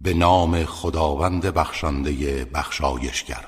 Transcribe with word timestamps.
به 0.00 0.14
نام 0.14 0.64
خداوند 0.64 1.46
بخشنده 1.46 2.44
بخشایشگر. 2.44 3.46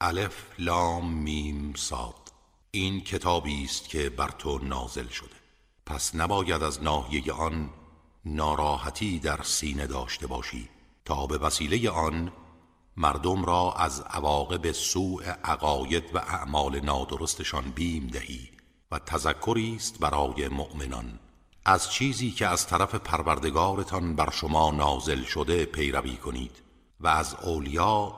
الف 0.00 0.46
لام 0.58 1.12
میم 1.12 1.74
صاد. 1.76 2.14
این 2.70 3.00
کتابی 3.00 3.64
است 3.64 3.88
که 3.88 4.10
بر 4.10 4.28
تو 4.28 4.58
نازل 4.58 5.08
شده. 5.08 5.36
پس 5.86 6.14
نباید 6.14 6.62
از 6.62 6.82
ناحیه 6.82 7.32
آن 7.32 7.70
ناراحتی 8.24 9.18
در 9.18 9.42
سینه 9.42 9.86
داشته 9.86 10.26
باشی 10.26 10.68
تا 11.04 11.26
به 11.26 11.38
وسیله 11.38 11.90
آن 11.90 12.32
مردم 12.96 13.44
را 13.44 13.72
از 13.72 14.00
عواقب 14.00 14.72
سوء 14.72 15.22
عقاید 15.44 16.04
و 16.14 16.18
اعمال 16.18 16.80
نادرستشان 16.80 17.70
بیم 17.70 18.06
دهی 18.06 18.50
و 18.90 18.98
تذکری 18.98 19.76
است 19.76 19.98
برای 19.98 20.48
مؤمنان. 20.48 21.18
از 21.64 21.92
چیزی 21.92 22.30
که 22.30 22.46
از 22.46 22.66
طرف 22.66 22.94
پروردگارتان 22.94 24.16
بر 24.16 24.30
شما 24.30 24.70
نازل 24.70 25.22
شده 25.22 25.64
پیروی 25.64 26.16
کنید 26.16 26.62
و 27.00 27.08
از 27.08 27.34
اولیا 27.42 28.16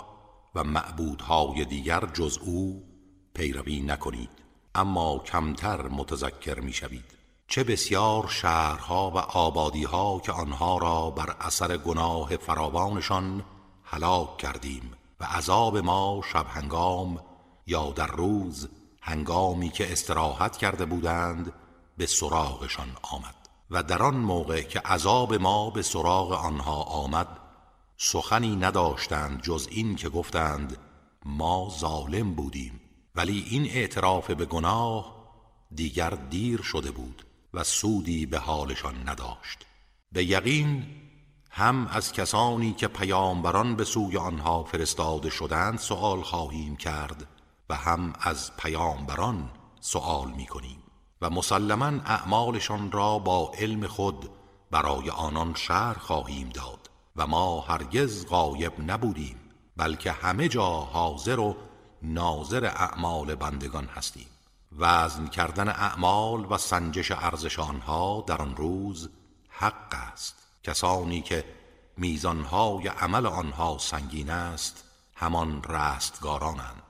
و 0.55 0.65
معبودهای 0.65 1.65
دیگر 1.65 2.01
جز 2.15 2.39
او 2.39 2.85
پیروی 3.35 3.81
نکنید 3.81 4.31
اما 4.75 5.19
کمتر 5.19 5.89
متذکر 5.89 6.61
می‌شوید. 6.61 7.05
چه 7.49 7.65
بسیار 7.65 8.29
شهرها 8.29 9.11
و 9.11 9.19
آبادیها 9.19 10.21
که 10.21 10.33
آنها 10.33 10.79
را 10.79 11.11
بر 11.11 11.37
اثر 11.41 11.77
گناه 11.77 12.37
فراوانشان 12.37 13.45
هلاک 13.85 14.37
کردیم 14.37 14.93
و 15.21 15.25
عذاب 15.25 15.79
ما 15.79 16.23
شب 16.33 16.47
هنگام 16.49 17.21
یا 17.67 17.91
در 17.91 18.07
روز 18.07 18.69
هنگامی 19.01 19.69
که 19.69 19.93
استراحت 19.93 20.57
کرده 20.57 20.85
بودند 20.85 21.53
به 22.03 22.07
سراغشان 22.07 22.89
آمد 23.03 23.35
و 23.71 23.83
در 23.83 24.03
آن 24.03 24.15
موقع 24.15 24.63
که 24.63 24.81
عذاب 24.81 25.35
ما 25.35 25.71
به 25.71 25.83
سراغ 25.83 26.33
آنها 26.33 26.83
آمد 26.83 27.29
سخنی 27.97 28.57
نداشتند 28.57 29.43
جز 29.43 29.69
این 29.71 29.97
که 29.97 30.09
گفتند 30.09 30.79
ما 31.25 31.73
ظالم 31.79 32.35
بودیم 32.35 32.81
ولی 33.15 33.47
این 33.51 33.67
اعتراف 33.67 34.31
به 34.31 34.45
گناه 34.45 35.17
دیگر 35.75 36.11
دیر 36.11 36.63
شده 36.63 36.91
بود 36.91 37.27
و 37.55 37.65
سودی 37.65 38.27
به 38.27 38.39
حالشان 38.39 39.09
نداشت. 39.09 39.67
به 40.13 40.25
یقین 40.25 40.87
هم 41.51 41.87
از 41.87 42.13
کسانی 42.13 42.73
که 42.73 42.89
پیامبران 42.89 43.77
به 43.77 43.85
سوی 43.85 44.17
آنها 44.17 44.65
فرستاده 44.65 45.31
شدند 45.31 45.79
سؤال 45.79 46.23
خواهیم 46.23 46.77
کرد 46.77 47.27
و 47.69 47.75
هم 47.75 48.13
از 48.21 48.57
پیامبران 48.57 49.51
سؤال 49.81 50.31
می 50.31 50.47
کنیم 50.47 50.82
و 51.23 51.31
مسلما 51.31 51.87
اعمالشان 51.87 52.93
را 52.93 53.19
با 53.19 53.53
علم 53.59 53.87
خود 53.87 54.31
برای 54.71 55.11
آنان 55.11 55.55
شهر 55.55 55.95
خواهیم 55.95 56.49
داد 56.49 56.91
و 57.17 57.27
ما 57.27 57.61
هرگز 57.61 58.27
غایب 58.27 58.73
نبودیم 58.91 59.37
بلکه 59.77 60.13
همه 60.13 60.49
جا 60.49 60.69
حاضر 60.71 61.41
و 61.41 61.57
ناظر 62.03 62.65
اعمال 62.65 63.35
بندگان 63.35 63.85
هستیم. 63.85 64.27
وزن 64.79 65.27
کردن 65.27 65.69
اعمال 65.69 66.47
و 66.51 66.59
سنجش 66.59 67.11
ارزش 67.11 67.59
آنها 67.59 68.25
در 68.27 68.43
آن 68.43 68.57
روز 68.57 69.11
حق 69.49 69.95
است. 70.13 70.37
کسانی 70.63 71.23
که 71.23 71.45
میزانهای 71.97 72.89
عمل 72.89 73.27
آنها 73.27 73.79
سنگین 73.79 74.31
است 74.31 74.85
همان 75.15 75.63
رستگارانند. 75.63 76.83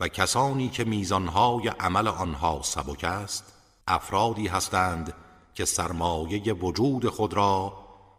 و 0.00 0.08
کسانی 0.08 0.68
که 0.68 0.84
میزانهای 0.84 1.68
عمل 1.68 2.08
آنها 2.08 2.60
سبک 2.62 3.04
است 3.04 3.59
افرادی 3.88 4.46
هستند 4.46 5.14
که 5.54 5.64
سرمایه 5.64 6.52
وجود 6.52 7.08
خود 7.08 7.34
را 7.34 7.72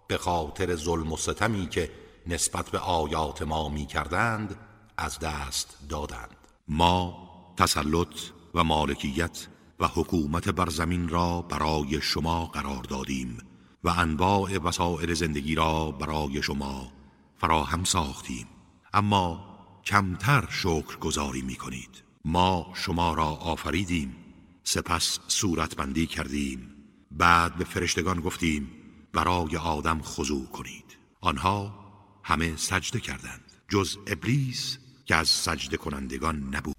به 0.08 0.18
خاطر 0.18 0.76
ظلم 0.76 1.12
و 1.12 1.18
ستمی 1.18 1.70
که 1.70 1.92
نسبت 2.28 2.70
به 2.70 2.80
آیات 2.80 3.42
ما 3.42 3.70
می 3.70 3.86
کردند 3.86 4.56
از 4.98 5.20
دست 5.20 5.78
دادند. 5.90 6.36
ما 6.68 7.28
تسلط 7.58 8.20
و 8.54 8.64
مالکیت 8.64 9.48
و 9.80 9.88
حکومت 9.88 10.50
بر 10.50 10.70
زمین 10.70 11.10
را 11.10 11.42
برای 11.42 12.02
شما 12.02 12.46
قرار 12.46 12.84
دادیم 12.84 13.38
و 13.84 13.90
انواع 13.90 14.58
وسائل 14.58 15.14
زندگی 15.14 15.56
را 15.56 15.92
برای 15.92 16.42
شما 16.42 16.92
فراهم 17.38 17.84
ساختیم. 17.84 18.48
اما 18.94 19.46
کمتر 19.86 20.48
شکر 20.50 20.98
گذاری 20.98 21.42
می 21.42 21.56
کنید 21.56 22.04
ما 22.26 22.72
شما 22.74 23.14
را 23.14 23.26
آفریدیم. 23.26 24.21
سپس 24.64 25.20
صورتبندی 25.28 26.08
کردیم. 26.08 26.76
بعد 27.12 27.56
به 27.56 27.64
فرشتگان 27.64 28.20
گفتیم 28.20 28.72
برای 29.14 29.58
آدم 29.58 30.02
خضوع 30.02 30.46
کنید. 30.46 30.98
آنها 31.22 31.82
همه 32.24 32.56
سجده 32.56 33.00
کردند 33.00 33.42
جز 33.70 33.98
ابلیس 34.08 34.78
که 35.06 35.16
از 35.16 35.30
سجده 35.30 35.78
کنندگان 35.78 36.56
نبود. 36.56 36.76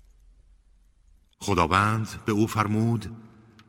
خداوند 1.38 2.08
به 2.26 2.32
او 2.32 2.46
فرمود 2.46 3.16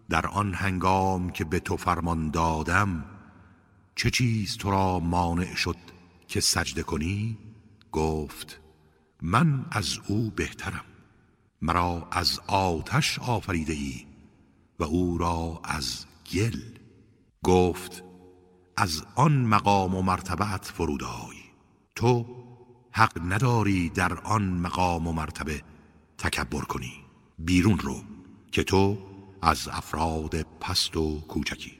در 0.09 0.27
آن 0.27 0.53
هنگام 0.53 1.29
که 1.29 1.45
به 1.45 1.59
تو 1.59 1.77
فرمان 1.77 2.29
دادم 2.29 3.05
چه 3.95 4.09
چیز 4.09 4.57
تو 4.57 4.71
را 4.71 4.99
مانع 4.99 5.55
شد 5.55 5.77
که 6.27 6.41
سجده 6.41 6.83
کنی؟ 6.83 7.37
گفت 7.91 8.59
من 9.21 9.65
از 9.71 9.99
او 10.07 10.31
بهترم. 10.31 10.85
مرا 11.65 12.07
از 12.11 12.39
آتش 12.47 13.19
آفریده 13.19 13.73
ای 13.73 14.05
و 14.79 14.83
او 14.83 15.17
را 15.17 15.61
از 15.63 16.05
گل. 16.33 16.59
گفت 17.43 18.03
از 18.77 19.03
آن 19.15 19.31
مقام 19.45 19.95
و 19.95 20.01
مرتبت 20.01 20.65
فرودای. 20.65 21.37
تو 21.95 22.25
حق 22.91 23.33
نداری 23.33 23.89
در 23.89 24.19
آن 24.19 24.43
مقام 24.43 25.07
و 25.07 25.13
مرتبه 25.13 25.61
تکبر 26.17 26.61
کنی. 26.61 26.93
بیرون 27.39 27.79
رو 27.79 27.95
که 28.51 28.63
تو 28.63 28.97
از 29.41 29.67
افراد 29.67 30.41
پست 30.59 30.97
و 30.97 31.19
کوچکی. 31.19 31.71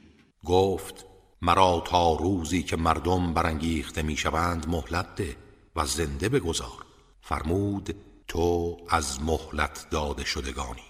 گفت 0.46 1.06
مرا 1.42 1.84
تا 1.86 2.16
روزی 2.16 2.64
که 2.64 2.78
مردم 2.78 3.34
برانگیخته 3.34 4.02
می‌شوند 4.02 4.70
مهلت 4.70 5.16
ده 5.16 5.38
و 5.76 5.86
زنده 5.86 6.30
بگذار. 6.30 6.86
فرمود 7.22 7.96
تو 8.34 8.78
از 8.90 9.22
مهلت 9.22 9.88
داده 9.92 10.26
شدگانی. 10.26 10.82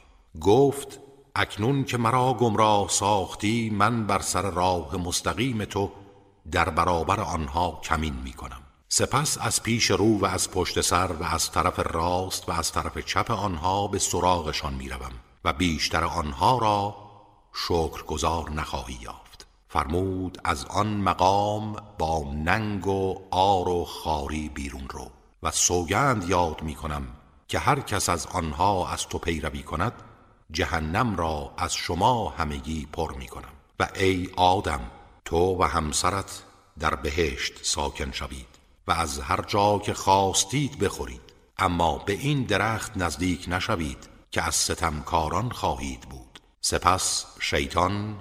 گفت 0.42 1.00
اکنون 1.36 1.84
که 1.84 1.98
مرا 1.98 2.34
گمراه 2.34 2.90
ساختی 2.90 3.70
من 3.70 4.08
بر 4.08 4.20
سر 4.20 4.42
راه 4.42 4.96
مستقیم 4.96 5.66
تو 5.66 5.92
در 6.52 6.70
برابر 6.70 7.20
آنها 7.20 7.80
کمین 7.84 8.14
می 8.14 8.34
کنم 8.34 8.62
سپس 8.90 9.38
از 9.42 9.64
پیش 9.64 9.92
رو 9.92 10.20
و 10.20 10.26
از 10.26 10.52
پشت 10.52 10.82
سر 10.82 11.12
و 11.12 11.24
از 11.24 11.52
طرف 11.52 11.80
راست 11.80 12.50
و 12.50 12.52
از 12.52 12.72
طرف 12.72 12.98
چپ 12.98 13.32
آنها 13.32 13.88
به 13.88 14.00
سراغشان 14.00 14.74
می 14.74 14.90
روم 14.90 15.12
و 15.46 15.54
بیشتر 15.54 16.04
آنها 16.04 16.58
را 16.58 16.96
شکرگزار 17.54 18.50
نخواهی 18.52 19.00
یافت. 19.02 19.48
فرمود 19.68 20.38
از 20.44 20.66
آن 20.66 20.98
مقام 20.98 21.76
با 22.00 22.24
ننگ 22.36 22.88
و 22.88 23.16
آر 23.32 23.70
و 23.70 23.86
خاری 23.86 24.50
بیرون 24.50 24.88
رو 24.90 25.12
و 25.44 25.52
سوگند 25.52 26.30
یاد 26.30 26.62
می 26.62 26.76
کنم 26.76 27.08
که 27.54 27.60
هر 27.60 27.80
کس 27.80 28.10
از 28.10 28.28
آنها 28.28 28.90
از 28.90 29.08
تو 29.08 29.18
پیروی 29.18 29.64
کند 29.64 29.94
جهنم 30.52 31.16
را 31.16 31.54
از 31.58 31.74
شما 31.74 32.30
همگی 32.30 32.88
پر 32.94 33.16
می 33.16 33.28
کنم. 33.28 33.54
و 33.80 33.90
ای 33.96 34.30
آدم 34.36 34.82
تو 35.26 35.58
و 35.60 35.64
همسرت 35.64 36.44
در 36.80 36.96
بهشت 36.96 37.54
ساکن 37.62 38.12
شوید 38.12 38.48
و 38.88 38.92
از 38.92 39.20
هر 39.20 39.42
جا 39.42 39.80
که 39.80 39.94
خواستید 39.94 40.80
بخورید. 40.80 41.22
اما 41.58 41.98
به 41.98 42.14
این 42.14 42.44
درخت 42.44 42.98
نزدیک 42.98 43.46
نشوید 43.48 44.10
که 44.32 44.42
از 44.42 44.56
ستمکاران 44.56 45.50
خواهید 45.50 46.02
بود. 46.02 46.40
سپس 46.62 47.26
شیطان 47.40 48.16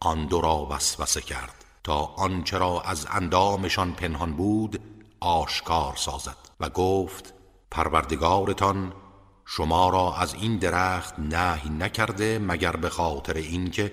آن 0.00 0.26
دو 0.26 0.40
را 0.40 0.66
وسوسه 0.70 1.20
کرد 1.20 1.64
تا 1.84 2.04
آنچه 2.04 2.58
را 2.58 2.80
از 2.80 3.06
اندامشان 3.10 3.92
پنهان 3.92 4.32
بود 4.32 4.80
آشکار 5.20 5.96
سازد 5.96 6.36
و 6.60 6.68
گفت 6.68 7.37
پروردگارتان 7.70 8.92
شما 9.46 9.90
را 9.90 10.16
از 10.16 10.34
این 10.34 10.58
درخت 10.58 11.18
نهی 11.18 11.70
نکرده 11.70 12.38
مگر 12.38 12.76
به 12.76 12.90
خاطر 12.90 13.34
اینکه 13.34 13.92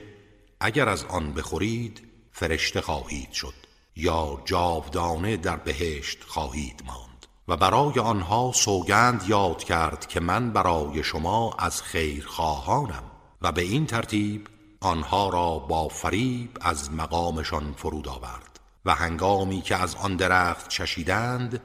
اگر 0.60 0.90
از 0.90 1.06
آن 1.06 1.34
بخورید 1.34 2.02
فرشته 2.32 2.82
خواهید 2.82 3.32
شد 3.32 3.54
یا 3.96 4.42
جاودانه 4.46 5.38
در 5.38 5.58
بهشت 5.58 6.24
خواهید 6.24 6.84
ماند. 6.86 7.26
و 7.48 7.58
برای 7.58 8.00
آنها 8.00 8.52
سوگند 8.54 9.24
یاد 9.28 9.64
کرد 9.64 10.08
که 10.08 10.20
من 10.20 10.54
برای 10.54 11.04
شما 11.04 11.56
از 11.60 11.82
خیر 11.82 12.26
خواهانم 12.28 13.04
و 13.42 13.52
به 13.52 13.62
این 13.62 13.86
ترتیب 13.86 14.48
آنها 14.82 15.30
را 15.30 15.60
با 15.60 15.88
فریب 15.88 16.58
از 16.62 16.92
مقامشان 16.92 17.74
فرود 17.78 18.08
آورد 18.08 18.60
و 18.86 18.96
هنگامی 18.96 19.62
که 19.62 19.76
از 19.76 19.96
آن 19.96 20.16
درخت 20.16 20.68
چشیدند 20.68 21.62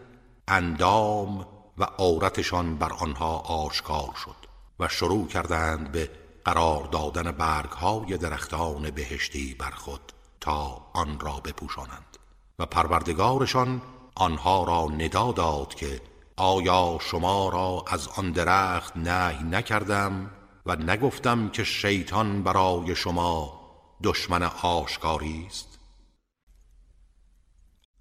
اندام 0.48 1.46
و 1.78 1.84
عورتشان 1.84 2.76
بر 2.76 2.92
آنها 2.92 3.38
آشکار 3.38 4.14
شد 4.24 4.36
و 4.80 4.88
شروع 4.88 5.26
کردند 5.26 5.92
به 5.92 6.10
قرار 6.44 6.84
دادن 6.84 7.30
برگهای 7.30 8.18
درختان 8.18 8.90
بهشتی 8.90 9.54
بر 9.54 9.70
خود 9.70 10.12
تا 10.40 10.86
آن 10.92 11.20
را 11.20 11.40
بپوشانند 11.44 12.16
و 12.58 12.66
پروردگارشان 12.66 13.82
آنها 14.14 14.64
را 14.64 14.86
ندا 14.86 15.32
داد 15.32 15.74
که 15.74 16.00
آیا 16.36 16.98
شما 17.00 17.48
را 17.48 17.84
از 17.86 18.08
آن 18.08 18.32
درخت 18.32 18.96
نهی 18.96 19.44
نکردم 19.44 20.30
و 20.66 20.76
نگفتم 20.76 21.48
که 21.48 21.64
شیطان 21.64 22.42
برای 22.42 22.96
شما 22.96 23.60
دشمن 24.02 24.42
آشکاری 24.62 25.46
است؟ 25.46 25.78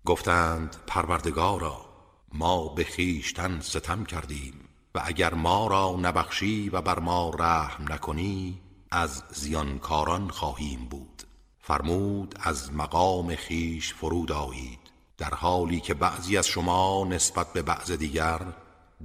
گفتند 0.05 0.75
پروردگارا 0.87 1.88
ما 2.33 2.67
به 2.67 2.83
خیشتن 2.83 3.59
ستم 3.59 4.03
کردیم 4.03 4.53
و 4.95 5.01
اگر 5.05 5.33
ما 5.33 5.67
را 5.67 5.95
نبخشی 6.01 6.69
و 6.69 6.81
بر 6.81 6.99
ما 6.99 7.29
رحم 7.39 7.93
نکنی 7.93 8.61
از 8.91 9.23
زیانکاران 9.31 10.29
خواهیم 10.29 10.85
بود. 10.85 11.23
فرمود 11.59 12.35
از 12.41 12.73
مقام 12.73 13.35
خیش 13.35 13.93
فرود 13.93 14.31
آیید. 14.31 14.79
در 15.17 15.33
حالی 15.33 15.79
که 15.79 15.93
بعضی 15.93 16.37
از 16.37 16.47
شما 16.47 17.07
نسبت 17.09 17.53
به 17.53 17.61
بعض 17.61 17.91
دیگر 17.91 18.41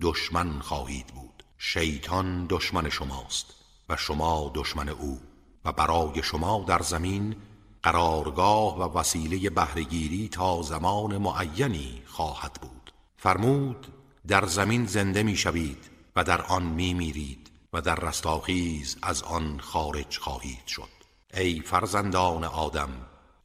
دشمن 0.00 0.58
خواهید 0.58 1.06
بود. 1.06 1.44
شیطان 1.58 2.46
دشمن 2.46 2.90
شماست 2.90 3.54
و 3.88 3.96
شما 3.96 4.52
دشمن 4.54 4.88
او. 4.88 5.20
و 5.64 5.72
برای 5.72 6.22
شما 6.22 6.64
در 6.68 6.82
زمین 6.82 7.36
قرارگاه 7.82 8.78
و 8.78 8.98
وسیله 8.98 9.50
بهرهگیری 9.50 10.28
تا 10.28 10.62
زمان 10.62 11.18
معینی 11.18 12.02
خواهد 12.06 12.52
بود. 12.52 12.83
فرمود 13.24 13.86
در 14.26 14.46
زمین 14.46 14.86
زنده 14.86 15.22
می 15.22 15.36
شوید 15.36 15.90
و 16.16 16.24
در 16.24 16.42
آن 16.42 16.62
می 16.62 16.94
میرید 16.94 17.50
و 17.72 17.80
در 17.80 17.94
رستاخیز 17.94 18.96
از 19.02 19.22
آن 19.22 19.60
خارج 19.60 20.18
خواهید 20.18 20.66
شد. 20.66 20.88
ای 21.34 21.60
فرزندان 21.60 22.44
آدم 22.44 22.88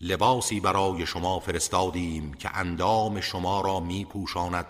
لباسی 0.01 0.59
برای 0.59 1.05
شما 1.05 1.39
فرستادیم 1.39 2.33
که 2.33 2.57
اندام 2.57 3.21
شما 3.21 3.61
را 3.61 3.79
می 3.79 4.05
پوشاند 4.05 4.65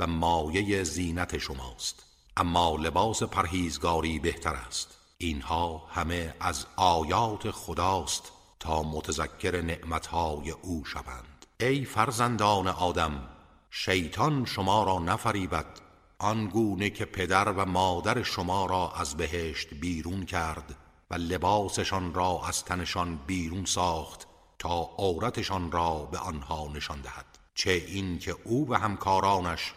و 0.00 0.06
مایه 0.06 0.84
زینت 0.84 1.38
شماست. 1.38 2.02
اما 2.36 2.76
لباس 2.76 3.22
پرهیزگاری 3.22 4.18
بهتر 4.18 4.54
است. 4.54 4.98
اینها 5.18 5.86
همه 5.90 6.34
از 6.40 6.66
آیات 6.76 7.50
خداست 7.50 8.32
تا 8.58 8.82
متذکر 8.82 9.62
نعمتهای 9.62 10.50
او 10.50 10.84
شوند. 10.84 11.46
ای 11.60 11.84
فرزندان 11.84 12.68
آدم 12.68 13.28
شیطان 13.72 14.44
شما 14.44 14.84
را 14.84 14.98
نفریبد. 14.98 15.80
آنگونه 16.18 16.90
که 16.90 17.04
پدر 17.04 17.52
و 17.52 17.64
مادر 17.64 18.22
شما 18.22 18.66
را 18.66 18.92
از 18.92 19.16
بهشت 19.16 19.74
بیرون 19.74 20.24
کرد 20.24 20.76
و 21.10 21.14
لباسشان 21.14 22.14
را 22.14 22.40
از 22.48 22.64
تنشان 22.64 23.16
بیرون 23.26 23.64
ساخت 23.64 24.26
تا 24.58 24.90
عورتشان 24.98 25.72
را 25.72 26.08
به 26.12 26.18
آنها 26.18 26.68
نشان 26.74 27.00
دهد. 27.00 27.38
چه 27.54 27.70
این 27.70 28.18
که 28.18 28.36
او 28.44 28.70
و 28.70 28.74
همکارانش 28.74 29.74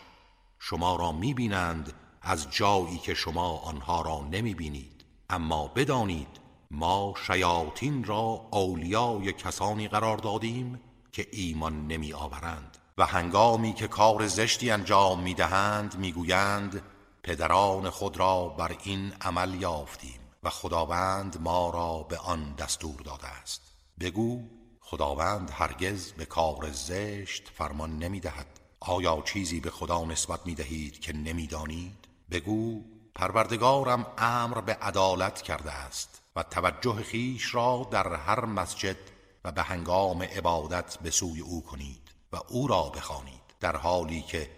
شما 0.60 0.96
را 0.96 1.12
می‌بینند 1.12 1.94
از 2.22 2.52
جایی 2.52 2.98
که 2.98 3.14
شما 3.14 3.58
آنها 3.58 4.02
را 4.02 4.28
نمی‌بینید. 4.32 5.06
اما 5.30 5.68
بدانید 5.68 6.40
ما 6.72 7.14
شیاطین 7.28 8.04
را 8.04 8.48
اولیای 8.52 9.34
کسانی 9.34 9.88
قرار 9.88 10.18
دادیم 10.18 10.82
که 11.12 11.28
ایمان 11.32 11.88
نمی 11.88 12.14
آورند 12.14 12.73
و 12.98 13.06
هنگامی 13.06 13.74
که 13.74 13.88
کار 13.88 14.28
زشتی 14.28 14.72
انجام 14.72 15.20
می 15.20 15.34
دهند 15.34 15.98
می 15.98 16.12
گویند 16.12 16.82
پدران 17.24 17.90
خود 17.90 18.18
را 18.18 18.48
بر 18.48 18.76
این 18.84 19.14
عمل 19.22 19.62
یافتیم 19.62 20.20
و 20.44 20.50
خداوند 20.50 21.42
ما 21.42 21.70
را 21.70 22.04
به 22.10 22.18
آن 22.18 22.54
دستور 22.56 23.02
داده 23.02 23.28
است. 23.28 23.62
بگو 24.00 24.42
خداوند 24.82 25.52
هرگز 25.54 26.12
به 26.12 26.26
کار 26.26 26.72
زشت 26.72 27.52
فرمان 27.56 27.98
نمی 27.98 28.20
دهد 28.20 28.60
آیا 28.80 29.22
چیزی 29.26 29.60
به 29.60 29.70
خدا 29.70 30.06
نسبت 30.06 30.40
می 30.46 30.56
دهید 30.56 31.00
که 31.00 31.14
نمی 31.14 31.48
دانید؟ 31.48 32.08
بگو 32.32 32.82
پروردگارم 33.16 34.06
امر 34.18 34.62
به 34.62 34.74
عدالت 34.74 35.42
کرده 35.42 35.72
است 35.72 36.22
و 36.36 36.44
توجه 36.44 37.04
خیش 37.04 37.56
را 37.56 37.88
در 37.92 38.16
هر 38.16 38.46
مسجد 38.46 38.98
و 39.46 39.52
به 39.52 39.62
هنگام 39.62 40.24
عبادت 40.24 40.98
به 40.98 41.12
سوی 41.12 41.42
او 41.42 41.64
کنید. 41.64 42.03
و 42.34 42.40
او 42.48 42.68
را 42.68 42.84
بخوانید 42.84 43.44
در 43.60 43.78
حالی 43.78 44.22
که 44.22 44.50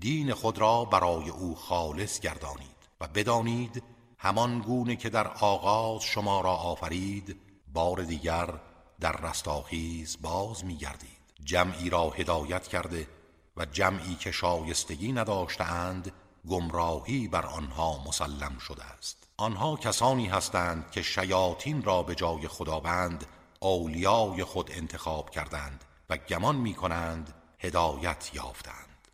دین 0.00 0.34
خود 0.34 0.58
را 0.58 0.84
برای 0.84 1.30
او 1.30 1.54
خالص 1.54 2.20
گردانید 2.20 2.76
و 3.00 3.08
بدانید 3.08 3.82
همان 4.18 4.58
گونه 4.58 4.96
که 4.96 5.10
در 5.10 5.28
آغاز 5.28 6.02
شما 6.02 6.40
را 6.40 6.52
آفرید 6.52 7.36
بار 7.72 8.02
دیگر 8.02 8.54
در 9.00 9.12
رستاخیز 9.12 10.18
باز 10.22 10.64
میگردید. 10.64 11.10
جمعی 11.44 11.90
را 11.90 12.10
هدایت 12.10 12.68
کرده 12.68 13.08
و 13.56 13.64
جمعی 13.64 14.14
که 14.14 14.30
شایستگی 14.30 15.12
نداشتند 15.12 16.12
گمراهی 16.48 17.28
بر 17.28 17.46
آنها 17.46 18.04
مسلم 18.06 18.58
شده 18.58 18.84
است. 18.84 19.28
آنها 19.36 19.76
کسانی 19.76 20.26
هستند 20.26 20.90
که 20.90 21.02
شیاطین 21.02 21.82
را 21.82 22.02
به 22.02 22.14
جای 22.14 22.48
خداوند 22.48 23.26
اولیای 23.60 24.44
خود 24.44 24.70
انتخاب 24.74 25.30
کردند 25.30 25.84
و 26.10 26.16
گمان 26.16 26.56
می 26.56 26.74
کنند 26.74 27.34
هدایت 27.58 28.30
یافتند 28.34 29.08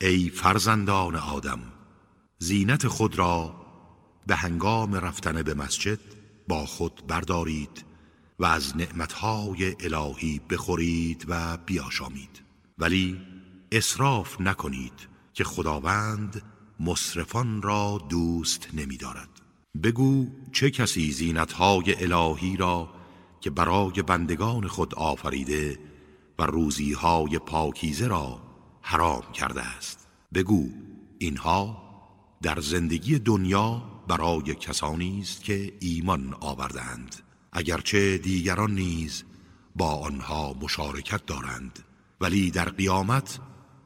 ای 0.00 0.30
فرزندان 0.30 1.16
آدم 1.16 1.60
زینت 2.38 2.88
خود 2.88 3.18
را 3.18 3.66
به 4.26 4.36
هنگام 4.36 4.94
رفتن 4.94 5.42
به 5.42 5.54
مسجد 5.54 5.98
با 6.48 6.66
خود 6.66 7.06
بردارید 7.06 7.84
و 8.38 8.44
از 8.44 8.76
نعمتهای 8.76 9.76
الهی 9.80 10.40
بخورید 10.50 11.24
و 11.28 11.56
بیاشامید 11.56 12.42
ولی 12.78 13.20
اصراف 13.72 14.40
نکنید 14.40 15.08
که 15.32 15.44
خداوند 15.44 16.42
مصرفان 16.80 17.62
را 17.62 18.00
دوست 18.08 18.68
نمی 18.74 18.96
دارد. 18.96 19.28
بگو 19.82 20.26
چه 20.52 20.70
کسی 20.70 21.12
زینتهای 21.12 22.12
الهی 22.12 22.56
را 22.56 22.95
که 23.40 23.50
برای 23.50 24.02
بندگان 24.02 24.68
خود 24.68 24.94
آفریده 24.94 25.78
و 26.38 26.42
روزیهای 26.42 27.38
پاکیزه 27.38 28.06
را 28.06 28.40
حرام 28.82 29.32
کرده 29.32 29.62
است. 29.62 30.08
بگو 30.34 30.68
اینها 31.18 31.82
در 32.42 32.60
زندگی 32.60 33.18
دنیا 33.18 33.82
برای 34.08 34.54
کسانی 34.54 35.20
است 35.20 35.44
که 35.44 35.72
ایمان 35.80 36.34
آوردند 36.40 37.16
اگرچه 37.52 38.18
دیگران 38.18 38.74
نیز 38.74 39.24
با 39.76 39.94
آنها 39.94 40.54
مشارکت 40.60 41.26
دارند 41.26 41.78
ولی 42.20 42.50
در 42.50 42.68
قیامت 42.68 43.38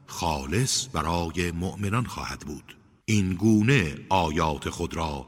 خالص 0.05 0.87
برای 0.93 1.51
مؤمنان 1.51 2.05
خواهد 2.05 2.39
بود. 2.39 2.77
این 3.05 3.33
گونه 3.33 3.95
آیات 4.09 4.69
خود 4.69 4.93
را 4.93 5.27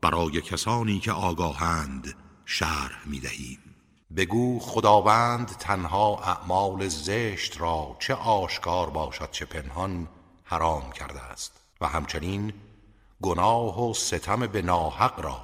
برای 0.00 0.40
کسانی 0.40 0.98
که 1.00 1.12
آگاهند 1.12 2.14
شرح 2.50 3.06
می 3.06 3.20
دهیم 3.20 3.58
بگو 4.16 4.58
خداوند 4.58 5.48
تنها 5.48 6.18
اعمال 6.18 6.88
زشت 6.88 7.60
را 7.60 7.96
چه 7.98 8.14
آشکار 8.14 8.90
باشد 8.90 9.30
چه 9.30 9.44
پنهان 9.44 10.08
حرام 10.44 10.92
کرده 10.92 11.20
است. 11.20 11.52
و 11.80 11.86
همچنین 11.86 12.52
گناه 13.22 13.90
و 13.90 13.94
ستم 13.94 14.46
به 14.46 14.62
ناحق 14.62 15.20
را 15.20 15.40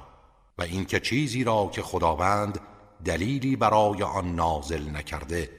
و 0.57 0.61
اینکه 0.61 0.99
چیزی 0.99 1.43
را 1.43 1.69
که 1.73 1.81
خداوند 1.81 2.59
دلیلی 3.05 3.55
برای 3.55 4.03
آن 4.03 4.35
نازل 4.35 4.95
نکرده 4.95 5.49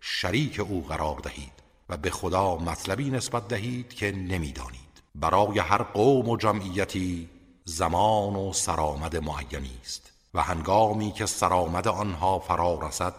شریک 0.00 0.60
او 0.60 0.86
قرار 0.88 1.18
دهید 1.18 1.62
و 1.88 1.96
به 1.96 2.10
خدا 2.10 2.56
مطلبی 2.56 3.10
نسبت 3.10 3.48
دهید 3.48 3.94
که 3.94 4.12
نمی‌دانید. 4.12 5.02
برای 5.14 5.58
هر 5.58 5.82
قوم 5.82 6.28
و 6.28 6.36
جمعیتی 6.36 7.28
زمان 7.64 8.36
و 8.36 8.52
سرآمد 8.52 9.16
معینی 9.16 9.78
است. 9.82 10.09
و 10.34 10.42
هنگامی 10.42 11.12
که 11.12 11.26
سرآمد 11.26 11.88
آنها 11.88 12.38
فرا 12.38 12.78
رسد 12.82 13.14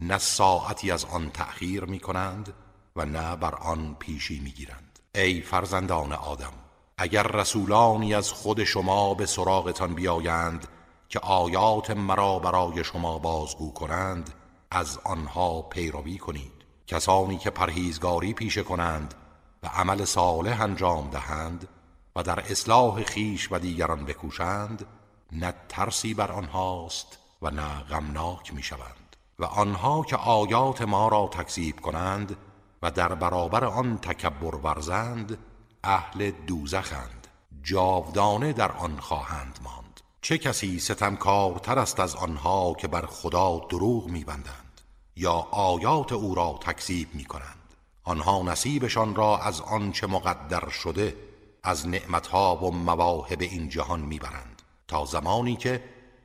نه 0.00 0.18
ساعتی 0.18 0.90
از 0.90 1.04
آن 1.04 1.30
تأخیر 1.30 1.84
می 1.84 2.00
کنند 2.00 2.52
و 2.96 3.04
نه 3.04 3.36
بر 3.36 3.54
آن 3.54 3.96
پیشی 3.98 4.40
می 4.40 4.50
گیرند 4.50 4.98
ای 5.14 5.40
فرزندان 5.40 6.12
آدم 6.12 6.52
اگر 6.98 7.22
رسولانی 7.22 8.14
از 8.14 8.32
خود 8.32 8.64
شما 8.64 9.14
به 9.14 9.26
سراغتان 9.26 9.94
بیایند 9.94 10.68
که 11.08 11.18
آیات 11.18 11.90
مرا 11.90 12.38
برای 12.38 12.84
شما 12.84 13.18
بازگو 13.18 13.72
کنند 13.72 14.34
از 14.70 14.98
آنها 15.04 15.62
پیروی 15.62 16.18
کنید. 16.18 16.52
کسانی 16.86 17.38
که 17.38 17.50
پرهیزگاری 17.50 18.32
پیشه 18.34 18.62
کنند 18.62 19.14
و 19.62 19.66
عمل 19.66 20.04
صالح 20.04 20.62
انجام 20.62 21.10
دهند 21.10 21.68
و 22.16 22.22
در 22.22 22.40
اصلاح 22.40 23.02
خیش 23.02 23.52
و 23.52 23.58
دیگران 23.58 24.04
بکوشند 24.04 24.86
نه 25.32 25.54
ترسی 25.68 26.14
بر 26.14 26.32
آنهاست 26.32 27.18
و 27.42 27.50
نه 27.50 27.82
غمناک 27.90 28.54
می 28.54 28.62
شوند 28.62 29.16
و 29.38 29.44
آنها 29.44 30.02
که 30.02 30.16
آیات 30.16 30.82
ما 30.82 31.08
را 31.08 31.28
تکذیب 31.32 31.80
کنند 31.80 32.36
و 32.82 32.90
در 32.90 33.14
برابر 33.14 33.64
آن 33.64 33.98
تکبر 33.98 34.54
ورزند 34.54 35.38
اهل 35.84 36.30
دوزخند 36.30 37.26
جاودانه 37.62 38.52
در 38.52 38.72
آن 38.72 39.00
خواهند 39.00 39.58
ماند. 39.64 40.00
چه 40.22 40.38
کسی 40.38 40.78
ستمکارتر 40.78 41.78
است 41.78 42.00
از 42.00 42.16
آنها 42.16 42.74
که 42.74 42.88
بر 42.88 43.06
خدا 43.06 43.58
دروغ 43.70 44.06
میبندند 44.06 44.80
یا 45.16 45.32
آیات 45.50 46.12
او 46.12 46.34
را 46.34 46.58
تکذیب 46.62 47.14
می 47.14 47.24
کنند 47.24 47.74
آنها 48.04 48.42
نصیبشان 48.42 49.14
را 49.14 49.38
از 49.38 49.60
آنچه 49.60 50.06
مقدر 50.06 50.68
شده 50.68 51.16
از 51.62 51.88
نعمتها 51.88 52.56
و 52.56 52.70
مواهب 52.70 53.40
این 53.40 53.68
جهان 53.68 54.00
می‌برند. 54.00 54.47
تا 54.88 55.04
زمانی 55.04 55.56
که 55.56 55.84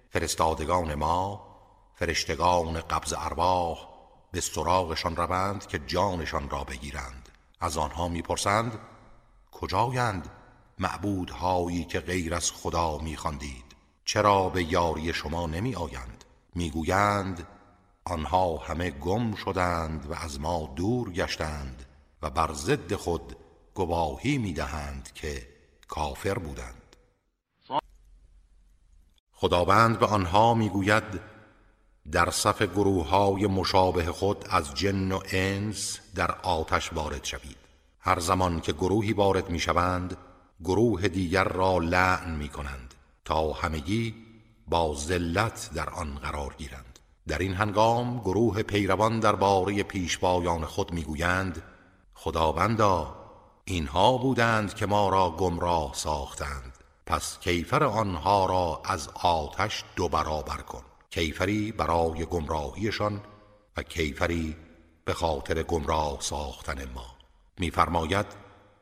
فرستادگان 0.09 0.95
ما 0.95 1.47
فرشتگان 1.95 2.81
قبض 2.81 3.13
ارواح 3.17 3.77
به 4.31 4.41
سراغشان 4.41 5.15
روند 5.15 5.67
که 5.67 5.79
جانشان 5.79 6.49
را 6.49 6.63
بگیرند. 6.63 7.29
از 7.59 7.77
آنها 7.77 8.07
می‌پرسند 8.07 8.79
کجایند 9.51 10.29
معبودهایی 10.79 11.85
که 11.85 11.99
غیر 11.99 12.35
از 12.35 12.51
خدا 12.51 12.97
میخواندید؟ 12.97 13.75
چرا 14.05 14.49
به 14.49 14.63
یاری 14.63 15.13
شما 15.13 15.47
نمی 15.47 15.75
آیند 15.75 16.23
می‌گویند 16.55 17.47
آنها 18.05 18.57
همه 18.57 18.89
گم 18.89 19.35
شدند 19.35 20.11
و 20.11 20.13
از 20.13 20.39
ما 20.39 20.73
دور 20.75 21.11
گشتند 21.11 21.85
و 22.21 22.29
بر 22.29 22.53
ضد 22.53 22.93
خود 22.93 23.35
گواهی 23.73 24.37
می‌دهند 24.37 25.13
که 25.13 25.47
کافر 25.87 26.33
بودند. 26.33 26.82
خداوند 29.43 29.99
به 29.99 30.05
آنها 30.05 30.53
می‌گوید 30.53 31.03
در 32.11 32.29
صف 32.29 32.61
گروه 32.61 33.07
های 33.07 33.47
مشابه 33.47 34.11
خود 34.11 34.45
از 34.49 34.73
جن 34.73 35.11
و 35.11 35.19
انس 35.31 35.99
در 36.15 36.31
آتش 36.31 36.93
وارد 36.93 37.23
شوید. 37.23 37.57
هر 37.99 38.19
زمان 38.19 38.61
که 38.61 38.73
گروهی 38.73 39.13
وارد 39.13 39.49
می‌شوند 39.49 40.17
گروه 40.63 41.07
دیگر 41.07 41.43
را 41.43 41.77
لعن 41.77 42.35
می 42.35 42.49
کنند 42.49 42.93
تا 43.25 43.53
همگی 43.53 44.15
با 44.67 44.95
ذلت 44.95 45.69
در 45.75 45.89
آن 45.89 46.15
قرار 46.15 46.55
گیرند. 46.57 46.99
در 47.27 47.37
این 47.37 47.53
هنگام 47.53 48.19
گروه 48.19 48.63
پیروان 48.63 49.19
درباره 49.19 49.83
پیشوایان 49.83 50.65
خود 50.65 50.93
می‌گویند 50.93 51.63
خداوندا 52.13 53.15
اینها 53.65 54.17
بودند 54.17 54.73
که 54.73 54.85
ما 54.85 55.09
را 55.09 55.29
گمراه 55.29 55.91
ساختند. 55.93 56.72
پس 57.05 57.39
کیفر 57.39 57.83
آنها 57.83 58.45
را 58.45 58.81
از 58.85 59.09
آتش 59.23 59.83
دو 59.95 60.09
برابر 60.09 60.57
کن. 60.57 60.83
کیفری 61.09 61.71
برای 61.71 62.25
گمراهیشان 62.25 63.21
و 63.77 63.83
کیفری 63.83 64.55
به 65.05 65.13
خاطر 65.13 65.63
گمراه 65.63 66.17
ساختن 66.19 66.85
ما. 66.95 67.05
میفرماید 67.57 68.25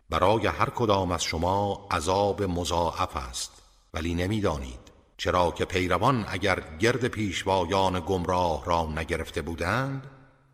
برای 0.10 0.48
هر 0.48 0.70
کدام 0.70 1.12
از 1.12 1.24
شما 1.24 1.88
عذاب 1.92 2.44
مضاعف 2.44 3.16
است 3.16 3.51
ولی 3.94 4.13
نمی‌دانید. 4.13 4.92
چرا 5.18 5.51
که 5.51 5.66
پیروان 5.66 6.25
اگر 6.30 6.63
گرد 6.80 7.08
پیشوایان 7.08 8.00
گمراه 8.00 8.66
را 8.66 8.86
نگرفته 8.96 9.42
بودند 9.42 10.08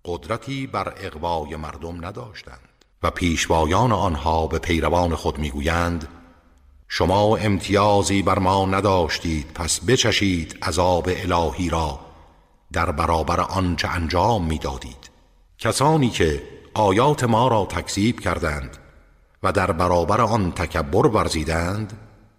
قدرتی 0.05 0.67
بر 0.67 0.93
اقوای 0.97 1.55
مردم 1.55 2.05
نداشتند. 2.05 2.69
و 3.03 3.11
پیشوایان 3.11 3.91
آنها 3.91 4.47
به 4.47 4.59
پیروان 4.59 5.15
خود 5.15 5.37
می‌گویند 5.39 6.16
شما 6.87 7.37
امتیازی 7.37 8.21
بر 8.21 8.39
ما 8.39 8.65
نداشتید 8.65 9.47
پس 9.55 9.79
بچشید 9.79 10.57
عذاب 10.61 11.09
الهی 11.09 11.69
را. 11.69 11.99
در 12.73 12.91
برابر 12.91 13.39
آنچه 13.39 13.87
انجام 13.87 14.45
می‌دادید. 14.45 15.09
کسانی 15.59 16.09
که 16.09 16.43
آیات 16.73 17.23
ما 17.23 17.47
را 17.47 17.65
تکذیب 17.65 18.19
کردند 18.19 18.77
و 19.43 19.51
در 19.51 19.71
برابر 19.71 20.21
آن 20.21 20.51
تکبر 20.51 21.07
ورزیدند 21.07 21.93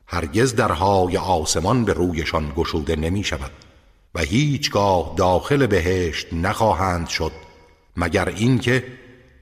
هرگز 0.07 0.55
درهای 0.55 1.17
آسمان 1.17 1.85
به 1.85 1.93
رویشان 1.93 2.53
گشوده 2.57 2.97
نمی 2.97 3.25
شود 3.25 3.51
و 4.15 4.21
هیچگاه 4.21 5.15
داخل 5.17 5.67
بهشت 5.67 6.27
نخواهند 6.33 7.09
شد 7.09 7.33
مگر 7.97 8.29
اینکه 8.29 8.85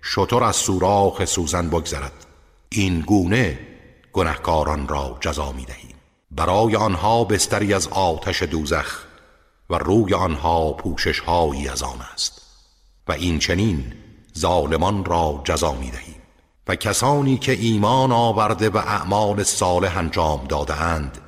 شطور 0.02 0.44
از 0.44 0.56
سوراخ 0.56 1.24
سوزن 1.24 1.68
بگذرد. 1.68 2.26
این 2.68 3.00
گونه 3.00 3.58
گنهکاران 4.16 4.88
را 4.88 5.16
جزا 5.20 5.52
می 5.52 5.64
دهیم 5.64 5.96
برای 6.30 6.76
آنها 6.76 7.24
بستری 7.24 7.74
از 7.74 7.88
آتش 7.88 8.42
دوزخ 8.42 9.04
و 9.70 9.78
روی 9.78 10.14
آنها 10.14 10.72
پوشش 10.72 11.20
هایی 11.20 11.68
از 11.68 11.82
آن 11.82 12.00
است. 12.14 12.42
و 13.08 13.12
این 13.12 13.38
چنین 13.38 13.92
ظالمان 14.38 15.04
را 15.04 15.40
جزا 15.44 15.72
می 15.72 15.90
دهیم 15.90 16.22
و 16.68 16.76
کسانی 16.76 17.38
که 17.38 17.52
ایمان 17.52 18.12
آورده 18.12 18.70
و 18.70 18.76
اعمال 18.76 19.42
صالح 19.42 19.98
انجام 19.98 20.46
دادهاند 20.46 21.18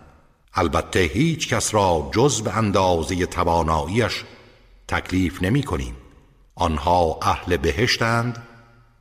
البته 0.55 1.01
هیچ 1.01 1.49
کس 1.49 1.75
را 1.75 2.11
جز 2.13 2.43
به 2.43 2.57
اندازه 2.57 3.27
تواناییش 3.27 4.25
تکلیف 4.89 5.43
نمی 5.43 5.63
کنیم 5.63 5.97
آنها 6.55 7.19
اهل 7.23 7.57
بهشتند 7.57 8.47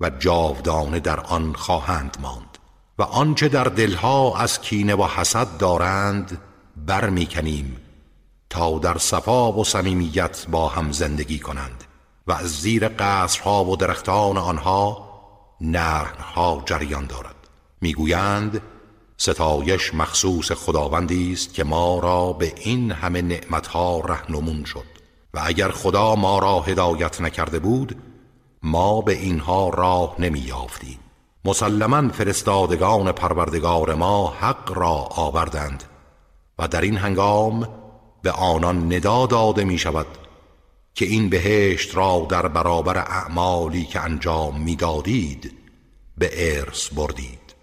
و 0.01 0.09
جاودانه 0.09 0.99
در 0.99 1.19
آن 1.19 1.53
خواهند 1.53 2.17
ماند. 2.21 2.46
و 2.99 3.03
آنچه 3.03 3.47
در 3.47 3.63
دلها 3.63 4.37
از 4.37 4.61
کینه 4.61 4.95
و 4.95 5.07
حسد 5.07 5.57
دارند 5.57 6.41
برمیکنیم 6.85 7.77
تا 8.49 8.79
در 8.79 8.97
صفا 8.97 9.51
و 9.51 9.63
صمیمیت 9.63 10.45
با 10.51 10.67
هم 10.67 10.91
زندگی 10.91 11.39
کنند 11.39 11.83
و 12.27 12.31
از 12.31 12.61
زیر 12.61 12.87
قصرها 12.87 13.65
و 13.65 13.75
درختان 13.75 14.37
آنها 14.37 15.07
نهرها 15.61 16.63
جریان 16.65 17.05
دارد. 17.05 17.35
می‌گویند 17.81 18.61
ستایش 19.17 19.93
مخصوص 19.93 20.51
خداوندی 20.51 21.33
است 21.33 21.53
که 21.53 21.63
ما 21.63 21.99
را 21.99 22.33
به 22.33 22.53
این 22.57 22.91
همه 22.91 23.21
نعمتها 23.21 23.99
رهنمون 23.99 24.63
شد 24.63 24.85
و 25.33 25.41
اگر 25.43 25.71
خدا 25.71 26.15
ما 26.15 26.39
را 26.39 26.59
هدایت 26.59 27.21
نکرده 27.21 27.59
بود 27.59 27.95
ما 28.63 29.01
به 29.01 29.13
اینها 29.13 29.69
راه 29.69 30.15
نمی 30.19 30.39
یافتیم 30.39 30.99
مسلما 31.45 32.09
فرستادگان 32.09 33.11
پروردگار 33.11 33.93
ما 33.95 34.33
حق 34.39 34.71
را 34.71 35.07
آوردند 35.09 35.83
و 36.59 36.67
در 36.67 36.81
این 36.81 36.97
هنگام 36.97 37.69
به 38.21 38.31
آنان 38.31 38.93
ندا 38.93 39.25
داده 39.25 39.63
می 39.63 39.77
شود 39.77 40.07
که 40.93 41.05
این 41.05 41.29
بهشت 41.29 41.95
را 41.95 42.27
در 42.29 42.47
برابر 42.47 42.97
اعمالی 42.97 43.85
که 43.85 43.99
انجام 43.99 44.61
می‌دادید 44.61 45.53
به 46.17 46.57
ارث 46.57 46.93
بردید. 46.93 47.55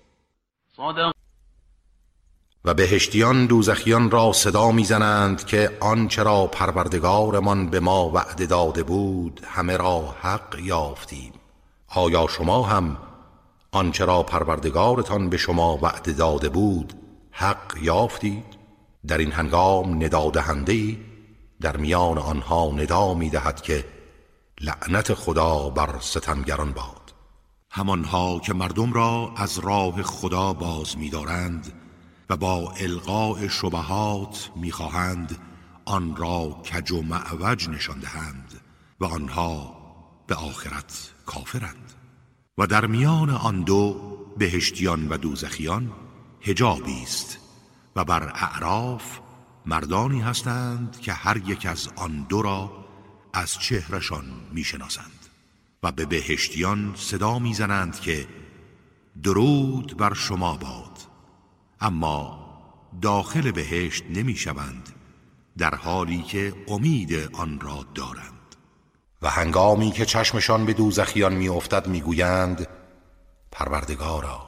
و 2.65 2.75
بهشتیان 2.75 3.47
دوزخیان 3.47 4.11
را 4.11 4.33
صدا 4.33 4.71
می‌زنند 4.71 5.45
که 5.45 5.77
آنچه 5.81 6.23
را 6.23 6.47
پروردگارمان 6.47 7.71
به 7.71 7.81
ما 7.81 8.11
وعده 8.11 8.47
داده 8.47 8.83
بود 8.83 9.41
همه 9.45 9.77
را 9.77 10.15
حق 10.21 10.59
یافتیم. 10.63 11.33
آیا 11.89 12.27
شما 12.27 12.63
هم 12.63 12.97
آنچه 13.75 14.05
را 14.05 14.23
پروردگارتان 14.23 15.29
به 15.29 15.37
شما 15.37 15.79
وعده 15.83 16.13
داده 16.13 16.49
بود 16.49 16.95
حق 17.31 17.77
یافتید. 17.83 18.45
در 19.07 19.19
این 19.19 19.33
هنگام 19.33 20.05
ندادهنده 20.05 20.97
در 21.61 21.77
میان 21.77 22.19
آنها 22.19 22.71
ندا 22.71 23.15
می 23.15 23.31
دهد 23.31 23.63
که 23.63 23.85
لعنت 24.61 25.15
خدا 25.15 25.71
بر 25.71 25.99
ستمگران 26.01 26.73
باد. 26.73 27.15
همانها 27.71 28.39
که 28.39 28.55
مردم 28.55 28.93
را 28.93 29.33
از 29.37 29.59
راه 29.59 30.03
خدا 30.03 30.53
باز 30.53 30.99
می‌دارند 30.99 31.73
و 32.31 32.37
با 32.37 32.73
القاء 32.81 33.49
شبهات 33.49 34.51
می‌خواهند 34.57 35.39
آن 35.85 36.17
را 36.17 36.63
کج 36.73 36.93
و 36.93 37.03
معوج 37.03 37.69
نشان 37.69 37.99
دهند 37.99 38.61
و 39.01 39.05
آنها 39.05 39.77
به 40.27 40.35
آخرت 40.35 41.11
کافرند. 41.27 41.84
و 42.59 42.67
در 42.67 42.87
میان 42.87 43.31
آن 43.31 43.63
دو 43.63 44.01
بهشتیان 44.39 45.09
و 45.09 45.17
دوزخیان 45.17 45.93
هجابی 46.41 47.03
است 47.03 47.39
و 47.97 48.05
بر 48.05 48.23
اعراف 48.35 49.19
مردانی 49.67 50.21
هستند 50.21 51.01
که 51.01 51.13
هر 51.13 51.37
یک 51.37 51.67
از 51.67 51.89
آن 51.97 52.27
دو 52.29 52.43
را 52.43 52.85
از 53.33 53.59
چهرشان 53.59 54.25
می‌شناسند 54.53 55.27
و 55.83 55.93
به 55.93 56.05
بهشتیان 56.07 56.95
صدا 56.97 57.39
می‌زنند 57.39 58.01
که 58.01 58.29
درود 59.23 59.97
بر 59.97 60.15
شما 60.15 60.57
باد. 60.57 60.99
اما 61.81 62.45
داخل 63.03 63.51
بهشت 63.51 64.05
نمی‌شوند 64.11 64.89
در 65.59 65.75
حالی 65.75 66.23
که 66.23 66.55
امید 66.69 67.15
آن 67.33 67.61
را 67.61 67.87
دارند. 67.95 68.34
و 69.25 69.31
هنگامی 69.31 69.91
که 69.91 70.07
چشمشان 70.07 70.67
به 70.67 70.73
دوزخیان 70.73 71.35
میافتد 71.35 71.87
می‌گویند 71.87 72.69
پروردگارا 73.53 74.47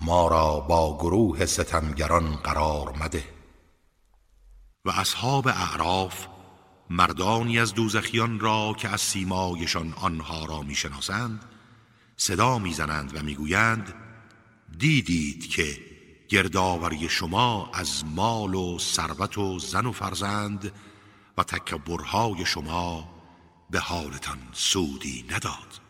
ما 0.00 0.28
را 0.28 0.60
با 0.60 0.96
گروه 0.98 1.46
ستمگران 1.46 2.36
قرار 2.36 2.96
مده. 2.96 3.24
و 4.84 4.90
اصحاب 4.90 5.48
اعراف 5.48 6.26
مردانی 6.90 7.58
از 7.58 7.74
دوزخیان 7.74 8.40
را 8.40 8.74
که 8.78 8.88
از 8.88 9.00
سیمایشان 9.00 9.94
آنها 9.96 10.44
را 10.44 10.60
می‌شناسند 10.60 11.44
صدا 12.16 12.58
می‌زنند 12.58 13.16
و 13.16 13.22
می‌گویند 13.22 13.94
دیدید 14.78 15.50
که 15.50 15.78
گردآوری 16.28 17.08
شما 17.08 17.70
از 17.74 18.04
مال 18.04 18.54
و 18.54 18.78
ثروت 18.78 19.38
و 19.38 19.58
زن 19.58 19.86
و 19.86 19.92
فرزند 19.92 20.72
و 21.38 21.42
تکبرهای 21.42 22.46
شما 22.46 23.19
به 23.70 23.80
حالتان 23.80 24.38
سودی 24.52 25.24
نداد. 25.30 25.80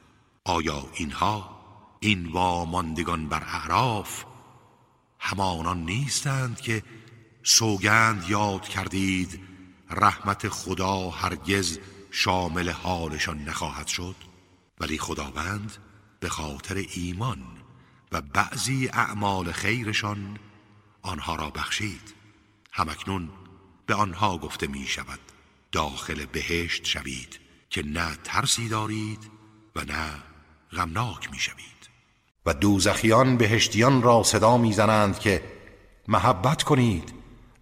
آیا 0.44 0.86
اینها 0.94 1.60
این 2.00 2.26
واماندگان 2.26 3.28
بر 3.28 3.42
اعراف 3.42 4.24
همانان 5.18 5.84
نیستند 5.84 6.60
که 6.60 6.82
سوگند 7.42 8.24
یاد 8.28 8.68
کردید 8.68 9.40
رحمت 9.90 10.48
خدا 10.48 11.10
هرگز 11.10 11.78
شامل 12.10 12.70
حالشان 12.70 13.44
نخواهد 13.44 13.86
شد؟ 13.86 14.16
ولی 14.80 14.98
خداوند 14.98 15.76
به 16.20 16.28
خاطر 16.28 16.84
ایمان 16.94 17.42
و 18.12 18.20
بعضی 18.20 18.88
اعمال 18.88 19.52
خیرشان 19.52 20.38
آنها 21.02 21.36
را 21.36 21.50
بخشید. 21.50 22.14
همکنون 22.72 23.30
به 23.86 23.94
آنها 23.94 24.38
گفته 24.38 24.66
می 24.66 24.86
شود 24.86 25.20
داخل 25.72 26.26
بهشت 26.26 26.84
شوید. 26.84 27.49
که 27.70 27.82
نه 27.82 28.08
ترسی 28.24 28.68
دارید 28.68 29.30
و 29.76 29.80
نه 29.80 30.10
غمناک 30.72 31.30
می 31.30 31.38
شوید 31.38 31.90
و 32.46 32.54
دوزخیان 32.54 33.36
بهشتیان 33.36 34.02
را 34.02 34.22
صدا 34.22 34.56
می‌زنند 34.56 35.18
که 35.18 35.42
محبت 36.08 36.62
کنید 36.62 37.12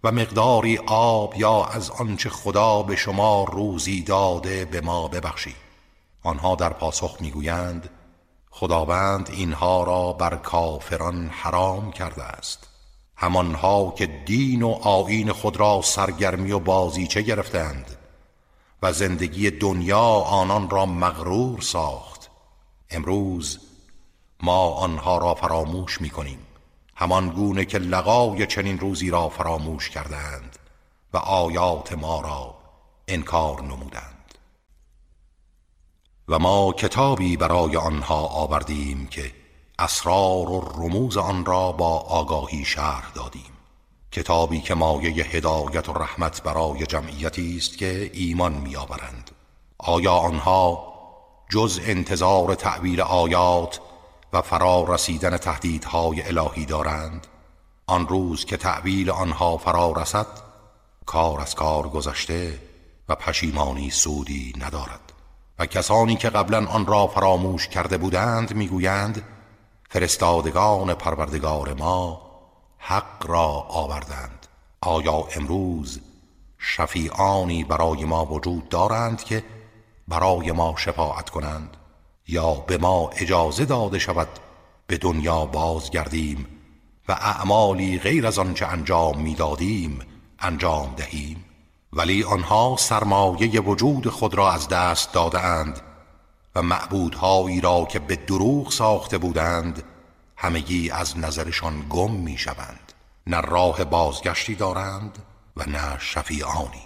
و 0.03 0.11
مقداری 0.11 0.77
آب 0.87 1.33
یا 1.37 1.65
از 1.65 1.91
آنچه 1.91 2.29
خدا 2.29 2.83
به 2.83 2.95
شما 2.95 3.43
روزی 3.43 4.01
داده 4.01 4.65
به 4.65 4.81
ما 4.81 5.07
ببخشید. 5.07 5.55
آنها 6.23 6.55
در 6.55 6.69
پاسخ 6.69 7.17
می‌گویند 7.21 7.89
خداوند 8.49 9.29
اینها 9.31 9.83
را 9.83 10.13
بر 10.13 10.35
کافران 10.35 11.29
حرام 11.29 11.91
کرده 11.91 12.23
است. 12.23 12.67
همانها 13.15 13.93
که 13.97 14.05
دین 14.05 14.63
و 14.63 14.69
آیین 14.69 15.31
خود 15.31 15.57
را 15.57 15.81
سرگرمی 15.83 16.51
و 16.51 16.59
بازیچه 16.59 17.21
گرفتند 17.21 17.98
و 18.81 18.93
زندگی 18.93 19.51
دنیا 19.51 20.09
آنان 20.09 20.69
را 20.69 20.85
مغرور 20.85 21.61
ساخت. 21.61 22.29
امروز 22.89 23.59
ما 24.43 24.71
آنها 24.71 25.17
را 25.17 25.35
فراموش 25.35 26.01
می 26.01 26.09
کنیم 26.09 26.39
همان 26.95 27.29
گونه 27.29 27.65
که 27.65 27.77
لقای 27.77 28.47
چنین 28.47 28.79
روزی 28.79 29.09
را 29.09 29.29
فراموش 29.29 29.89
کردند 29.89 30.59
و 31.13 31.17
آیات 31.17 31.93
ما 31.93 32.21
را 32.21 32.55
انکار 33.07 33.61
نمودند. 33.61 34.33
و 36.27 36.39
ما 36.39 36.73
کتابی 36.73 37.37
برای 37.37 37.77
آنها 37.77 38.27
آوردیم 38.27 39.07
که 39.07 39.33
اسرار 39.79 40.49
و 40.49 40.71
رموز 40.75 41.17
آن 41.17 41.45
را 41.45 41.71
با 41.71 41.99
آگاهی 41.99 42.65
شرح 42.65 43.11
دادیم. 43.15 43.58
کتابی 44.11 44.61
که 44.61 44.73
مایه 44.73 45.25
هدایت 45.25 45.89
و 45.89 45.93
رحمت 45.93 46.43
برای 46.43 46.85
جمعیتی 46.85 47.57
است 47.57 47.77
که 47.77 48.11
ایمان 48.13 48.53
میآورند. 48.53 49.31
آیا 49.77 50.13
آنها 50.13 50.93
جز 51.49 51.79
انتظار 51.83 52.55
تعبیر 52.55 53.01
آیات 53.01 53.79
و 54.33 54.41
فرا 54.41 54.85
رسیدن 54.87 55.37
تهدیدهای 55.37 56.27
الهی 56.27 56.65
دارند؟ 56.65 57.27
آن 57.87 58.07
روز 58.07 58.45
که 58.45 58.57
تعویل 58.57 59.09
آنها 59.09 59.57
فرا 59.57 59.91
رسد 59.91 60.27
کار 61.05 61.41
از 61.41 61.55
کار 61.55 61.89
گذشته 61.89 62.59
و 63.09 63.15
پشیمانی 63.15 63.89
سودی 63.89 64.53
ندارد. 64.59 65.13
و 65.59 65.65
کسانی 65.65 66.15
که 66.15 66.29
قبلا 66.29 66.65
آن 66.65 66.85
را 66.85 67.07
فراموش 67.07 67.67
کرده 67.67 67.97
بودند 67.97 68.55
می‌گویند 68.55 69.23
فرستادگان 69.89 70.93
پروردگار 70.93 71.73
ما 71.73 72.28
حق 72.79 73.27
را 73.27 73.47
آوردند. 73.69 74.47
آیا 74.81 75.27
امروز 75.35 75.99
شفیعانی 76.57 77.63
برای 77.63 78.05
ما 78.05 78.25
وجود 78.25 78.69
دارند 78.69 79.23
که 79.23 79.43
برای 80.07 80.51
ما 80.51 80.75
شفاعت 80.77 81.29
کنند؟ 81.29 81.77
یا 82.27 82.53
به 82.53 82.77
ما 82.77 83.09
اجازه 83.09 83.65
داده 83.65 83.99
شود 83.99 84.27
به 84.87 84.97
دنیا 84.97 85.45
بازگردیم 85.45 86.47
و 87.07 87.11
اعمالی 87.11 87.99
غیر 87.99 88.27
از 88.27 88.39
آنچه 88.39 88.65
انجام 88.65 89.21
می‌دادیم 89.21 89.99
انجام 90.39 90.93
دهیم؟ 90.97 91.45
ولی 91.93 92.23
آنها 92.23 92.75
سرمایه 92.79 93.61
وجود 93.61 94.09
خود 94.09 94.35
را 94.35 94.51
از 94.51 94.67
دست 94.67 95.13
داده 95.13 95.39
اند 95.39 95.81
و 96.55 96.61
معبودهایی 96.61 97.61
را 97.61 97.85
که 97.85 97.99
به 97.99 98.15
دروغ 98.15 98.71
ساخته 98.71 99.17
بودند 99.17 99.83
همگی 100.41 100.91
از 100.91 101.17
نظرشان 101.17 101.85
گم 101.89 102.11
می 102.11 102.37
شوند. 102.37 102.93
نه 103.27 103.41
راه 103.41 103.83
بازگشتی 103.83 104.55
دارند 104.55 105.17
و 105.57 105.63
نه 105.63 105.99
شفیعانی. 105.99 106.83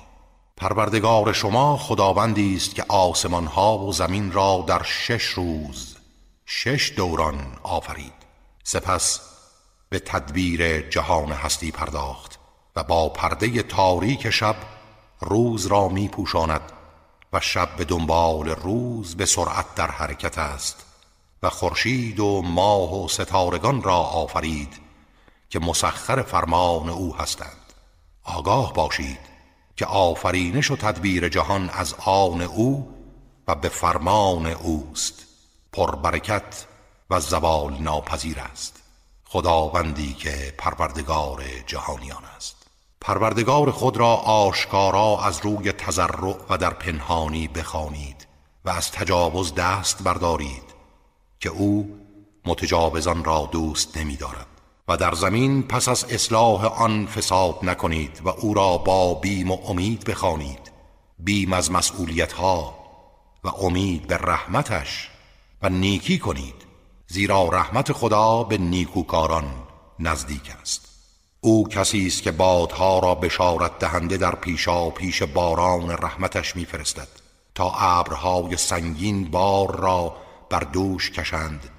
پروردگار 0.58 1.34
شما 1.34 1.78
خداوندی 1.78 2.56
است 2.56 2.76
که 2.76 2.86
آسمان 2.88 3.46
ها 3.46 3.78
و 3.78 3.94
زمین 3.94 4.32
را 4.32 4.66
در 4.68 4.84
شش 4.84 5.24
روز 5.24 5.96
شش 6.46 6.94
دوران 6.96 7.58
آفرید. 7.64 8.14
سپس 8.64 9.22
به 9.90 10.00
تدبیر 10.00 10.90
جهان 10.90 11.32
هستی 11.32 11.72
پرداخت 11.72 12.40
و 12.76 12.84
با 12.84 13.10
پرده 13.10 13.64
تاریک 13.64 14.30
شب 14.30 14.56
روز 15.20 15.66
را 15.66 15.88
می 15.88 16.08
پوشاند 16.08 16.72
و 17.34 17.40
شب 17.40 17.76
به 17.76 17.86
دنبال 17.86 18.50
روز 18.50 19.16
به 19.16 19.26
سرعت 19.26 19.76
در 19.76 19.92
حرکت 19.92 20.38
است. 20.38 20.86
و 21.44 21.50
خورشید 21.50 22.20
و 22.20 22.42
ماه 22.42 23.04
و 23.04 23.08
ستارگان 23.08 23.84
را 23.84 23.98
آفرید 23.98 24.80
که 25.50 25.60
مسخر 25.60 26.22
فرمان 26.22 26.90
او 26.90 27.16
هستند. 27.16 27.74
آگاه 28.24 28.74
باشید 28.74 29.20
که 29.76 29.86
آفرینش 29.86 30.72
و 30.72 30.76
تدبیر 30.76 31.30
جهان 31.30 31.70
از 31.70 31.94
آن 32.06 32.42
او 32.42 32.94
و 33.48 33.56
به 33.56 33.70
فرمان 33.70 34.46
اوست. 34.46 35.26
پربرکت 35.74 36.66
و 37.10 37.20
زوال 37.20 37.74
ناپذیر 37.74 38.40
است. 38.40 38.84
خداوندی 39.26 40.14
که 40.14 40.54
پروردگار 40.58 41.44
جهانیان 41.68 42.24
است. 42.36 42.56
پروردگار 43.02 43.72
خود 43.72 43.98
را 43.98 44.16
آشکارا 44.16 45.20
از 45.24 45.40
روی 45.44 45.72
تزرع 45.72 46.36
و 46.50 46.58
در 46.58 46.74
پنهانی 46.74 47.48
بخوانید 47.48 48.28
و 48.66 48.70
از 48.70 48.92
تجاوز 48.92 49.56
دست 49.56 50.04
بردارید. 50.04 50.73
که 51.44 51.50
او 51.50 52.00
متجاوزان 52.46 53.24
را 53.24 53.50
دوست 53.52 53.98
نمی 53.98 54.16
دارد 54.16 54.48
و 54.88 54.98
در 54.98 55.14
زمین 55.14 55.64
پس 55.64 55.88
از 55.88 56.06
اصلاح 56.10 56.66
آن 56.66 57.06
فساد 57.06 57.60
نکنید 57.64 58.22
و 58.24 58.30
او 58.30 58.54
را 58.54 58.78
با 58.78 59.14
بیم 59.14 59.52
و 59.52 59.58
امید 59.68 60.04
بخوانید. 60.04 60.72
بیم 61.20 61.54
از 61.54 61.72
مسئولیت 61.72 62.34
ها 62.34 62.76
و 63.44 63.48
امید 63.48 64.08
به 64.08 64.18
رحمتش 64.18 65.10
و 65.62 65.70
نیکی 65.70 66.20
کنید 66.20 66.56
زیرا 67.08 67.50
رحمت 67.50 67.92
خدا 67.92 68.44
به 68.44 68.58
نیکوکاران 68.58 69.46
نزدیک 70.00 70.52
است. 70.62 70.88
او 71.42 71.68
کسی 71.68 72.08
است 72.08 72.24
که 72.24 72.32
بادها 72.32 73.00
را 73.00 73.16
بشارت 73.16 73.80
دهنده 73.80 74.18
در 74.18 74.36
پیشا 74.36 74.90
پیش 74.90 75.24
باران 75.24 75.92
رحمتش 75.92 76.56
میفرستد 76.56 77.08
تا 77.56 77.72
ابرهای 77.72 78.58
سنگین 78.58 79.32
بار 79.32 79.76
را 79.76 80.23
بر 80.54 80.60
دوش 80.60 81.12
کشند. 81.12 81.70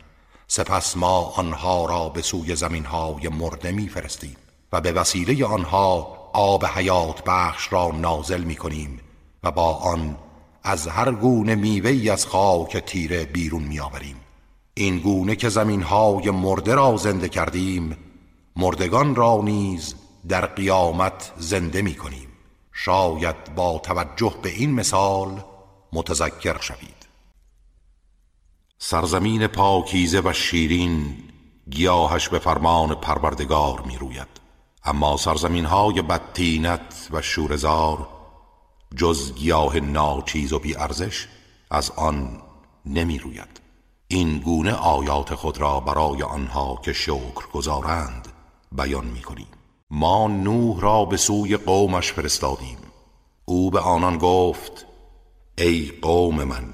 سپس 0.46 0.96
ما 0.96 1.20
آنها 1.20 1.86
را 1.86 2.08
به 2.08 2.22
سوی 2.22 2.56
زمینهای 2.56 3.28
مرده 3.28 3.72
میفرستیم 3.72 4.36
و 4.72 4.80
به 4.80 4.92
وسیله 4.92 5.46
آنها 5.46 6.16
آب 6.32 6.64
حیات 6.64 7.22
بخش 7.26 7.72
را 7.72 7.90
نازل 7.90 8.44
می 8.44 8.56
کنیم 8.56 9.00
و 9.44 9.50
با 9.50 9.74
آن 9.74 10.16
از 10.62 10.88
هر 10.88 11.12
گونه 11.12 11.54
میوه 11.54 12.12
از 12.12 12.26
خاک 12.26 12.76
تیره 12.76 13.24
بیرون 13.24 13.62
میآوریم. 13.62 14.16
این 14.74 14.98
گونه 14.98 15.36
که 15.36 15.48
زمینهای 15.48 16.30
مرده 16.30 16.74
را 16.74 16.96
زنده 16.96 17.28
کردیم 17.28 17.96
مردگان 18.56 19.14
را 19.14 19.40
نیز 19.44 19.94
در 20.28 20.46
قیامت 20.46 21.32
زنده 21.36 21.82
می 21.82 21.94
کنیم 21.94 22.28
شاید 22.72 23.54
با 23.54 23.78
توجه 23.78 24.34
به 24.42 24.48
این 24.48 24.74
مثال 24.74 25.44
متذکر 25.92 26.60
شوید. 26.60 27.03
سرزمین 28.86 29.46
پاکیزه 29.46 30.20
و 30.24 30.32
شیرین 30.32 31.16
گیاهش 31.70 32.28
به 32.28 32.38
فرمان 32.38 32.94
پروردگار 32.94 33.80
می 33.80 33.96
روید 33.96 34.28
اما 34.84 35.16
سرزمین 35.16 35.64
های 35.64 36.02
بدتینت 36.02 37.08
و 37.10 37.22
شورزار 37.22 38.08
جز 38.96 39.34
گیاه 39.34 39.80
ناچیز 39.80 40.52
و 40.52 40.58
بی 40.58 40.76
ارزش 40.76 41.28
از 41.70 41.90
آن 41.90 42.42
نمی 42.86 43.18
روید 43.18 43.60
این 44.08 44.38
گونه 44.38 44.72
آیات 44.72 45.34
خود 45.34 45.58
را 45.58 45.80
برای 45.80 46.22
آنها 46.22 46.80
که 46.84 46.92
شکر 46.92 47.48
گذارند 47.52 48.28
بیان 48.72 49.04
می 49.04 49.22
کنیم 49.22 49.48
ما 49.90 50.28
نوح 50.28 50.80
را 50.80 51.04
به 51.04 51.16
سوی 51.16 51.56
قومش 51.56 52.12
فرستادیم. 52.12 52.78
او 53.44 53.70
به 53.70 53.80
آنان 53.80 54.18
گفت 54.18 54.86
ای 55.58 55.92
قوم 56.02 56.44
من 56.44 56.73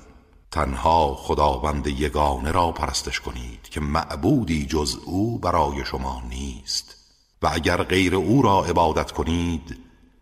تنها 0.50 1.14
خداوند 1.14 1.86
یگانه 1.86 2.52
را 2.52 2.72
پرستش 2.72 3.20
کنید 3.20 3.62
که 3.62 3.80
معبودی 3.80 4.66
جز 4.66 4.96
او 5.04 5.38
برای 5.38 5.84
شما 5.84 6.22
نیست. 6.28 6.96
و 7.42 7.50
اگر 7.52 7.82
غیر 7.82 8.14
او 8.14 8.42
را 8.42 8.64
عبادت 8.64 9.12
کنید 9.12 9.78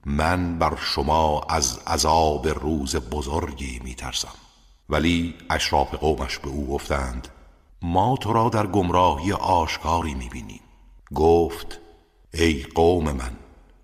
من 0.06 0.58
بر 0.58 0.76
شما 0.76 1.40
از 1.48 1.78
عذاب 1.86 2.48
روز 2.48 2.96
بزرگی 2.96 3.80
می 3.84 3.94
ترسم 3.94 4.34
ولی 4.88 5.34
اشراف 5.50 5.94
قومش 5.94 6.38
به 6.38 6.48
او 6.48 6.66
گفتند 6.66 7.28
ما 7.82 8.16
تو 8.16 8.32
را 8.32 8.48
در 8.48 8.66
گمراهی 8.66 9.32
آشکاری 9.32 10.14
می‌بینیم. 10.14 10.60
گفت 11.14 11.80
ای 12.34 12.62
قوم 12.62 13.12
من 13.12 13.32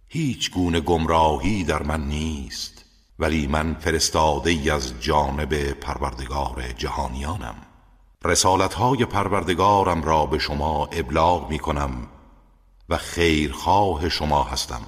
هیچ 0.08 0.50
گونه 0.50 0.80
گمراهی 0.80 1.64
در 1.64 1.82
من 1.82 2.06
نیست. 2.06 2.73
ولی 3.18 3.46
من 3.46 3.74
فرستاده 3.74 4.50
ای 4.50 4.70
از 4.70 5.00
جانب 5.00 5.54
پروردگار 5.72 6.72
جهانیانم. 6.76 7.54
رسالت 8.24 8.74
های 8.74 9.04
پروردگارم 9.04 10.02
را 10.02 10.26
به 10.26 10.38
شما 10.38 10.86
ابلاغ 10.86 11.50
می 11.50 11.58
کنم 11.58 11.90
و 12.88 12.96
خیرخواه 12.96 14.08
شما 14.08 14.42
هستم 14.42 14.82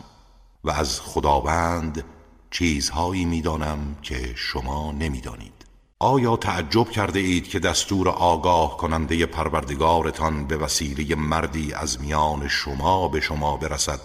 و 0.64 0.70
از 0.70 1.00
خداوند 1.00 2.04
چیزهایی 2.50 3.24
می‌دانم 3.24 3.96
که 4.02 4.32
شما 4.36 4.92
نمی‌دانید. 4.92 5.66
آیا 5.98 6.36
تعجب 6.36 6.90
کرده 6.90 7.18
اید 7.18 7.48
که 7.48 7.58
دستور 7.58 8.08
آگاه 8.08 8.76
کننده 8.76 9.26
پروردگارتان 9.26 10.46
به 10.46 10.56
وسیله 10.56 11.14
مردی 11.14 11.72
از 11.72 12.00
میان 12.00 12.48
شما 12.48 13.08
به 13.08 13.20
شما 13.20 13.56
برسد 13.56 14.00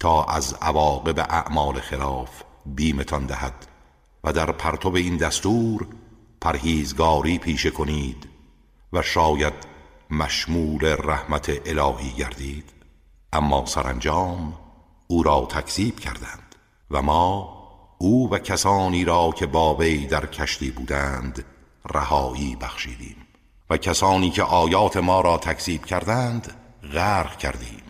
تا 0.00 0.24
از 0.24 0.54
عواقب 0.54 1.18
اعمال 1.18 1.80
خلاف 1.80 2.43
بیمتان 2.66 3.26
دهد 3.26 3.66
و 4.24 4.32
در 4.32 4.52
پرتو 4.52 4.94
این 4.94 5.16
دستور 5.16 5.86
پرهیزگاری 6.40 7.38
پیشه 7.38 7.70
کنید 7.70 8.28
و 8.92 9.02
شاید 9.02 9.54
مشمول 10.10 10.96
رحمت 10.98 11.52
الهی 11.66 12.10
گردید. 12.10 12.70
اما 13.32 13.66
سرانجام 13.66 14.54
او 15.06 15.22
را 15.22 15.46
تکذیب 15.50 16.00
کردند 16.00 16.54
و 16.90 17.02
ما 17.02 17.54
او 17.98 18.30
و 18.30 18.38
کسانی 18.38 19.04
را 19.04 19.32
که 19.36 19.46
با 19.46 19.74
وی 19.74 20.06
در 20.06 20.26
کشتی 20.26 20.70
بودند 20.70 21.44
رهایی 21.94 22.56
بخشیدیم 22.56 23.16
و 23.70 23.76
کسانی 23.76 24.30
که 24.30 24.42
آیات 24.42 24.96
ما 24.96 25.20
را 25.20 25.38
تکذیب 25.38 25.84
کردند 25.84 26.54
غرق 26.92 27.38
کردیم. 27.38 27.82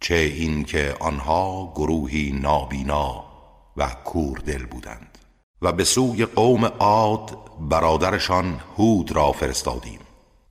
چه 0.00 0.14
این 0.14 0.64
که 0.64 0.96
آنها 1.00 1.72
گروهی 1.76 2.32
نابینا 2.42 3.29
و 3.76 3.88
کوردل 4.04 4.66
بودند 4.66 5.18
و 5.62 5.72
به 5.72 5.84
سوی 5.84 6.26
قوم 6.26 6.64
عاد 6.64 7.38
برادرشان 7.60 8.60
هود 8.78 9.12
را 9.12 9.32
فرستادیم 9.32 10.00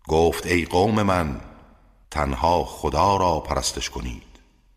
گفت 0.08 0.46
ای 0.46 0.66
قوم 0.66 1.04
من 1.04 1.42
تنها 2.12 2.64
خدا 2.64 3.18
را 3.18 3.40
پرستش 3.40 3.90
کنید 3.90 4.24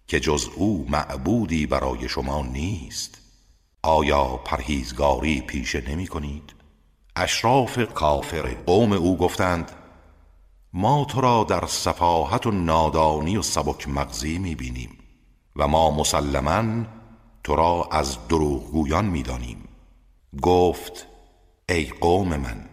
که 0.07 0.21
جز 0.21 0.49
او 0.57 0.87
معبودی 0.89 1.67
برای 1.67 2.09
شما 2.09 2.43
نیست 2.43 3.19
آیا 3.83 4.25
پرهیزگاری 4.25 5.41
پیشه 5.41 5.91
نمی 5.91 6.07
کنید؟ 6.07 6.55
اشراف 7.17 7.93
کافر 7.95 8.55
قوم 8.67 8.93
او 8.93 9.17
گفتند 9.17 9.73
ما 10.73 11.05
تو 11.05 11.21
را 11.21 11.45
در 11.45 11.67
صفاحت 11.67 12.47
و 12.47 12.51
نادانی 12.51 13.37
و 13.37 13.43
سبک 13.43 13.89
مغزی 13.89 14.39
می 14.39 14.55
بینیم 14.55 14.99
و 15.57 15.69
ما 15.69 15.91
مسلما 15.91 16.85
تو 17.45 17.57
را 17.57 17.89
از 17.93 18.29
دروغگویان 18.29 19.05
می 19.05 19.23
دانیم 19.23 19.69
گفت 20.43 21.07
ای 21.69 21.85
قوم 21.85 22.37
من 22.37 22.69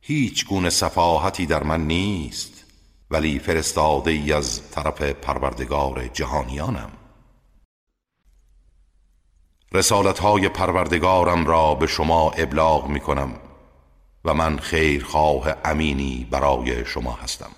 هیچ 0.00 0.46
گونه 0.46 0.70
صفاحتی 0.70 1.46
در 1.46 1.62
من 1.62 1.86
نیست 1.86 2.64
ولی 3.10 3.38
فرستاده 3.38 4.10
ای 4.10 4.32
از 4.32 4.70
طرف 4.70 5.02
پروردگار 5.02 6.08
جهانیانم. 6.08 6.90
رسالت 9.72 10.18
های 10.18 10.48
پروردگارم 10.48 11.46
را 11.46 11.74
به 11.74 11.86
شما 11.86 12.30
ابلاغ 12.30 12.88
می 12.88 13.00
کنم 13.00 13.34
و 14.24 14.34
من 14.34 14.58
خیرخواه 14.58 15.54
امینی 15.64 16.28
برای 16.30 16.84
شما 16.84 17.12
هستم. 17.12 17.50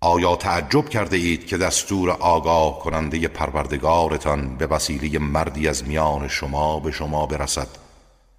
آیا 0.00 0.36
تعجب 0.36 0.88
کرده 0.88 1.16
اید 1.16 1.46
که 1.46 1.58
دستور 1.58 2.10
آگاه 2.10 2.78
کننده 2.78 3.28
پروردگارتان 3.28 4.56
به 4.56 4.66
وسیله 4.66 5.18
مردی 5.18 5.68
از 5.68 5.88
میان 5.88 6.28
شما 6.28 6.80
به 6.80 6.90
شما 6.90 7.26
برسد 7.26 7.68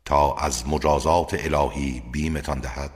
تا 0.06 0.34
از 0.36 0.68
مجازات 0.68 1.46
الهی 1.46 2.04
بیمتان 2.12 2.60
دهد 2.60 2.92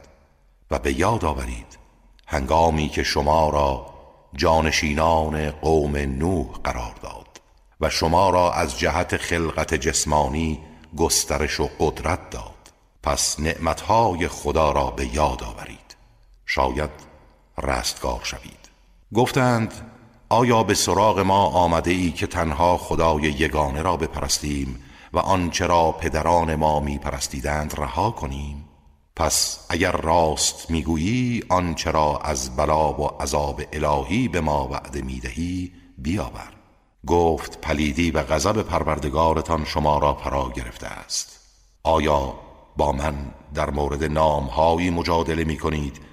و 0.71 0.79
به 0.79 0.99
یاد 0.99 1.25
آورید 1.25 1.79
هنگامی 2.27 2.89
که 2.89 3.03
شما 3.03 3.49
را 3.49 3.85
جانشینان 4.35 5.51
قوم 5.51 5.95
نوح 5.95 6.47
قرار 6.63 6.95
داد 7.01 7.41
و 7.81 7.89
شما 7.89 8.29
را 8.29 8.53
از 8.53 8.79
جهت 8.79 9.17
خلقت 9.17 9.73
جسمانی 9.73 10.59
گسترش 10.97 11.59
و 11.59 11.69
قدرت 11.79 12.29
داد 12.29 12.73
پس 13.03 13.39
نعمتهای 13.39 14.27
خدا 14.27 14.71
را 14.71 14.85
به 14.85 15.15
یاد 15.15 15.43
آورید. 15.43 15.95
شاید 16.45 17.12
رستگار 17.57 18.21
شوید. 18.23 18.69
گفتند 19.13 19.73
آیا 20.29 20.63
به 20.63 20.73
سراغ 20.73 21.19
ما 21.19 21.45
آمده 21.45 21.91
ای 21.91 22.11
که 22.11 22.27
تنها 22.27 22.77
خدای 22.77 23.21
یگانه 23.21 23.81
را 23.81 23.97
بپرستیم 23.97 24.83
و 25.13 25.19
آنچه 25.19 25.67
را 25.67 25.91
پدران 25.91 26.55
ما 26.55 26.79
میپرستیدند 26.79 27.73
رها 27.77 28.11
کنیم؟ 28.11 28.65
پس 29.15 29.65
اگر 29.69 29.91
راست 29.91 30.71
می‌گویی 30.71 31.43
آنچه 31.49 31.91
را 31.91 32.17
از 32.17 32.55
بلا 32.55 32.93
و 32.93 33.07
عذاب 33.21 33.61
الهی 33.73 34.27
به 34.27 34.41
ما 34.41 34.67
وعده 34.67 35.01
می‌دهی 35.01 35.71
بیاور. 35.97 36.53
گفت 37.07 37.61
پلیدی 37.61 38.11
و 38.11 38.23
غضب 38.23 38.61
پروردگارتان 38.61 39.65
شما 39.65 39.97
را 39.97 40.13
فرا 40.13 40.49
گرفته 40.55 40.87
است. 40.87 41.39
آیا 41.83 42.33
با 42.77 42.91
من 42.91 43.15
در 43.53 43.69
مورد 43.69 44.03
نامهایی 44.03 44.89
مجادله 44.89 45.43
می 45.43 45.57
کنید 45.57 46.12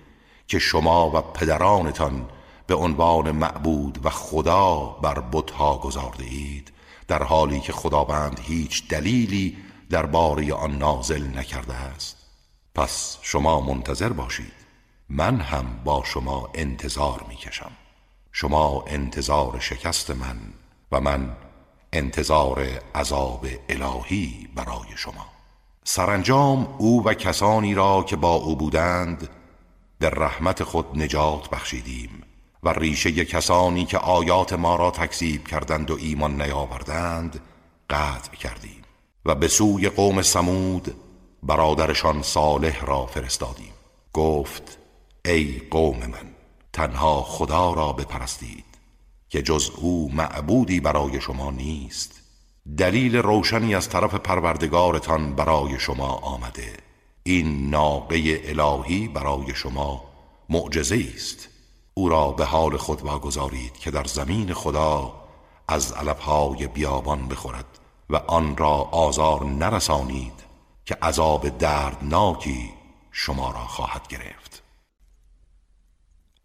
که 0.51 0.59
شما 0.59 1.11
و 1.11 1.21
پدرانتان 1.21 2.29
به 2.67 2.75
عنوان 2.75 3.31
معبود 3.31 4.07
و 4.07 4.11
خدا 4.11 4.77
بر 5.03 5.21
بتها 5.33 5.79
گذارده 5.79 6.25
اید 6.25 6.73
در 7.09 7.23
حالی 7.23 7.61
که 7.61 7.73
خداوند 7.73 8.41
هیچ 8.43 8.89
دلیلی 8.89 9.57
در 9.91 10.07
باری 10.07 10.53
آن 10.53 10.79
نازل 10.79 11.39
نکرده 11.39 11.75
است. 11.75 12.17
پس 12.75 13.19
شما 13.23 13.61
منتظر 13.61 14.09
باشید. 14.09 14.53
من 15.09 15.41
هم 15.41 15.81
با 15.85 16.03
شما 16.05 16.51
انتظار 16.55 17.25
می 17.29 17.37
کشم 17.37 17.73
شما 18.33 18.85
انتظار 18.87 19.59
شکست 19.61 20.11
من 20.11 20.39
و 20.93 21.01
من 21.01 21.37
انتظار 21.93 22.69
عذاب 22.95 23.47
الهی 23.69 24.49
برای 24.55 24.97
شما. 24.97 25.27
سرانجام 25.85 26.75
او 26.79 27.05
و 27.05 27.15
کسانی 27.15 27.75
را 27.75 28.03
که 28.03 28.17
با 28.17 28.35
او 28.35 28.57
بودند 28.57 29.29
به 30.01 30.11
رحمت 30.11 30.63
خود 30.63 30.87
نجات 30.95 31.51
بخشیدیم 31.51 32.23
و 32.63 32.69
ریشه 32.69 33.25
کسانی 33.25 33.85
که 33.85 33.99
آیات 33.99 34.53
ما 34.53 34.77
را 34.77 34.91
تکذیب 34.91 35.49
کردند 35.49 35.91
و 35.91 35.97
ایمان 36.01 36.43
نیاوردند 36.43 37.41
قطع 37.91 38.37
کردیم 38.37 38.83
و 39.27 39.35
به 39.35 39.49
سوی 39.49 39.89
قوم 39.89 40.23
سمود 40.23 40.95
برادرشان 41.43 42.23
صالح 42.23 42.85
را 42.85 43.07
فرستادیم. 43.07 43.73
گفت 44.13 44.79
ای 45.25 45.63
قوم 45.71 45.99
من 45.99 46.35
تنها 46.73 47.23
خدا 47.23 47.73
را 47.73 47.93
بپرستید 47.93 48.65
که 49.29 49.43
جز 49.43 49.71
او 49.77 50.11
معبودی 50.13 50.81
برای 50.81 51.21
شما 51.21 51.51
نیست. 51.51 52.21
دلیل 52.79 53.17
روشنی 53.17 53.75
از 53.75 53.89
طرف 53.89 54.15
پروردگارتان 54.15 55.35
برای 55.35 55.79
شما 55.79 56.09
آمده. 56.09 56.90
این 57.31 57.71
ناقه 57.71 58.41
الهی 58.45 59.09
برای 59.09 59.55
شما 59.55 60.05
معجزه 60.49 61.05
است. 61.15 61.49
او 61.95 62.09
را 62.09 62.31
به 62.31 62.45
حال 62.45 62.77
خود 62.77 63.03
واگذارید 63.03 63.79
که 63.79 63.91
در 63.91 64.05
زمین 64.05 64.55
خدا 64.55 65.15
از 65.69 65.93
علفهای 65.93 66.67
بیابان 66.67 67.29
بخورد 67.29 67.79
و 68.11 68.17
آن 68.17 68.57
را 68.57 68.73
آزار 68.83 69.45
نرسانید 69.45 70.33
که 70.85 70.95
عذاب 71.03 71.49
دردناکی 71.49 72.71
شما 73.13 73.51
را 73.51 73.67
خواهد 73.67 74.09
گرفت. 74.09 74.63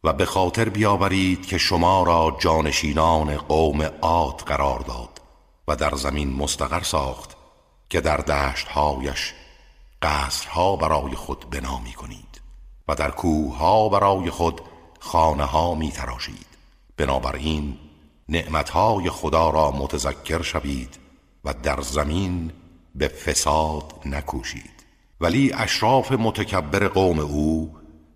و 0.03 0.13
به 0.13 0.25
خاطر 0.25 0.69
بیاورید 0.69 1.45
که 1.45 1.57
شما 1.57 2.03
را 2.03 2.37
جانشینان 2.39 3.37
قوم 3.37 3.81
عاد 3.81 4.41
قرار 4.41 4.79
داد 4.79 5.21
و 5.67 5.75
در 5.75 5.95
زمین 5.95 6.33
مستقر 6.33 6.83
ساخت 6.83 7.37
که 7.89 8.01
در 8.01 8.17
دشتهایش 8.17 9.33
قصرها 10.01 10.75
برای 10.75 11.15
خود 11.15 11.49
بنا 11.49 11.79
می 11.79 11.93
کنید 11.93 12.41
و 12.87 12.95
در 12.95 13.11
کوهها 13.11 13.89
برای 13.89 14.29
خود 14.29 14.61
خانه 14.99 15.43
ها 15.43 15.75
می 15.75 15.91
تراشید 15.91 16.47
بنابراین 16.97 17.77
نعمتهای 18.29 19.09
خدا 19.09 19.49
را 19.49 19.71
متذکر 19.71 20.41
شوید 20.41 20.97
و 21.43 21.53
در 21.53 21.81
زمین 21.81 22.51
به 22.95 23.07
فساد 23.07 23.93
نکوشید 24.05 24.85
ولی 25.21 25.53
اشراف 25.53 26.11
متکبر 26.11 26.87
قوم 26.87 27.19
او 27.19 27.75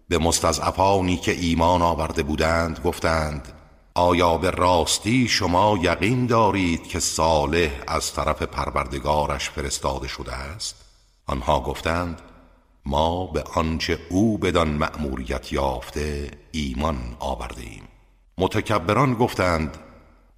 به 0.09 0.17
مستضعفانی 0.17 1.17
که 1.17 1.31
ایمان 1.31 1.81
آورده 1.81 2.23
بودند 2.23 2.79
گفتند 2.79 3.53
آیا 3.93 4.37
به 4.37 4.51
راستی 4.51 5.27
شما 5.27 5.79
یقین 5.81 6.25
دارید 6.25 6.87
که 6.87 6.99
صالح 6.99 7.71
از 7.87 8.13
طرف 8.13 8.41
پروردگارش 8.41 9.49
فرستاده 9.49 10.07
شده 10.07 10.33
است؟ 10.33 10.88
آنها 11.29 11.59
گفتند 11.59 12.21
ما 12.85 13.25
به 13.25 13.43
آنچه 13.55 13.99
او 14.09 14.37
بدان 14.37 14.69
مأموریت 14.69 15.53
یافته 15.53 16.31
ایمان 16.51 17.15
آورده 17.19 17.61
ایم 17.61 17.87
متکبران 18.37 19.13
گفتند 19.13 19.77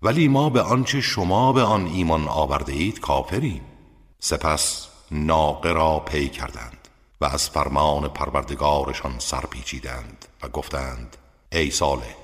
ولی 0.02 0.28
ما 0.28 0.50
به 0.50 0.62
آنچه 0.62 1.02
شما 1.02 1.54
به 1.54 1.62
آن 1.62 1.88
ایمان 1.88 2.28
آورده 2.28 2.74
اید 2.74 3.00
کافریم. 3.00 3.62
سپس 4.20 4.88
ناقه 5.12 5.72
را 5.72 6.00
پی 6.00 6.30
کردند 6.30 6.88
و 7.22 7.26
از 7.26 7.50
فرمان 7.50 8.08
پروردگارشان 8.08 9.20
سرپیچیدند 9.20 10.26
و 10.44 10.48
گفتند 10.48 11.18
ای 11.52 11.72
صالح 11.72 12.16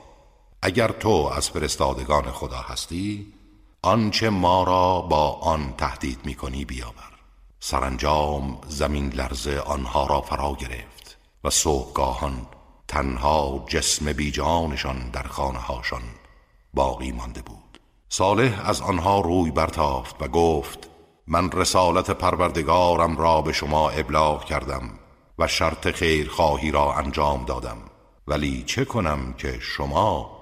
اگر 0.62 0.88
تو 0.88 1.32
از 1.36 1.50
فرستادگان 1.50 2.32
خدا 2.32 2.58
هستی 2.58 3.34
آنچه 3.82 4.30
ما 4.30 4.64
را 4.64 5.02
با 5.02 5.32
آن 5.32 5.74
تهدید 5.78 6.20
می‌کنی 6.26 6.66
بیاور. 6.66 7.17
سرانجام 7.60 8.58
زمین 8.68 9.10
لرزه 9.10 9.60
آنها 9.60 10.06
را 10.06 10.22
فرا 10.22 10.58
گرفت 10.60 11.18
و 11.44 11.50
صبحگاهان 11.50 12.48
تنها 12.88 13.66
جسم 13.68 14.14
بیجانشان 14.14 15.10
در 15.10 15.24
خانه 15.24 15.60
هاشان 15.60 16.02
باقی 16.74 17.12
مانده 17.12 17.42
بود. 17.42 17.80
صالح 18.10 18.62
از 18.66 18.82
آنها 18.82 19.22
روی 19.22 19.52
برتافت 19.52 20.22
و 20.22 20.28
گفت 20.28 20.90
من 21.28 21.52
رسالت 21.52 22.12
پروردگارم 22.12 23.18
را 23.18 23.42
به 23.42 23.54
شما 23.54 23.90
ابلاغ 23.90 24.46
کردم 24.46 24.90
و 25.40 25.48
شرط 25.48 25.88
خیرخواهی 25.88 26.72
را 26.72 26.94
انجام 26.94 27.46
دادم. 27.46 27.78
ولی 28.28 28.64
چه 28.64 28.86
کنم 28.86 29.34
که 29.34 29.60
شما 29.62 30.38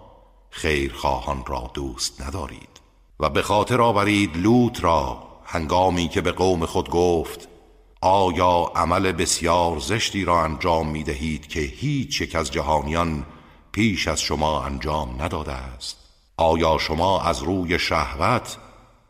خیرخواهان 0.49 1.43
را 1.47 1.71
دوست 1.73 2.21
ندارید 2.21 2.81
و 3.19 3.29
به 3.29 3.41
خاطر 3.41 3.81
آورید 3.81 4.37
لوط 4.37 4.83
را 4.83 5.24
هنگامی 5.45 6.07
که 6.07 6.21
به 6.21 6.31
قوم 6.31 6.65
خود 6.65 6.89
گفت 6.89 7.47
آیا 8.01 8.71
عمل 8.75 9.11
بسیار 9.11 9.79
زشتی 9.79 10.25
را 10.25 10.43
انجام 10.43 10.89
می 10.89 11.03
دهید 11.03 11.47
که 11.47 11.59
هیچ 11.59 12.21
یک 12.21 12.35
از 12.35 12.51
جهانیان 12.51 13.25
پیش 13.71 14.07
از 14.07 14.21
شما 14.21 14.63
انجام 14.63 15.21
نداده 15.21 15.51
است 15.51 15.97
آیا 16.37 16.77
شما 16.77 17.21
از 17.21 17.43
روی 17.43 17.79
شهوت 17.79 18.57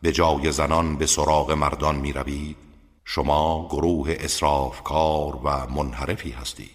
به 0.01 0.11
جای 0.11 0.51
زنان 0.51 0.97
به 0.97 1.05
سراغ 1.05 1.51
مردان 1.51 1.95
می 1.95 2.13
روید؟ 2.13 2.57
شما 3.05 3.67
گروه 3.71 4.15
اصرافکار 4.19 5.35
و 5.43 5.67
منحرفی 5.67 6.31
هستید 6.31 6.71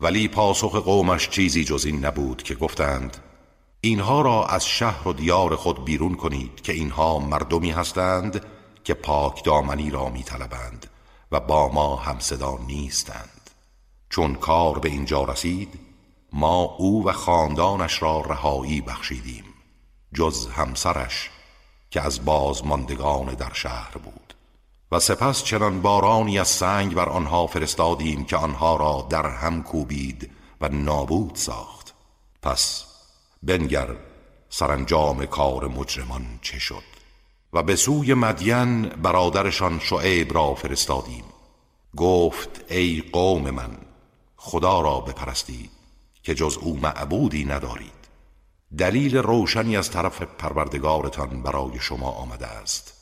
ولی 0.00 0.28
پاسخ 0.28 0.74
قومش 0.74 1.28
چیزی 1.28 1.64
جز 1.64 1.84
این 1.84 2.04
نبود 2.04 2.42
که 2.42 2.54
گفتند 2.54 3.16
اینها 3.84 4.20
را 4.20 4.46
از 4.46 4.66
شهر 4.66 5.08
و 5.08 5.12
دیار 5.12 5.56
خود 5.56 5.84
بیرون 5.84 6.14
کنید 6.14 6.60
که 6.60 6.72
اینها 6.72 7.18
مردمی 7.18 7.70
هستند 7.70 8.44
که 8.84 8.94
پاک 8.94 9.44
دامنی 9.44 9.90
را 9.90 10.08
می 10.08 10.22
طلبند 10.22 10.86
و 11.32 11.40
با 11.40 11.68
ما 11.68 11.96
همصدا 11.96 12.58
نیستند. 12.66 13.50
چون 14.10 14.34
کار 14.34 14.78
به 14.78 14.88
اینجا 14.88 15.24
رسید 15.24 15.80
ما 16.32 16.62
او 16.78 17.04
و 17.04 17.12
خاندانش 17.12 18.02
را 18.02 18.20
رهایی 18.20 18.80
بخشیدیم 18.80 19.44
جز 20.14 20.46
همسرش 20.46 21.30
که 21.90 22.00
از 22.00 22.24
بازماندگان 22.24 23.34
در 23.34 23.52
شهر 23.52 23.98
بود. 23.98 24.34
و 24.92 25.00
سپس 25.00 25.44
چنان 25.44 25.82
بارانی 25.82 26.38
از 26.38 26.48
سنگ 26.48 26.94
بر 26.94 27.08
آنها 27.08 27.46
فرستادیم 27.46 28.24
که 28.24 28.36
آنها 28.36 28.76
را 28.76 29.06
در 29.10 29.26
هم 29.26 29.62
کوبید 29.62 30.30
و 30.60 30.68
نابود 30.68 31.34
ساخت. 31.34 31.94
پس 32.42 32.93
بنگر 33.46 33.96
سرانجام 34.48 35.26
کار 35.26 35.68
مجرمان 35.68 36.38
چه 36.42 36.58
شد 36.58 36.82
و 37.52 37.62
به 37.62 37.76
سوی 37.76 38.14
مدین 38.14 38.82
برادرشان 38.88 39.78
شعیب 39.78 40.34
را 40.34 40.54
فرستادیم. 40.54 41.24
گفت 41.96 42.64
ای 42.68 43.02
قوم 43.12 43.50
من 43.50 43.70
خدا 44.36 44.80
را 44.80 45.00
بپرستید 45.00 45.70
که 46.22 46.34
جز 46.34 46.58
او 46.60 46.76
معبودی 46.76 47.44
ندارید. 47.44 48.04
دلیل 48.78 49.16
روشنی 49.16 49.76
از 49.76 49.90
طرف 49.90 50.22
پروردگارتان 50.22 51.42
برای 51.42 51.80
شما 51.80 52.10
آمده 52.10 52.46
است. 52.46 52.94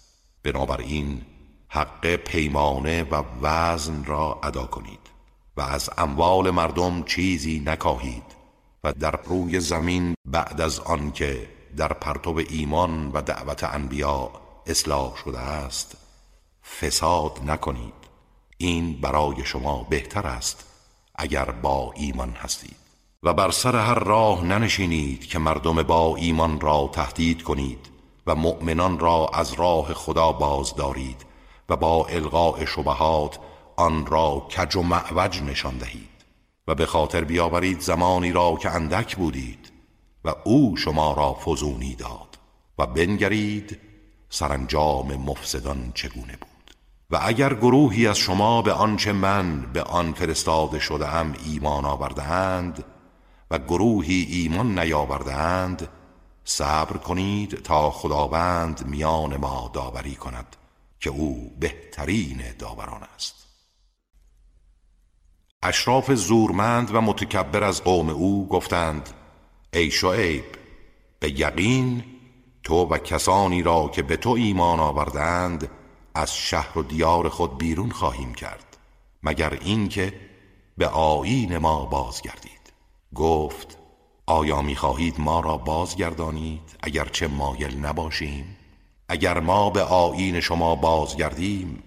بنابراین 0.42 1.22
حق 1.68 2.16
پیمانه 2.16 3.02
و 3.02 3.22
وزن 3.42 4.04
را 4.04 4.40
ادا 4.42 4.66
کنید 4.66 5.10
و 5.56 5.60
از 5.60 5.90
اموال 5.98 6.50
مردم 6.50 7.02
چیزی 7.02 7.62
نکاهید. 7.66 8.31
و 8.84 8.92
در 8.92 9.20
روی 9.24 9.60
زمین 9.60 10.14
بعد 10.24 10.60
از 10.60 10.80
آنکه 10.80 11.48
در 11.76 11.92
پرتو 11.92 12.42
ایمان 12.50 13.10
و 13.12 13.22
دعوت 13.22 13.64
انبیا 13.64 14.30
اصلاح 14.66 15.16
شده 15.24 15.38
است 15.38 15.96
فساد 16.80 17.40
نکنید. 17.46 17.94
این 18.58 19.00
برای 19.00 19.44
شما 19.44 19.86
بهتر 19.90 20.26
است 20.26 20.64
اگر 21.14 21.44
با 21.44 21.92
ایمان 21.96 22.30
هستید. 22.30 22.76
و 23.22 23.34
بر 23.34 23.50
سر 23.50 23.76
هر 23.76 23.98
راه 23.98 24.44
ننشینید 24.44 25.26
که 25.26 25.38
مردم 25.38 25.82
با 25.82 26.16
ایمان 26.16 26.60
را 26.60 26.90
تهدید 26.92 27.42
کنید 27.42 27.90
و 28.26 28.34
مؤمنان 28.34 28.98
را 28.98 29.30
از 29.34 29.52
راه 29.52 29.94
خدا 29.94 30.32
باز 30.32 30.74
دارید 30.74 31.26
و 31.68 31.76
با 31.76 32.06
القاء 32.06 32.64
شبهات 32.64 33.38
آن 33.76 34.06
را 34.06 34.46
کج 34.56 34.76
و 34.76 34.82
معوج 34.82 35.42
نشان 35.42 35.78
دهید. 35.78 36.11
و 36.66 36.74
به 36.74 36.86
خاطر 36.86 37.24
بیاورید 37.24 37.80
زمانی 37.80 38.32
را 38.32 38.56
که 38.62 38.70
اندک 38.70 39.16
بودید 39.16 39.72
و 40.24 40.34
او 40.44 40.76
شما 40.76 41.12
را 41.12 41.34
فزونی 41.34 41.94
داد 41.94 42.38
و 42.78 42.86
بنگرید 42.86 43.78
سرانجام 44.28 45.14
مفسدان 45.14 45.92
چگونه 45.94 46.36
بود. 46.36 46.76
و 47.10 47.20
اگر 47.22 47.54
گروهی 47.54 48.06
از 48.06 48.18
شما 48.18 48.62
به 48.62 48.72
آنچه 48.72 49.12
من 49.12 49.72
به 49.72 49.82
آن 49.82 50.12
فرستاده 50.12 50.78
شده 50.78 51.14
ام 51.14 51.34
ایمان 51.44 51.84
آوردهاند 51.84 52.84
و 53.50 53.58
گروهی 53.58 54.26
ایمان 54.30 54.78
نیاوردهاند 54.78 55.88
صبر 56.44 56.96
کنید 56.96 57.54
تا 57.54 57.90
خداوند 57.90 58.86
میان 58.86 59.36
ما 59.36 59.70
داوری 59.74 60.14
کند 60.14 60.56
که 61.00 61.10
او 61.10 61.56
بهترین 61.60 62.42
داوران 62.58 63.02
است. 63.14 63.41
اشراف 65.62 66.12
زورمند 66.12 66.94
و 66.94 67.00
متکبر 67.00 67.64
از 67.64 67.84
قوم 67.84 68.08
او 68.08 68.48
گفتند 68.48 69.10
ای 69.72 69.90
شعیب 69.90 70.44
به 71.20 71.40
یقین 71.40 72.04
تو 72.62 72.74
و 72.74 72.98
کسانی 72.98 73.62
را 73.62 73.88
که 73.88 74.02
به 74.02 74.16
تو 74.16 74.30
ایمان 74.30 74.80
آوردند 74.80 75.70
از 76.14 76.36
شهر 76.36 76.78
و 76.78 76.82
دیار 76.82 77.28
خود 77.28 77.58
بیرون 77.58 77.90
خواهیم 77.90 78.34
کرد 78.34 78.76
مگر 79.22 79.58
اینکه 79.62 80.12
به 80.78 80.86
آیین 80.86 81.58
ما 81.58 81.84
بازگردید. 81.84 82.72
گفت 83.14 83.78
آیا 84.26 84.62
می‌خواهید 84.62 85.20
ما 85.20 85.40
را 85.40 85.56
بازگردانید؟ 85.56 86.76
اگرچه 86.82 87.28
مایل 87.28 87.78
نباشیم. 87.78 88.56
اگر 89.08 89.40
ما 89.40 89.70
به 89.70 89.82
آیین 89.82 90.40
شما 90.40 90.74
بازگردیم 90.74 91.82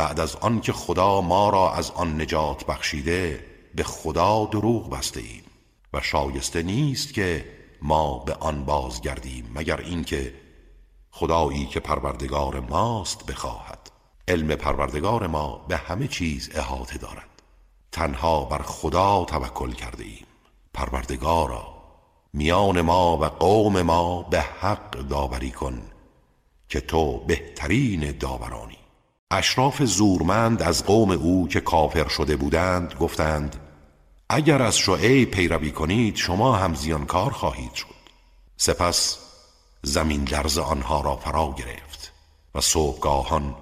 بعد 0.00 0.20
از 0.20 0.36
آن 0.36 0.60
که 0.60 0.72
خدا 0.72 1.20
ما 1.20 1.50
را 1.50 1.72
از 1.72 1.90
آن 1.90 2.20
نجات 2.20 2.66
بخشیده 2.66 3.44
به 3.74 3.82
خدا 3.82 4.46
دروغ 4.46 4.90
بسته 4.90 5.20
ایم. 5.20 5.42
و 5.92 6.00
شایسته 6.00 6.62
نیست 6.62 7.14
که 7.14 7.44
ما 7.82 8.18
به 8.18 8.34
آن 8.34 8.64
بازگردیم 8.64 9.50
مگر 9.54 9.80
اینکه 9.80 10.34
خدایی 11.10 11.66
که 11.66 11.80
پروردگار 11.80 12.60
ماست 12.60 13.26
بخواهد. 13.26 13.90
علم 14.28 14.54
پروردگار 14.54 15.26
ما 15.26 15.66
به 15.68 15.76
همه 15.76 16.08
چیز 16.08 16.50
احاطه 16.54 16.98
دارد. 16.98 17.42
تنها 17.92 18.44
بر 18.44 18.62
خدا 18.62 19.24
توکل 19.24 19.72
کرده 19.72 20.04
ایم. 20.04 20.26
پروردگارا 20.74 21.74
میان 22.32 22.80
ما 22.80 23.16
و 23.16 23.24
قوم 23.24 23.82
ما 23.82 24.22
به 24.22 24.40
حق 24.40 24.90
داوری 24.90 25.50
کن 25.50 25.82
که 26.68 26.80
تو 26.80 27.18
بهترین 27.18 28.18
داورانی 28.18 28.79
اشراف 29.32 29.82
زورمند 29.82 30.62
از 30.62 30.84
قوم 30.84 31.10
او 31.10 31.48
که 31.48 31.60
کافر 31.60 32.08
شده 32.08 32.36
بودند 32.36 32.94
گفتند 33.00 33.56
اگر 34.28 34.62
از 34.62 34.78
شعیب 34.78 35.30
پیروی 35.30 35.70
کنید 35.70 36.16
شما 36.16 36.56
هم 36.56 36.74
زیانکار 36.74 37.30
خواهید 37.30 37.74
شد. 37.74 37.86
سپس 38.56 39.18
زمین 39.82 40.24
لرز 40.24 40.58
آنها 40.58 41.00
را 41.00 41.16
فرا 41.16 41.54
گرفت 41.58 42.12
و 42.54 42.60
صبحگاهان 42.60 43.54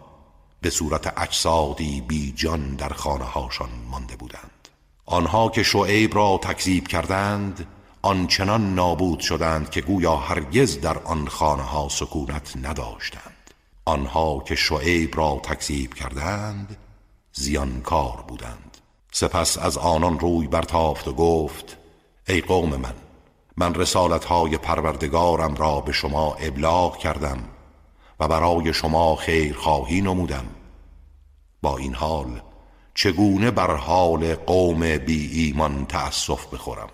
به 0.60 0.70
صورت 0.70 1.18
اجسادی 1.18 2.00
بی 2.00 2.32
جان 2.32 2.76
در 2.76 2.88
خانه 2.88 3.24
هاشان 3.24 3.70
مانده 3.90 4.16
بودند. 4.16 4.68
آنها 5.06 5.48
که 5.48 5.62
شعیب 5.62 6.14
را 6.14 6.40
تکذیب 6.42 6.88
کردند 6.88 7.66
آنچنان 8.02 8.74
نابود 8.74 9.20
شدند 9.20 9.70
که 9.70 9.80
گویا 9.80 10.16
هرگز 10.16 10.80
در 10.80 10.98
آن 10.98 11.28
خانه 11.28 11.62
ها 11.62 11.88
سکونت 11.88 12.56
نداشتند. 12.62 13.37
آنها 13.88 14.42
که 14.46 14.54
شعیب 14.54 15.18
را 15.18 15.40
تکذیب 15.42 15.94
کردند 15.94 16.76
زیانکار 17.32 18.24
بودند. 18.28 18.78
سپس 19.12 19.58
از 19.58 19.78
آنان 19.78 20.18
روی 20.18 20.46
برتافت 20.46 21.08
و 21.08 21.12
گفت 21.12 21.76
ای 22.28 22.40
قوم 22.40 22.76
من 22.76 22.94
من 23.56 23.74
رسالتهای 23.74 24.58
پروردگارم 24.58 25.54
را 25.54 25.80
به 25.80 25.92
شما 25.92 26.34
ابلاغ 26.34 26.96
کردم 26.96 27.38
و 28.20 28.28
برای 28.28 28.74
شما 28.74 29.16
خیر 29.16 29.54
خواهی 29.56 30.00
نمودم. 30.00 30.44
با 31.62 31.78
این 31.78 31.94
حال 31.94 32.40
چگونه 32.94 33.50
بر 33.50 33.76
حال 33.76 34.34
قوم 34.34 34.96
بی 34.98 35.30
ایمان 35.32 35.86
تأسف 35.86 36.54
بخورم؟ 36.54 36.88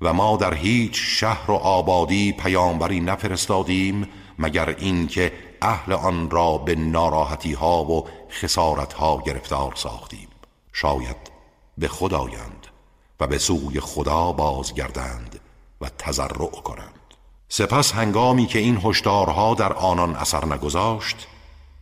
و 0.00 0.12
ما 0.12 0.36
در 0.36 0.54
هیچ 0.54 1.00
شهر 1.00 1.50
و 1.50 1.54
آبادی 1.54 2.32
پیامبری 2.32 3.00
نفرستادیم 3.00 4.08
مگر 4.38 4.68
اینکه 4.78 5.32
اهل 5.62 5.92
آن 5.92 6.30
را 6.30 6.58
به 6.58 6.74
ناراحتی 6.74 7.52
ها 7.52 7.84
و 7.84 8.08
خسارت 8.30 8.92
ها 8.92 9.22
گرفتار 9.26 9.72
ساختیم. 9.74 10.28
شاید 10.72 11.16
به 11.78 11.88
خدایند 11.88 12.66
و 13.20 13.26
به 13.26 13.38
سوی 13.38 13.80
خدا 13.80 14.32
بازگردند 14.32 15.40
و 15.80 15.88
تضرع 15.98 16.46
کنند. 16.46 17.14
سپس 17.48 17.92
هنگامی 17.92 18.46
که 18.46 18.58
این 18.58 18.80
هشدارها 18.84 19.54
در 19.54 19.72
آنان 19.72 20.16
اثر 20.16 20.44
نگذاشت 20.44 21.26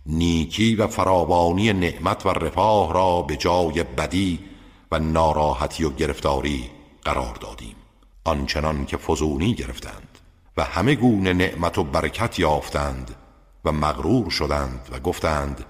نیکی 0.06 0.74
و 0.74 0.86
فراوانی 0.86 1.72
نعمت 1.72 2.26
و 2.26 2.28
رفاه 2.28 2.92
را 2.92 3.22
به 3.22 3.36
جای 3.36 3.82
بدی 3.82 4.38
و 4.92 4.98
ناراحتی 4.98 5.84
و 5.84 5.90
گرفتاری 5.90 6.70
قرار 7.04 7.34
دادیم. 7.34 7.76
آنچنان 8.24 8.86
که 8.86 8.96
فزونی 8.96 9.54
گرفتند 9.54 10.18
و 10.56 10.64
همه 10.64 10.94
گونه 10.94 11.32
نعمت 11.32 11.78
و 11.78 11.84
برکت 11.84 12.38
یافتند 12.38 13.14
و 13.66 13.72
مغرور 13.72 14.30
شدند 14.30 14.88
و 14.92 14.98
گفتند 14.98 15.64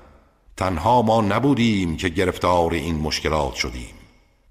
تنها 0.57 1.03
ما 1.03 1.21
نبودیم 1.21 1.97
که 1.97 2.09
گرفتار 2.09 2.73
این 2.73 2.99
مشکلات 2.99 3.55
شدیم. 3.55 3.95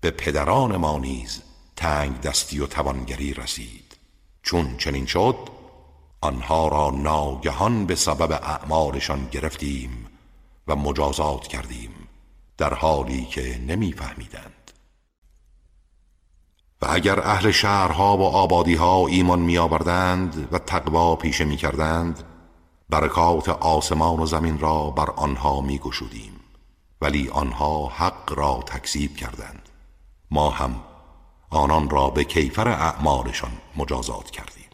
به 0.01 0.11
پدران 0.11 0.77
ما 0.77 0.97
نیز 0.97 1.41
تنگ 1.75 2.21
دستی 2.21 2.59
و 2.59 2.67
توانگری 2.67 3.33
رسید. 3.33 3.97
چون 4.43 4.77
چنین 4.77 5.05
شد 5.05 5.35
آنها 6.21 6.67
را 6.67 6.91
ناگهان 6.91 7.85
به 7.85 7.95
سبب 7.95 8.31
اعمالشان 8.31 9.27
گرفتیم 9.31 10.05
و 10.67 10.75
مجازات 10.75 11.47
کردیم 11.47 11.91
در 12.57 12.73
حالی 12.73 13.25
که 13.25 13.59
نمیفهمیدند. 13.67 14.71
و 16.81 16.85
اگر 16.89 17.19
اهل 17.19 17.51
شهرها 17.51 18.17
و 18.17 18.23
آبادیها 18.23 19.07
ایمان 19.07 19.39
می 19.39 19.57
آوردند 19.57 20.47
و 20.51 20.59
تقوا 20.59 21.15
پیشه 21.15 21.45
می 21.45 21.57
کردند 21.57 22.23
برکات 22.89 23.49
آسمان 23.49 24.19
و 24.19 24.25
زمین 24.25 24.59
را 24.59 24.89
بر 24.89 25.09
آنها 25.09 25.61
می 25.61 25.77
گشودیم 25.77 26.39
ولی 27.01 27.29
آنها 27.29 27.87
حق 27.87 28.33
را 28.37 28.63
تکذیب 28.65 29.15
کردند. 29.15 29.69
ما 30.31 30.49
هم 30.49 30.75
آنان 31.49 31.89
را 31.89 32.09
به 32.09 32.23
کیفر 32.23 32.67
اعمالشان 32.67 33.51
مجازات 33.75 34.31
کردیم. 34.31 34.65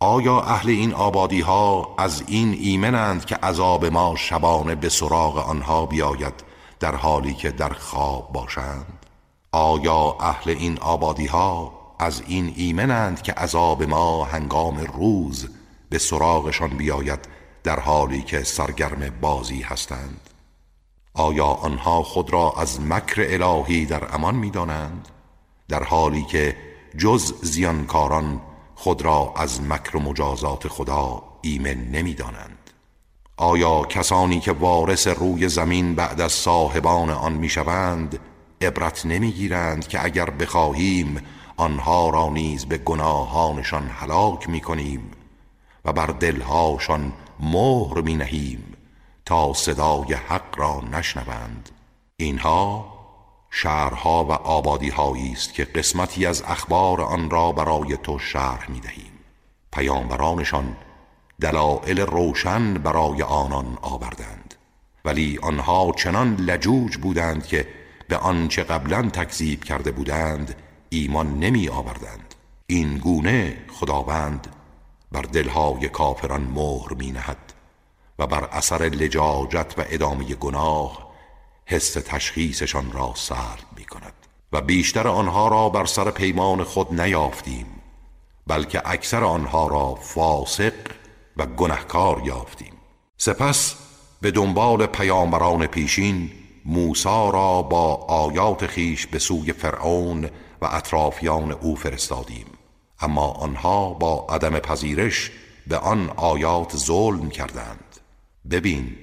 آیا 0.00 0.40
اهل 0.40 0.68
این 0.68 0.94
آبادی 0.94 1.40
ها 1.40 1.94
از 1.98 2.24
این 2.26 2.52
ایمنند 2.52 3.24
که 3.24 3.36
عذاب 3.36 3.84
ما 3.84 4.16
شبانه 4.16 4.74
به 4.74 4.88
سراغ 4.88 5.38
آنها 5.38 5.86
بیاید 5.86 6.44
در 6.80 6.94
حالی 6.94 7.34
که 7.34 7.50
در 7.50 7.72
خواب 7.72 8.32
باشند؟ 8.32 9.06
آیا 9.52 10.16
اهل 10.20 10.50
این 10.50 10.78
آبادی 10.78 11.26
ها 11.26 11.72
از 11.98 12.22
این 12.26 12.52
ایمنند 12.56 13.22
که 13.22 13.32
عذاب 13.32 13.82
ما 13.82 14.24
هنگام 14.24 14.76
روز 14.76 15.48
به 15.90 15.98
سراغشان 15.98 16.68
بیاید 16.68 17.28
در 17.64 17.80
حالی 17.80 18.22
که 18.22 18.42
سرگرم 18.42 19.10
بازی 19.20 19.62
هستند 19.62 20.30
آیا 21.14 21.46
آنها 21.46 22.02
خود 22.02 22.32
را 22.32 22.54
از 22.56 22.80
مکر 22.80 23.42
الهی 23.42 23.86
در 23.86 24.14
امان 24.14 24.34
می 24.34 24.50
دانند؟ 24.50 25.08
در 25.68 25.82
حالی 25.82 26.22
که 26.22 26.56
جز 26.98 27.34
زیانکاران 27.42 28.40
خود 28.74 29.02
را 29.02 29.34
از 29.36 29.62
مکر 29.62 29.96
و 29.96 30.00
مجازات 30.00 30.68
خدا 30.68 31.22
ایمن 31.42 31.90
نمی 31.90 32.14
دانند. 32.14 32.70
آیا 33.36 33.82
کسانی 33.82 34.40
که 34.40 34.52
وارث 34.52 35.06
روی 35.06 35.48
زمین 35.48 35.94
بعد 35.94 36.20
از 36.20 36.32
صاحبان 36.32 37.10
آن 37.10 37.32
می 37.32 37.48
شوند 37.48 38.18
عبرت 38.60 39.06
نمی 39.06 39.32
گیرند 39.32 39.88
که 39.88 40.04
اگر 40.04 40.30
بخواهیم 40.30 41.20
آنها 41.56 42.10
را 42.10 42.28
نیز 42.28 42.66
به 42.66 42.78
گناهانشان 42.78 43.88
هلاک 43.88 44.48
می 44.48 44.60
کنیم 44.60 45.10
و 45.84 45.92
بر 45.92 46.06
دلهاشان 46.06 47.12
مهر 47.40 48.00
می 48.00 48.16
نهیم 48.16 48.74
تا 49.24 49.52
صدای 49.52 50.14
حق 50.14 50.58
را 50.58 50.82
نشنوند. 50.92 51.70
اینها 52.16 52.94
شهرها 53.50 54.24
و 54.24 54.32
آبادی 54.32 54.92
است 55.32 55.54
که 55.54 55.64
قسمتی 55.64 56.26
از 56.26 56.42
اخبار 56.46 57.00
آن 57.00 57.30
را 57.30 57.52
برای 57.52 57.96
تو 57.96 58.18
شرح 58.18 58.70
می 58.70 58.80
دهیم. 58.80 59.12
پیامبرانشان 59.72 60.76
دلائل 61.40 62.00
روشن 62.00 62.74
برای 62.74 63.22
آنان 63.22 63.78
آوردند. 63.82 64.54
ولی 65.04 65.38
آنها 65.42 65.92
چنان 65.96 66.36
لجوج 66.36 66.96
بودند 66.96 67.46
که 67.46 67.68
به 68.08 68.16
آنچه 68.16 68.62
قبلا 68.62 69.02
تکذیب 69.02 69.64
کرده 69.64 69.90
بودند 69.90 70.56
ایمان 70.88 71.38
نمی 71.38 71.68
آوردند. 71.68 72.34
این 72.66 72.98
گونه 72.98 73.56
خداوند 73.72 74.53
بر 75.14 75.22
دلهای 75.22 75.88
کافران 75.88 76.42
مهر 76.42 76.94
می 76.94 77.10
نهد 77.12 77.52
و 78.18 78.26
بر 78.26 78.44
اثر 78.44 78.82
لجاجت 78.82 79.74
و 79.78 79.84
ادامه 79.88 80.24
گناه 80.24 81.14
حس 81.66 81.92
تشخیصشان 81.92 82.92
را 82.92 83.12
سرد 83.16 83.66
می 83.76 83.84
کند 83.84 84.12
و 84.52 84.60
بیشتر 84.60 85.08
آنها 85.08 85.48
را 85.48 85.68
بر 85.68 85.84
سر 85.84 86.10
پیمان 86.10 86.64
خود 86.64 87.00
نیافتیم 87.00 87.66
بلکه 88.46 88.82
اکثر 88.84 89.24
آنها 89.24 89.66
را 89.66 89.94
فاسق 89.94 90.72
و 91.36 91.46
گنهکار 91.46 92.22
یافتیم. 92.24 92.72
سپس 93.16 93.74
به 94.20 94.30
دنبال 94.30 94.86
پیامبران 94.86 95.66
پیشین 95.66 96.30
موسا 96.64 97.30
را 97.30 97.62
با 97.62 97.94
آیات 97.94 98.66
خیش 98.66 99.06
به 99.06 99.18
سوی 99.18 99.52
فرعون 99.52 100.24
و 100.62 100.68
اطرافیان 100.70 101.52
او 101.52 101.76
فرستادیم. 101.76 102.46
اما 103.00 103.26
آنها 103.26 103.94
با 103.94 104.26
عدم 104.28 104.58
پذیرش 104.58 105.30
به 105.66 105.76
آن 105.76 106.10
آیات 106.16 106.76
ظلم 106.76 107.30
کردند. 107.30 108.00
ببین 108.50 108.96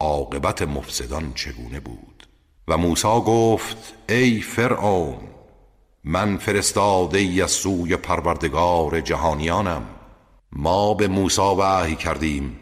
عاقبت 0.00 0.62
مفسدان 0.62 1.32
چگونه 1.34 1.80
بود. 1.80 2.26
و 2.68 2.76
موسی 2.76 3.20
گفت 3.26 3.94
ای 4.08 4.40
فرعون 4.40 5.18
من 6.04 6.36
فرستاده 6.36 7.40
از 7.44 7.50
سوی 7.50 7.96
پروردگار 7.96 9.00
جهانیانم. 9.00 9.82
ما 10.52 10.94
به 10.94 11.08
موسی 11.08 11.42
وحی 11.58 11.96
کردیم 11.96 12.56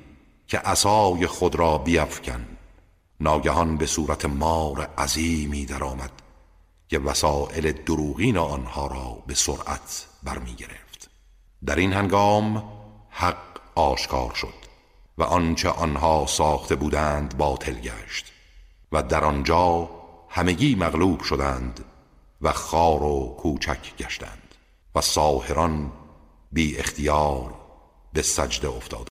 که 0.47 0.59
عصای 0.59 1.27
خود 1.27 1.55
را 1.55 1.79
بیفکن. 1.79 2.47
ناگهان 3.21 3.77
به 3.77 3.87
صورت 3.87 4.25
مار 4.25 4.81
عظیمی 4.99 5.67
درآمد 5.67 6.11
که 6.89 6.99
وسایل 6.99 7.73
دروغین 7.73 8.39
آنها 8.39 8.87
را 8.87 9.23
به 9.27 9.35
سرعت 9.35 10.08
برمی 10.23 10.55
گرفت 10.55 11.11
در 11.67 11.77
این 11.77 11.93
هنگام 11.93 12.65
حق 13.11 13.61
آشکار 13.75 14.35
شد 14.35 14.55
و 15.19 15.23
آنچه 15.23 15.69
آنها 15.69 16.27
ساخته 16.29 16.75
بودند 16.75 17.37
باطل 17.37 17.75
گشت 17.75 18.33
و 18.93 19.03
در 19.03 19.25
آنجا 19.25 19.91
همگی 20.29 20.75
مغلوب 20.75 21.23
شدند 21.23 21.85
و 22.43 22.53
خار 22.53 23.03
و 23.03 23.37
کوچک 23.41 23.97
گشتند 23.97 24.55
و 24.95 25.01
ساهران 25.01 25.93
بی 26.53 26.79
اختیار 26.79 27.55
به 28.13 28.23
سجده 28.23 28.69
افتاد 28.69 29.09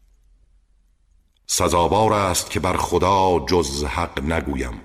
سزاوار 1.47 2.13
است 2.13 2.49
که 2.51 2.59
بر 2.59 2.77
خدا 2.77 3.45
جز 3.47 3.83
حق 3.83 4.23
نگویم. 4.23 4.81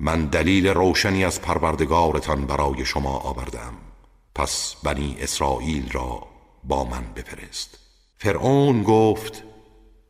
من 0.00 0.24
دلیل 0.26 0.66
روشنی 0.66 1.24
از 1.24 1.40
پروردگارتان 1.40 2.46
برای 2.46 2.84
شما 2.84 3.18
آوردم. 3.18 3.85
پس 4.36 4.76
بنی 4.82 5.16
اسرائیل 5.20 5.90
را 5.92 6.26
با 6.64 6.84
من 6.84 7.04
بفرست. 7.16 7.78
فرعون 8.18 8.82
گفت 8.82 9.42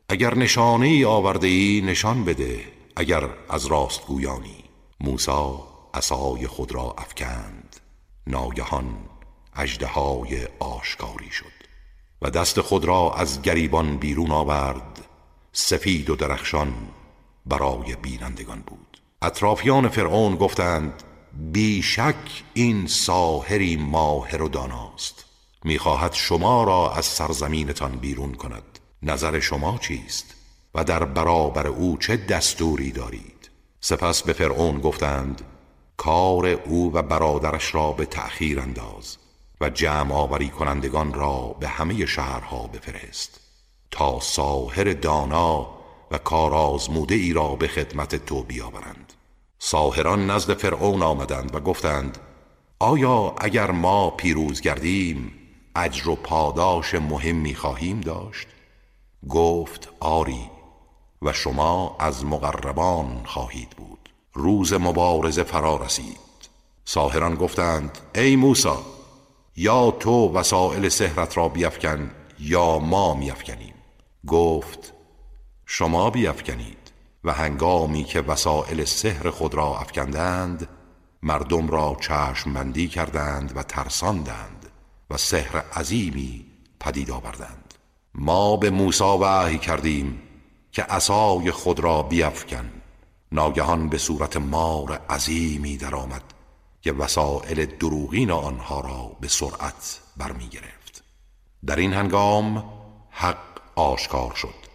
اگر 0.09 0.35
نشانه 0.35 0.87
ای 0.87 1.05
آورده 1.05 1.47
ای 1.47 1.81
نشان 1.85 2.23
بده 2.25 2.59
اگر 2.95 3.29
از 3.49 3.65
راست 3.65 4.05
گویانی. 4.05 4.63
موسا 4.99 5.67
عصای 5.93 6.47
خود 6.47 6.71
را 6.71 6.95
افکند. 6.97 7.75
ناگهان 8.27 8.97
اژدهای 9.55 10.47
آشکاری 10.59 11.31
شد 11.31 11.57
و 12.21 12.29
دست 12.29 12.61
خود 12.61 12.85
را 12.85 13.13
از 13.13 13.41
گریبان 13.41 13.97
بیرون 13.97 14.31
آورد. 14.31 15.05
سفید 15.51 16.09
و 16.09 16.15
درخشان 16.15 16.73
برای 17.45 17.95
بینندگان 17.95 18.63
بود. 18.67 19.01
اطرافیان 19.21 19.89
فرعون 19.89 20.35
گفتند 20.35 21.03
بیشک 21.37 22.43
این 22.53 22.87
ساهری 22.87 23.75
ماهر 23.75 24.41
و 24.41 24.49
داناست. 24.49 25.25
می‌خواهد 25.63 26.13
شما 26.13 26.63
را 26.63 26.91
از 26.91 27.05
سرزمینتان 27.05 27.91
بیرون 27.91 28.33
کند. 28.33 28.79
نظر 29.03 29.39
شما 29.39 29.77
چیست؟ 29.77 30.25
و 30.75 30.83
در 30.83 31.05
برابر 31.05 31.67
او 31.67 31.97
چه 31.97 32.17
دستوری 32.17 32.91
دارید؟ 32.91 33.49
سپس 33.79 34.23
به 34.23 34.33
فرعون 34.33 34.79
گفتند 34.79 35.41
کار 35.97 36.45
او 36.47 36.93
و 36.93 37.01
برادرش 37.01 37.75
را 37.75 37.91
به 37.91 38.05
تأخیر 38.05 38.59
انداز 38.59 39.17
و 39.61 39.69
جمع 39.69 40.13
آوری 40.13 40.49
کنندگان 40.49 41.13
را 41.13 41.55
به 41.59 41.67
همه 41.67 42.05
شهرها 42.05 42.67
بفرست. 42.67 43.39
تا 43.91 44.19
ساهر 44.19 44.93
دانا 44.93 45.77
و 46.11 46.17
کارآزموده 46.17 47.15
ای 47.15 47.33
را 47.33 47.55
به 47.55 47.67
خدمت 47.67 48.15
تو 48.15 48.43
بیاورند. 48.43 49.06
ساهران 49.59 50.29
نزد 50.29 50.53
فرعون 50.53 51.03
آمدند 51.03 51.55
و 51.55 51.59
گفتند 51.59 52.17
آیا 52.79 53.35
اگر 53.37 53.71
ما 53.71 54.09
پیروز 54.09 54.61
گردیم 54.61 55.33
اجر 55.75 56.09
و 56.09 56.15
پاداش 56.15 56.95
مهمی 56.95 57.55
خواهیم 57.55 58.01
داشت؟ 58.01 58.47
گفت 59.29 59.89
آری 59.99 60.49
و 61.21 61.33
شما 61.33 61.95
از 61.99 62.25
مقربان 62.25 63.21
خواهید 63.25 63.69
بود. 63.69 64.09
روز 64.33 64.73
مبارزه 64.73 65.43
فرا 65.43 65.75
رسید. 65.77 66.17
ساهران 66.85 67.35
گفتند 67.35 67.97
ای 68.15 68.35
موسا 68.35 68.83
یا 69.55 69.91
تو 69.91 70.33
وسائل 70.33 70.89
سحرت 70.89 71.37
را 71.37 71.49
بیفکن 71.49 72.11
یا 72.39 72.79
ما 72.79 73.13
میافکنیم؟ 73.13 73.73
گفت 74.27 74.93
شما 75.65 76.09
بیافکنید 76.09 76.86
و 77.27 77.31
هنگامی 77.31 78.03
که 78.03 78.21
وسائل 78.21 78.83
سحر 78.83 79.29
خود 79.29 79.53
را 79.53 79.79
افکندند 79.79 80.67
مردم 81.23 81.67
را 81.67 81.97
چشم 82.01 82.53
بندی 82.53 82.87
کردند 82.87 83.57
و 83.57 83.63
ترساندند 83.63 84.69
و 85.09 85.17
سحر 85.17 85.57
عظیمی 85.57 86.45
پدید 86.79 87.11
آوردند. 87.11 87.73
ما 88.15 88.57
به 88.57 88.69
موسی 88.69 89.03
وحی 89.03 89.57
کردیم 89.57 90.21
که 90.71 90.83
عصای 90.83 91.51
خود 91.51 91.79
را 91.79 92.03
بیفکن. 92.03 92.71
ناگهان 93.31 93.89
به 93.89 93.97
صورت 93.97 94.37
مار 94.37 95.01
عظیمی 95.09 95.77
درآمد 95.77 96.23
که 96.81 96.91
وسائل 96.91 97.65
دروغین 97.65 98.31
آنها 98.31 98.79
را 98.79 99.17
به 99.21 99.27
سرعت 99.27 99.99
برمی 100.17 100.47
گرفت 100.47 101.03
در 101.65 101.75
این 101.75 101.93
هنگام 101.93 102.63
حق 103.09 103.37
آشکار 103.75 104.33
شد. 104.33 104.66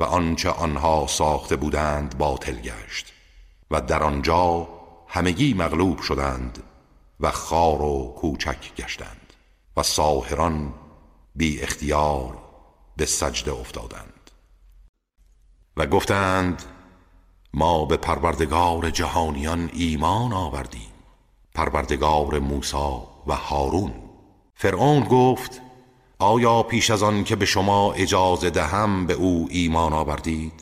و 0.00 0.04
آنچه 0.04 0.50
آنها 0.50 1.06
ساخته 1.06 1.56
بودند 1.56 2.18
باطل 2.18 2.54
گشت 2.54 3.12
و 3.70 3.80
در 3.80 4.02
آنجا 4.02 4.68
همگی 5.08 5.54
مغلوب 5.54 6.00
شدند 6.00 6.62
و 7.20 7.30
خار 7.30 7.82
و 7.82 8.14
کوچک 8.18 8.74
گشتند 8.74 9.32
و 9.76 9.82
ساهران 9.82 10.74
بی 11.34 11.60
اختیار 11.60 12.38
به 12.96 13.06
سجده 13.06 13.52
افتادند 13.52 14.30
و 15.76 15.86
گفتند 15.86 16.62
ما 17.54 17.84
به 17.84 17.96
پروردگار 17.96 18.90
جهانیان 18.90 19.70
ایمان 19.72 20.32
آوردیم 20.32 20.92
پروردگار 21.54 22.38
موسی 22.38 22.98
و 23.26 23.32
هارون. 23.34 23.92
فرعون 24.54 25.04
گفت 25.04 25.60
آیا 26.20 26.62
پیش 26.62 26.90
از 26.90 27.02
آن 27.02 27.24
که 27.24 27.36
به 27.36 27.46
شما 27.46 27.92
اجازه 27.92 28.50
دهم 28.50 29.06
به 29.06 29.12
او 29.12 29.48
ایمان 29.50 29.92
آوردید؟ 29.92 30.52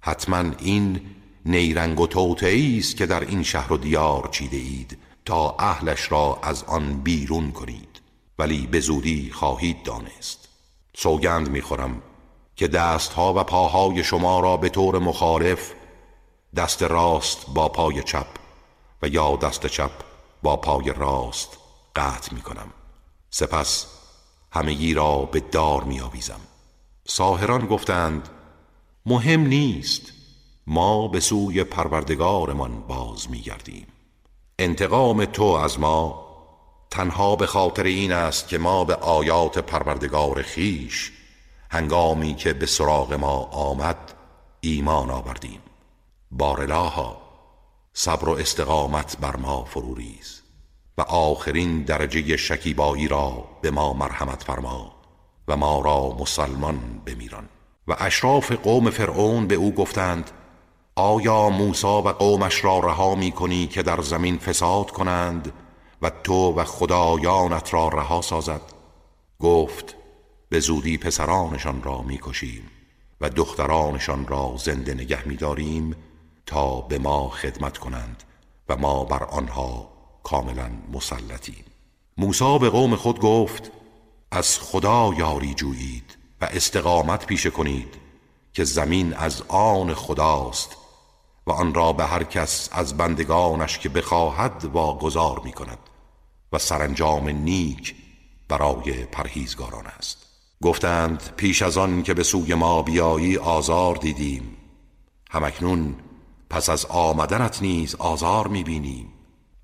حتما 0.00 0.44
این 0.58 1.00
نیرنگ 1.46 2.00
و 2.00 2.06
توتعی 2.06 2.78
است 2.78 2.96
که 2.96 3.06
در 3.06 3.20
این 3.20 3.42
شهر 3.42 3.72
و 3.72 3.76
دیار 3.76 4.28
چیده 4.32 4.56
اید 4.56 4.98
تا 5.24 5.56
اهلش 5.58 6.12
را 6.12 6.38
از 6.42 6.64
آن 6.64 7.00
بیرون 7.00 7.52
کنید 7.52 8.00
ولی 8.38 8.66
به 8.66 8.80
زودی 8.80 9.30
خواهید 9.30 9.82
دانست. 9.82 10.48
سوگند 10.96 11.50
می‌خورم 11.50 12.02
که 12.56 12.68
دستها 12.68 13.34
و 13.34 13.44
پاهای 13.44 14.04
شما 14.04 14.40
را 14.40 14.56
به 14.56 14.68
طور 14.68 14.98
مخالف 14.98 15.72
دست 16.56 16.82
راست 16.82 17.46
با 17.54 17.68
پای 17.68 18.02
چپ 18.02 18.26
و 19.02 19.08
یا 19.08 19.36
دست 19.36 19.66
چپ 19.66 19.92
با 20.42 20.56
پای 20.56 20.92
راست 20.96 21.58
قطع 21.96 22.34
می 22.34 22.40
کنم 22.40 22.70
سپس 23.30 23.93
همگی 24.54 24.94
را 24.94 25.18
به 25.18 25.40
دار 25.40 25.84
می 25.84 26.00
آویزم 26.00 26.40
ساهران 27.06 27.66
گفتند 27.66 28.28
مهم 29.06 29.40
نیست. 29.40 30.12
ما 30.66 31.08
به 31.08 31.20
سوی 31.20 31.64
پروردگارمان 31.64 32.80
باز 32.80 33.30
می 33.30 33.40
گردیم 33.40 33.86
انتقام 34.58 35.24
تو 35.24 35.44
از 35.44 35.80
ما 35.80 36.24
تنها 36.90 37.36
به 37.36 37.46
خاطر 37.46 37.82
این 37.82 38.12
است 38.12 38.48
که 38.48 38.58
ما 38.58 38.84
به 38.84 38.94
آیات 38.94 39.58
پروردگار 39.58 40.42
خیش 40.42 41.12
هنگامی 41.70 42.34
که 42.34 42.52
به 42.52 42.66
سراغ 42.66 43.12
ما 43.12 43.36
آمد 43.42 44.14
ایمان 44.60 45.10
آوردیم. 45.10 45.60
بارلاها 46.30 47.16
صبر 47.92 48.28
و 48.28 48.32
استقامت 48.32 49.16
بر 49.20 49.36
ما 49.36 49.64
فروریز. 49.64 50.43
و 50.98 51.02
آخرین 51.02 51.82
درجه 51.82 52.36
شکیبایی 52.36 53.08
را 53.08 53.44
به 53.62 53.70
ما 53.70 53.92
مرحمت 53.92 54.42
فرما 54.42 54.94
و 55.48 55.56
ما 55.56 55.80
را 55.80 56.16
مسلمان 56.20 56.78
بمیران. 57.06 57.48
و 57.88 57.96
اشراف 57.98 58.52
قوم 58.52 58.90
فرعون 58.90 59.46
به 59.46 59.54
او 59.54 59.74
گفتند 59.74 60.30
آیا 60.96 61.48
موسی 61.48 61.86
و 61.86 62.08
قومش 62.08 62.64
را 62.64 62.78
رها 62.78 63.14
می 63.14 63.32
کنی 63.32 63.66
که 63.66 63.82
در 63.82 64.02
زمین 64.02 64.38
فساد 64.38 64.90
کنند 64.90 65.52
و 66.02 66.10
تو 66.10 66.52
و 66.52 66.64
خدایانت 66.64 67.74
را 67.74 67.88
رها 67.88 68.20
سازد؟ 68.20 68.60
گفت 69.40 69.96
به 70.48 70.60
زودی 70.60 70.98
پسرانشان 70.98 71.82
را 71.82 72.02
می‌کشیم 72.02 72.70
و 73.20 73.30
دخترانشان 73.30 74.26
را 74.26 74.54
زنده 74.58 74.94
نگه 74.94 75.28
میداریم 75.28 75.96
تا 76.46 76.80
به 76.80 76.98
ما 76.98 77.28
خدمت 77.28 77.78
کنند 77.78 78.22
و 78.68 78.76
ما 78.76 79.04
بر 79.04 79.24
آنها 79.24 79.93
کاملا 80.24 80.70
مسلطیم 80.92 81.64
موسی 82.18 82.58
به 82.58 82.70
قوم 82.70 82.96
خود 82.96 83.20
گفت 83.20 83.70
از 84.30 84.58
خدا 84.58 85.14
یاری 85.18 85.54
جویید 85.54 86.18
و 86.40 86.44
استقامت 86.44 87.26
پیشه 87.26 87.50
کنید 87.50 87.94
که 88.52 88.64
زمین 88.64 89.14
از 89.14 89.42
آن 89.48 89.94
خداست 89.94 90.76
و 91.46 91.52
آن 91.52 91.74
را 91.74 91.92
به 91.92 92.04
هر 92.04 92.24
کس 92.24 92.68
از 92.72 92.96
بندگانش 92.96 93.78
که 93.78 93.88
بخواهد 93.88 94.64
واگذار 94.64 95.40
می 95.44 95.52
کند 95.52 95.78
و 96.52 96.58
سرانجام 96.58 97.28
نیک 97.28 97.94
برای 98.48 98.92
پرهیزگاران 98.92 99.86
است. 99.86 100.26
گفتند 100.62 101.32
پیش 101.36 101.62
از 101.62 101.78
آن 101.78 102.02
که 102.02 102.14
به 102.14 102.22
سوی 102.22 102.54
ما 102.54 102.82
بیایی 102.82 103.36
آزار 103.36 103.96
دیدیم. 103.96 104.56
همکنون 105.30 105.96
پس 106.50 106.68
از 106.68 106.86
آمدنت 106.86 107.62
نیز 107.62 107.94
آزار 107.94 108.48
می‌بینیم. 108.48 109.13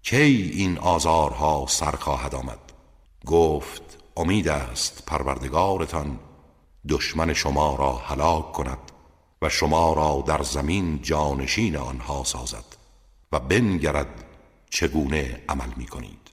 کی 0.02 0.50
این 0.54 0.78
آزارها 0.78 1.66
سر 1.68 1.90
خواهد 1.90 2.34
آمد؟ 2.34 2.58
گفت 3.26 3.98
امید 4.16 4.48
است 4.48 5.02
پروردگارتان 5.06 6.18
دشمن 6.88 7.32
شما 7.32 7.76
را 7.76 7.92
هلاک 7.92 8.52
کند 8.52 8.78
و 9.42 9.48
شما 9.48 9.92
را 9.92 10.24
در 10.26 10.42
زمین 10.42 11.02
جانشین 11.02 11.76
آنها 11.76 12.24
سازد 12.24 12.64
و 13.32 13.40
بنگرد 13.40 14.24
چگونه 14.70 15.42
عمل 15.48 15.68
می 15.76 15.86
کنید 15.86 16.30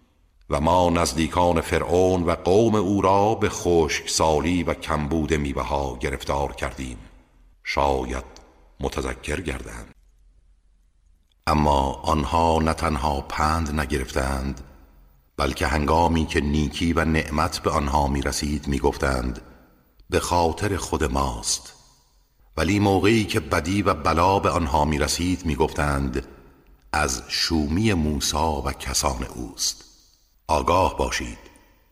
و 0.49 0.61
ما 0.61 0.89
نزدیکان 0.89 1.61
فرعون 1.61 2.23
و 2.23 2.31
قوم 2.35 2.75
او 2.75 3.01
را 3.01 3.35
به 3.35 3.49
خشک 3.49 4.09
سالی 4.09 4.63
و 4.63 4.73
کمبود 4.73 5.33
میوه 5.33 5.63
ها 5.63 5.97
گرفتار 5.97 6.53
کردیم. 6.53 6.97
شاید 7.63 8.25
متذکر 8.79 9.41
گردند 9.41 9.96
اما 11.47 11.91
آنها 11.91 12.59
نه 12.59 12.73
تنها 12.73 13.21
پند 13.21 13.79
نگرفتند 13.79 14.61
بلکه 15.37 15.67
هنگامی 15.67 16.25
که 16.25 16.41
نیکی 16.41 16.93
و 16.93 17.05
نعمت 17.05 17.59
به 17.59 17.71
آنها 17.71 18.07
می 18.07 18.21
رسید 18.21 18.67
می 18.67 18.79
گفتند 18.79 19.41
به 20.09 20.19
خاطر 20.19 20.77
خود 20.77 21.03
ماست. 21.03 21.73
ولی 22.57 22.79
موقعی 22.79 23.25
که 23.25 23.39
بدی 23.39 23.81
و 23.81 23.93
بلا 23.93 24.39
به 24.39 24.49
آنها 24.49 24.85
می 24.85 24.99
رسید 24.99 25.45
می 25.45 25.55
گفتند 25.55 26.27
از 26.93 27.23
شومی 27.27 27.93
موسا 27.93 28.61
و 28.61 28.71
کسان 28.71 29.23
اوست. 29.23 29.83
آگاه 30.47 30.97
باشید 30.97 31.37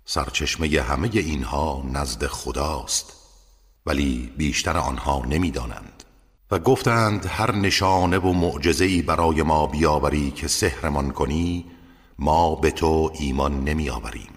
سرچشمه 0.05 0.81
همه 0.81 1.09
اینها 1.13 1.83
نزد 1.93 2.27
خداست. 2.27 3.13
ولی 3.85 4.33
بیشتر 4.37 4.77
آنها 4.77 5.25
نمی‌دانند. 5.25 5.94
و 6.51 6.59
گفتند 6.59 7.25
هر 7.25 7.55
نشانه 7.55 8.17
و 8.17 8.33
معجزه‌ای 8.33 9.01
برای 9.01 9.43
ما 9.43 9.67
بیاوری 9.67 10.31
که 10.31 10.47
سحرمان 10.47 11.11
کنی 11.11 11.65
ما 12.19 12.55
به 12.55 12.71
تو 12.71 13.11
ایمان 13.19 13.63
نمی 13.63 13.89
آوریم 13.89 14.29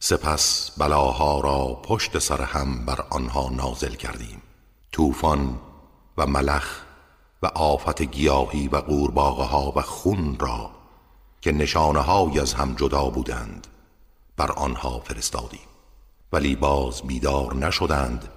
سپس 0.00 0.70
بلاها 0.78 1.40
را 1.40 1.80
پشت 1.82 2.18
سر 2.18 2.42
هم 2.42 2.86
بر 2.86 3.04
آنها 3.10 3.50
نازل 3.50 3.94
کردیم. 3.94 4.42
طوفان 4.92 5.58
و 6.16 6.26
ملخ 6.26 6.80
و 7.42 7.46
آفت 7.46 8.02
گیاهی 8.02 8.68
و 8.68 8.76
قورباغه 8.76 9.44
ها 9.44 9.72
و 9.76 9.82
خون 9.82 10.36
را 10.40 10.70
که 11.40 11.52
نشانه 11.52 12.40
از 12.40 12.54
هم 12.54 12.74
جدا 12.74 13.04
بودند 13.04 13.66
بر 14.36 14.52
آنها 14.52 14.98
فرستادیم. 14.98 15.68
ولی 16.32 16.56
باز 16.56 17.02
بیدار 17.02 17.54
نشدند 17.54 18.28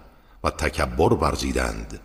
و 0.43 0.49
تکبر 0.49 1.13
ورزیدند. 1.13 1.99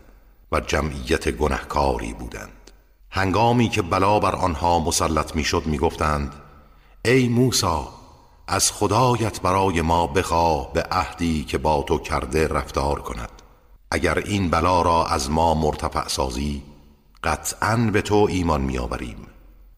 و 0.53 0.61
جمعیت 0.61 1.28
گنهکاری 1.28 2.12
بودند. 2.12 2.70
هنگامی 3.11 3.68
که 3.68 3.82
بلا 3.82 4.20
بر 4.20 4.34
آنها 4.34 4.78
مسلط 4.78 5.36
می‌شد 5.36 5.66
می‌گفتند 5.66 6.32
ای 7.05 7.28
موسا 7.28 7.88
از 8.49 8.72
خدایت 8.72 9.40
برای 9.40 9.82
ما 9.82 10.07
بخواه 10.07 10.72
به 10.72 10.82
عهدی 10.82 11.44
که 11.44 11.59
با 11.59 11.82
تو 11.82 11.99
کرده 11.99 12.49
رفتار 12.49 13.01
کند. 13.03 13.42
اگر 13.90 14.18
این 14.18 14.51
بلا 14.51 14.82
را 14.82 15.07
از 15.07 15.30
ما 15.30 15.55
مرتفع 15.55 16.09
سازی 16.09 16.62
قطعا 17.24 17.76
به 17.92 18.03
تو 18.03 18.26
ایمان 18.30 18.61
میآوریم 18.61 19.26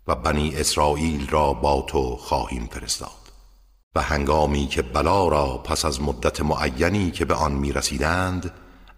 و 0.06 0.14
بنی 0.14 0.54
اسرائیل 0.56 1.28
را 1.28 1.52
با 1.52 1.84
تو 1.88 2.16
خواهیم 2.16 2.68
فرستاد. 2.72 3.10
و 3.94 4.02
هنگامی 4.02 4.66
که 4.66 4.82
بلا 4.82 5.28
را 5.28 5.58
پس 5.58 5.84
از 5.84 6.02
مدت 6.02 6.40
معینی 6.40 7.10
که 7.10 7.24
به 7.24 7.34
آن 7.34 7.52
می 7.52 7.72
رسیدند 7.72 8.50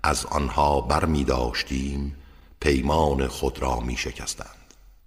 از 0.02 0.26
آنها 0.26 0.80
بر 0.80 1.04
می 1.04 1.24
داشتیم 1.24 2.16
پیمان 2.60 3.28
خود 3.28 3.62
را 3.62 3.80
می 3.80 3.96
شکستند 3.96 4.60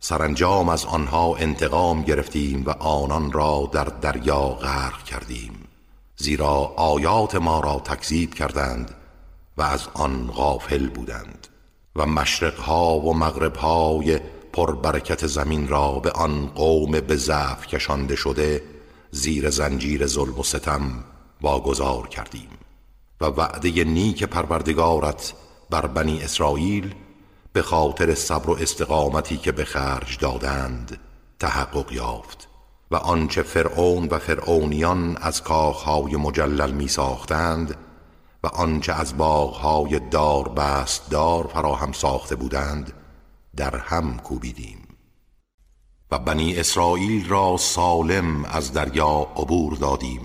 سرانجام 0.06 0.70
از 0.70 0.86
آنها 0.86 1.36
انتقام 1.36 2.02
گرفتیم 2.02 2.64
و 2.66 2.70
آنان 2.70 3.32
را 3.32 3.70
در 3.72 3.84
دریا 3.84 4.40
غرق 4.40 5.04
کردیم. 5.04 5.54
زیرا 6.18 6.74
آیات 6.78 7.36
ما 7.36 7.60
را 7.60 7.80
تکذیب 7.80 8.34
کردند 8.34 8.92
و 9.58 9.62
از 9.62 9.88
آن 9.94 10.28
غافل 10.28 10.90
بودند. 10.90 11.48
و 11.96 12.06
مشرقها 12.06 13.00
و 13.00 13.14
مغربهای 13.14 14.20
پربرکت 14.54 15.28
زمین 15.28 15.68
را 15.68 15.92
به 15.92 16.12
آن 16.12 16.48
قوم 16.48 16.92
به 16.92 17.16
ضعف 17.16 17.68
کشانده 17.68 18.16
شده 18.16 18.64
زیر 19.12 19.50
زنجیر 19.50 20.08
ظلم 20.08 20.40
و 20.40 20.44
ستم 20.44 21.04
واگذار 21.42 22.08
کردیم. 22.08 22.50
و 23.24 23.26
وعده 23.26 23.84
نیک 23.84 24.24
پروردگارت 24.24 25.34
بر 25.70 25.86
بنی 25.88 26.22
اسرائیل 26.22 26.96
به 27.54 27.62
خاطر 27.62 28.16
صبر 28.16 28.50
و 28.50 28.58
استقامتی 28.62 29.38
که 29.38 29.52
به 29.52 29.66
خرج 29.66 30.18
دادند 30.20 31.00
تحقق 31.40 31.92
یافت. 31.92 32.48
و 32.92 32.96
آنچه 32.96 33.42
فرعون 33.42 34.08
و 34.08 34.20
فرعونیان 34.20 35.18
از 35.22 35.44
کاخهای 35.44 36.16
مجلل 36.16 36.72
می 36.72 36.88
ساختند 36.88 37.76
و 38.44 38.48
آنچه 38.48 38.94
از 38.94 39.18
باغهای 39.18 40.00
دار 40.00 40.50
بست 40.50 41.10
دار 41.10 41.48
فراهم 41.48 41.92
ساخته 41.92 42.36
بودند 42.36 42.94
در 43.56 43.78
هم 43.78 44.18
کوبیدیم. 44.18 44.88
و 46.12 46.20
بنی 46.20 46.56
اسرائیل 46.56 47.30
را 47.30 47.58
سالم 47.58 48.46
از 48.46 48.74
دریا 48.74 49.28
عبور 49.36 49.76
دادیم. 49.76 50.22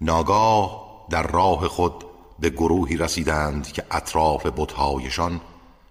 ناگاه 0.00 0.86
در 1.10 1.26
راه 1.26 1.68
خود 1.68 2.05
به 2.38 2.50
گروهی 2.50 2.96
رسیدند 2.96 3.72
که 3.72 3.84
اطراف 3.90 4.46
بتهایشان 4.46 5.40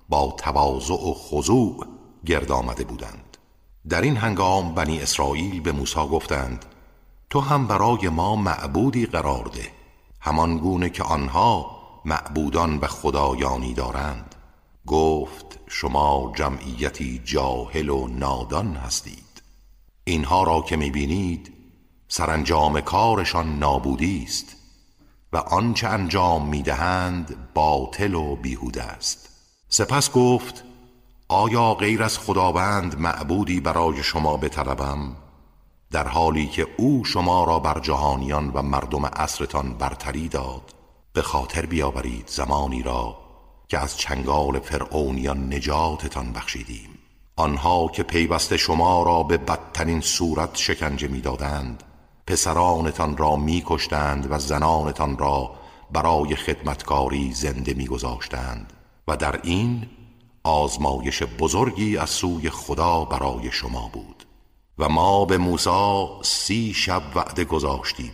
با 0.09 0.35
تواضع 0.37 0.93
و 0.93 1.13
خضوع 1.13 1.87
گرد 2.25 2.51
آمده 2.51 2.83
بودند. 2.83 3.37
در 3.89 4.01
این 4.01 4.17
هنگام 4.17 4.73
بنی 4.73 4.99
اسرائیل 4.99 5.61
به 5.61 5.71
موسی 5.71 5.99
گفتند 5.99 6.65
تو 7.29 7.39
هم 7.39 7.67
برای 7.67 8.09
ما 8.09 8.35
معبودی 8.35 9.05
قرار 9.05 9.45
ده 9.45 9.71
همان 10.19 10.57
گونه 10.57 10.89
که 10.89 11.03
آنها 11.03 11.71
معبودان 12.05 12.77
و 12.77 12.87
خدایانی 12.87 13.73
دارند. 13.73 14.35
گفت 14.87 15.59
شما 15.67 16.33
جمعیتی 16.35 17.21
جاهل 17.25 17.89
و 17.89 18.07
نادان 18.07 18.75
هستید. 18.75 19.41
اینها 20.03 20.43
را 20.43 20.61
که 20.61 20.77
می‌بینید 20.77 21.53
سرانجام 22.07 22.81
کارشان 22.81 23.59
نابودی 23.59 24.23
است. 24.23 24.55
و 25.35 25.37
آنچه 25.37 25.87
انجام 25.87 26.49
می‌دهند 26.49 27.35
باطل 27.53 28.13
و 28.13 28.35
بیهوده 28.35 28.83
است. 28.83 29.29
سپس 29.69 30.11
گفت 30.11 30.63
آیا 31.27 31.73
غیر 31.73 32.03
از 32.03 32.19
خداوند 32.19 32.99
معبودی 32.99 33.59
برای 33.59 34.03
شما 34.03 34.37
بطلبم؟ 34.37 35.15
در 35.91 36.07
حالی 36.07 36.47
که 36.47 36.67
او 36.77 37.05
شما 37.05 37.43
را 37.43 37.59
بر 37.59 37.79
جهانیان 37.79 38.51
و 38.53 38.61
مردم 38.61 39.05
عصرتان 39.05 39.73
برتری 39.73 40.27
داد 40.27 40.73
به 41.13 41.21
خاطر 41.21 41.65
بیاورید 41.65 42.27
زمانی 42.27 42.83
را 42.83 43.17
که 43.67 43.79
از 43.79 43.97
چنگال 43.97 44.59
فرعونیان 44.59 45.53
نجاتتان 45.53 46.33
بخشیدیم. 46.33 46.89
آنها 47.35 47.87
که 47.87 48.03
پیوسته 48.03 48.57
شما 48.57 49.03
را 49.03 49.23
به 49.23 49.37
بدترین 49.37 50.01
صورت 50.01 50.55
شکنجه 50.55 51.07
می‌دادند 51.07 51.83
پسرانتان 52.27 53.17
را 53.17 53.35
میکشتند 53.35 54.31
و 54.31 54.39
زنانتان 54.39 55.17
را 55.17 55.51
برای 55.91 56.35
خدمتکاری 56.35 57.33
زنده 57.33 57.73
میگذاشتند 57.73 58.73
و 59.07 59.17
در 59.17 59.39
این 59.43 59.87
آزمایش 60.43 61.23
بزرگی 61.23 61.97
از 61.97 62.09
سوی 62.09 62.49
خدا 62.49 63.05
برای 63.05 63.51
شما 63.51 63.89
بود 63.93 64.25
و 64.79 64.89
ما 64.89 65.25
به 65.25 65.37
موسی 65.37 66.07
سی 66.21 66.73
شب 66.73 67.01
وعده 67.15 67.45
گذاشتیم. 67.45 68.11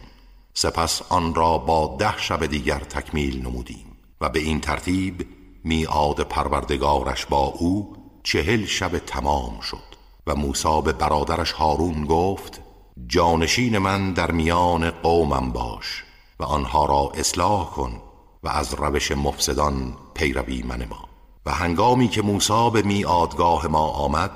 سپس 0.54 1.02
آن 1.10 1.36
را 1.36 1.58
با 1.58 1.96
ده 2.00 2.18
شب 2.18 2.46
دیگر 2.46 2.80
تکمیل 2.80 3.42
نمودیم 3.42 3.86
و 4.22 4.30
به 4.30 4.40
این 4.40 4.62
ترتیب 4.62 5.28
میعاد 5.64 6.22
پروردگارش 6.22 7.26
با 7.26 7.46
او 7.46 7.96
چهل 8.24 8.66
شب 8.66 8.98
تمام 8.98 9.60
شد 9.60 9.92
و 10.28 10.36
موسی 10.36 10.82
به 10.82 10.94
برادرش 10.94 11.52
هارون 11.52 12.06
گفت 12.06 12.62
جانشین 13.08 13.78
من 13.78 14.14
در 14.14 14.32
میان 14.32 14.92
قومم 14.92 15.52
باش 15.52 16.04
و 16.40 16.44
آنها 16.44 16.86
را 16.86 17.12
اصلاح 17.16 17.70
کن 17.70 18.02
و 18.44 18.50
از 18.50 18.74
روش 18.74 19.12
مفسدان 19.12 19.94
پیروی 20.14 20.64
منما. 20.64 21.10
و 21.46 21.52
هنگامی 21.52 22.08
که 22.08 22.22
موسی 22.22 22.70
به 22.74 22.82
میادگاه 22.82 23.68
ما 23.68 23.88
آمد 23.88 24.32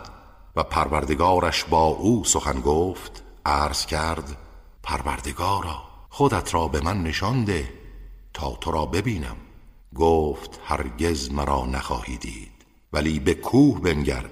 و 0.55 0.63
پروردگارش 0.63 1.63
با 1.63 1.85
او 1.85 2.23
سخن 2.23 2.61
گفت 2.61 3.23
عرض 3.45 3.85
کرد 3.85 4.37
پروردگارا 4.83 5.83
خودت 6.09 6.53
را 6.53 6.67
به 6.67 6.81
من 6.81 7.03
نشان 7.03 7.43
ده 7.43 7.73
تا 8.33 8.51
تو 8.61 8.71
را 8.71 8.85
ببینم. 8.85 9.35
گفت 9.95 10.59
هرگز 10.65 11.31
مرا 11.31 11.65
نخواهی 11.65 12.17
دید 12.17 12.65
ولی 12.93 13.19
به 13.19 13.33
کوه 13.33 13.81
بنگر 13.81 14.25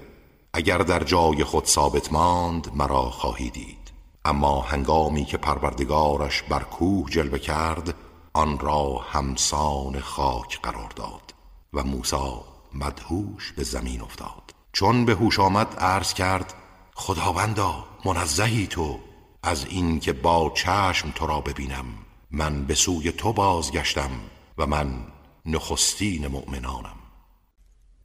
اگر 0.52 0.78
در 0.78 1.04
جای 1.04 1.44
خود 1.44 1.64
ثابت 1.64 2.12
ماند 2.12 2.70
مرا 2.74 3.10
خواهی 3.10 3.50
دید. 3.50 3.83
اما 4.24 4.60
هنگامی 4.60 5.24
که 5.24 5.36
پروردگارش 5.36 6.42
بر 6.42 6.62
کوه 6.62 7.10
جلوه 7.10 7.38
کرد 7.38 7.94
آن 8.32 8.58
را 8.58 8.98
همسان 8.98 10.00
خاک 10.00 10.60
قرار 10.62 10.90
داد 10.96 11.34
و 11.72 11.84
موسی 11.84 12.34
مدهوش 12.74 13.52
به 13.52 13.62
زمین 13.62 14.00
افتاد. 14.00 14.54
چون 14.72 15.04
به 15.04 15.14
هوش 15.14 15.40
آمد 15.40 15.76
عرض 15.78 16.14
کرد 16.14 16.54
خداوندا 16.94 17.84
منزهی 18.04 18.66
تو 18.66 18.98
از 19.42 19.66
این 19.66 20.00
که 20.00 20.12
با 20.12 20.52
چشم 20.54 21.10
تو 21.10 21.26
را 21.26 21.40
ببینم 21.40 21.84
من 22.30 22.64
به 22.64 22.74
سوی 22.74 23.12
تو 23.12 23.32
بازگشتم 23.32 24.10
و 24.58 24.66
من 24.66 25.06
نخستین 25.46 26.26
مؤمنانم. 26.26 26.96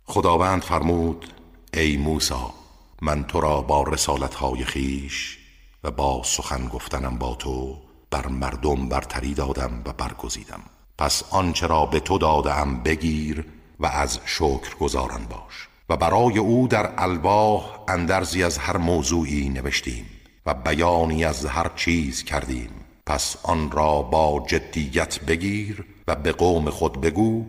خداوند 0.06 0.62
فرمود 0.62 1.34
ای 1.74 1.98
موسا 1.98 2.54
من 3.02 3.24
تو 3.24 3.42
را 3.42 3.62
با 3.62 3.84
رسالتهای 3.84 4.66
خیش 4.66 5.39
و 5.84 5.92
با 5.92 6.22
سخن 6.24 6.68
گفتنم 6.68 7.18
با 7.18 7.36
تو 7.36 7.78
بر 8.12 8.28
مردم 8.28 8.90
برتری 8.90 9.34
دادم 9.34 9.82
و 9.86 9.94
برگزیدم. 9.94 10.62
پس 10.98 11.24
آنچه 11.32 11.68
را 11.68 11.86
به 11.86 12.00
تو 12.00 12.18
دادم 12.18 12.84
بگیر 12.84 13.46
و 13.80 13.86
از 13.86 14.20
شکر 14.26 14.76
گذارن 14.80 15.26
باش. 15.30 15.68
و 15.90 15.98
برای 15.98 16.38
او 16.38 16.68
در 16.68 16.94
الواح 16.98 17.80
اندرزی 17.88 18.44
از 18.44 18.58
هر 18.58 18.78
موضوعی 18.78 19.50
نوشتیم 19.50 20.06
و 20.46 20.54
بیانی 20.54 21.26
از 21.26 21.46
هر 21.46 21.72
چیز 21.76 22.24
کردیم. 22.24 22.70
پس 23.06 23.36
آن 23.44 23.72
را 23.72 24.02
با 24.02 24.46
جدیت 24.48 25.20
بگیر 25.20 25.86
و 26.08 26.16
به 26.16 26.32
قوم 26.32 26.70
خود 26.70 27.02
بگو 27.02 27.46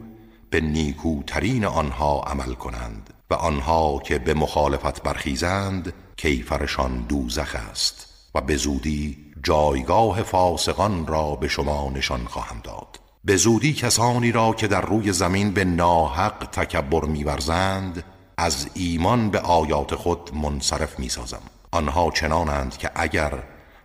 به 0.50 0.60
نیکوترین 0.60 1.64
آنها 1.64 2.20
عمل 2.20 2.54
کنند 2.54 3.14
و 3.30 3.34
آنها 3.34 3.98
که 4.04 4.18
به 4.18 4.34
مخالفت 4.34 5.02
برخیزند 5.02 5.92
کیفرشان 6.16 7.06
دوزخ 7.08 7.56
است. 7.70 8.09
و 8.34 8.40
به 8.40 8.56
زودی 8.56 9.16
جایگاه 9.42 10.22
فاسقان 10.22 11.06
را 11.06 11.36
به 11.36 11.48
شما 11.48 11.90
نشان 11.94 12.24
خواهم 12.24 12.60
داد. 12.64 13.00
به 13.24 13.36
زودی 13.36 13.72
کسانی 13.72 14.32
را 14.32 14.52
که 14.52 14.68
در 14.68 14.80
روی 14.80 15.12
زمین 15.12 15.50
به 15.50 15.64
ناحق 15.64 16.48
تکبر 16.52 17.04
میورزند 17.04 18.04
از 18.36 18.68
ایمان 18.74 19.30
به 19.30 19.38
آیات 19.38 19.94
خود 19.94 20.30
منصرف 20.34 20.98
می‌سازم. 20.98 21.42
آنها 21.70 22.10
چنانند 22.10 22.76
که 22.76 22.90
اگر 22.94 23.32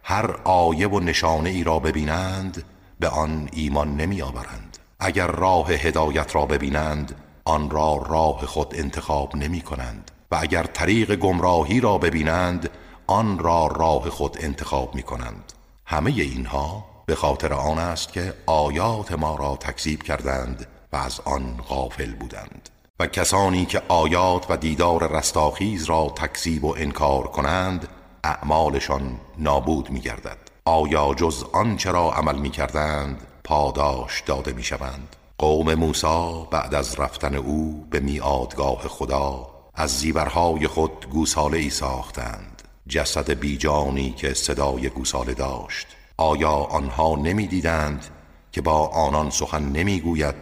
هر 0.03 0.31
آیه 0.43 0.87
و 0.87 0.99
نشانه 0.99 1.49
ای 1.49 1.63
را 1.63 1.79
ببینند 1.79 2.63
به 2.99 3.07
آن 3.07 3.49
ایمان 3.53 3.97
نمی 3.97 4.21
آورند 4.21 4.77
اگر 4.99 5.27
راه 5.27 5.71
هدایت 5.71 6.35
را 6.35 6.45
ببینند 6.45 7.15
آن 7.45 7.69
را 7.69 8.05
راه 8.09 8.45
خود 8.45 8.73
انتخاب 8.75 9.35
نمی 9.35 9.61
کنند 9.61 10.11
و 10.31 10.37
اگر 10.41 10.63
طریق 10.63 11.15
گمراهی 11.15 11.79
را 11.79 11.97
ببینند 11.97 12.69
آن 13.07 13.39
را 13.39 13.67
راه 13.67 14.09
خود 14.09 14.37
انتخاب 14.39 14.95
می 14.95 15.03
کنند 15.03 15.53
همه 15.85 16.11
اینها 16.11 16.85
به 17.05 17.15
خاطر 17.15 17.53
آن 17.53 17.79
است 17.79 18.13
که 18.13 18.33
آیات 18.45 19.11
ما 19.11 19.35
را 19.35 19.55
تکذیب 19.55 20.03
کردند 20.03 20.67
و 20.93 20.95
از 20.95 21.19
آن 21.19 21.57
غافل 21.69 22.13
بودند. 22.13 22.69
و 22.99 23.07
کسانی 23.07 23.65
که 23.65 23.81
آیات 23.87 24.45
و 24.49 24.57
دیدار 24.57 25.17
رستاخیز 25.17 25.85
را 25.85 26.13
تکذیب 26.15 26.65
و 26.65 26.75
انکار 26.77 27.23
کنند 27.23 27.87
اعمالشان 28.23 29.19
نابود 29.37 29.89
می 29.89 29.99
گردد 29.99 30.37
آیا 30.65 31.13
جز 31.13 31.43
آنچه 31.53 31.91
را 31.91 32.11
عمل 32.11 32.35
می 32.35 32.49
کردند 32.49 33.27
پاداش 33.43 34.21
داده 34.21 34.53
می 34.53 34.63
شوند 34.63 35.15
قوم 35.37 35.73
موسی 35.73 36.45
بعد 36.51 36.75
از 36.75 36.99
رفتن 36.99 37.35
او 37.35 37.87
به 37.89 37.99
میادگاه 37.99 38.87
خدا 38.87 39.47
از 39.75 39.99
زیورهای 39.99 40.67
خود 40.67 41.09
گوساله 41.09 41.57
ای 41.57 41.69
ساختند. 41.69 42.54
جسد 42.87 43.31
بیجانی 43.31 44.11
که 44.11 44.33
صدای 44.33 44.89
گوساله 44.89 45.33
داشت. 45.33 45.87
آیا 46.17 46.51
آنها 46.51 47.15
نمی‌دیدند 47.15 48.05
که 48.51 48.61
با 48.61 48.87
آنان 48.87 49.29
سخن 49.29 49.63
نمی‌گوید 49.63 50.35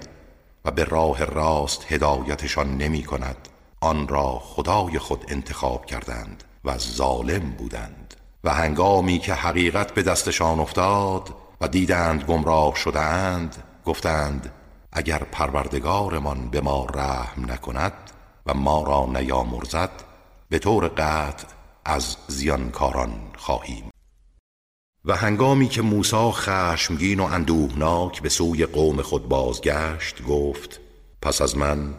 و 0.65 0.71
به 0.71 0.83
راه 0.83 1.25
راست 1.25 1.91
هدایتشان 1.91 2.77
نمی 2.77 3.03
کند 3.03 3.37
آن 3.81 4.07
را 4.07 4.39
خدای 4.39 4.99
خود 4.99 5.25
انتخاب 5.27 5.85
کردند 5.85 6.43
و 6.65 6.77
ظالم 6.77 7.51
بودند. 7.51 8.13
و 8.43 8.53
هنگامی 8.53 9.19
که 9.19 9.33
حقیقت 9.33 9.93
به 9.93 10.03
دستشان 10.03 10.59
افتاد 10.59 11.29
و 11.61 11.67
دیدند 11.67 12.23
گمراه 12.23 12.75
شدهاند 12.75 13.63
گفتند 13.85 14.51
اگر 14.91 15.17
پروردگارمان 15.17 16.49
به 16.49 16.61
ما 16.61 16.87
رحم 16.93 17.51
نکند 17.51 17.93
و 18.45 18.53
ما 18.53 18.83
را 18.83 19.21
نیامرزد 19.21 19.91
به 20.49 20.59
طور 20.59 20.87
قطع 20.87 21.47
از 21.85 22.17
زیانکاران 22.27 23.13
خواهیم. 23.37 23.89
و 25.05 25.15
هنگامی 25.15 25.67
که 25.67 25.81
موسی 25.81 26.31
خشمگین 26.31 27.19
و 27.19 27.23
اندوهناک 27.23 28.21
به 28.21 28.29
سوی 28.29 28.65
قوم 28.65 29.01
خود 29.01 29.29
بازگشت 29.29 30.23
گفت 30.23 30.79
پس 31.21 31.41
از 31.41 31.57
من 31.57 31.93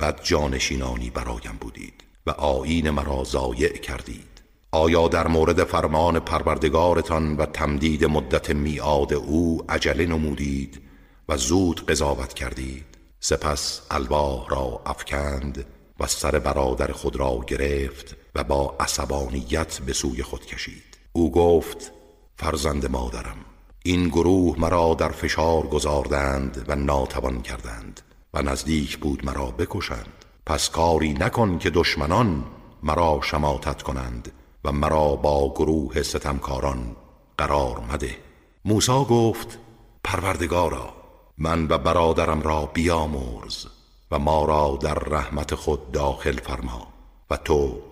بد 0.00 0.22
جانشینانی 0.22 1.10
برایم 1.10 1.58
بودید 1.60 2.04
و 2.26 2.30
آیین 2.30 2.90
مرا 2.90 3.24
ضایع 3.24 3.78
کردید. 3.78 4.42
آیا 4.72 5.08
در 5.08 5.28
مورد 5.28 5.64
فرمان 5.64 6.18
پروردگارتان 6.18 7.36
و 7.36 7.46
تمدید 7.46 8.04
مدت 8.04 8.50
میعاد 8.50 9.12
او 9.12 9.64
عجله 9.68 10.06
نمودید 10.06 10.80
و 11.28 11.36
زود 11.36 11.86
قضاوت 11.86 12.34
کردید؟ 12.34 12.84
سپس 13.20 13.80
الواح 13.90 14.48
را 14.48 14.82
افکند 14.86 15.64
و 16.00 16.06
سر 16.06 16.38
برادر 16.38 16.92
خود 16.92 17.16
را 17.16 17.40
گرفت 17.46 18.16
و 18.34 18.44
با 18.44 18.76
عصبانیت 18.80 19.80
به 19.80 19.92
سوی 19.92 20.22
خود 20.22 20.46
کشید. 20.46 20.98
او 21.12 21.32
گفت 21.32 21.92
فرزند 22.36 22.90
مادرم 22.90 23.36
این 23.84 24.08
گروه 24.08 24.60
مرا 24.60 24.94
در 24.94 25.08
فشار 25.08 25.66
گذاردند 25.66 26.64
و 26.68 26.76
ناتوان 26.76 27.42
کردند 27.42 28.00
و 28.34 28.42
نزدیک 28.42 28.98
بود 28.98 29.26
مرا 29.26 29.46
بکشند. 29.46 30.24
پس 30.46 30.70
کاری 30.70 31.12
نکن 31.12 31.58
که 31.58 31.70
دشمنان 31.70 32.44
مرا 32.82 33.20
شماتت 33.22 33.82
کنند 33.82 34.32
و 34.64 34.72
مرا 34.72 35.16
با 35.16 35.54
گروه 35.54 36.02
ستمکاران 36.02 36.96
قرار 37.38 37.80
مده. 37.92 38.16
موسی 38.64 39.04
گفت 39.10 39.58
پروردگارا 40.04 40.92
من 41.38 41.66
و 41.68 41.78
برادرم 41.78 42.42
را 42.42 42.66
بیامرز. 42.66 43.66
و 44.10 44.18
ما 44.18 44.44
را 44.44 44.78
در 44.82 44.94
رحمت 44.94 45.54
خود 45.54 45.92
داخل 45.92 46.36
فرما 46.36 46.88
و 47.30 47.36
تو 47.36 47.82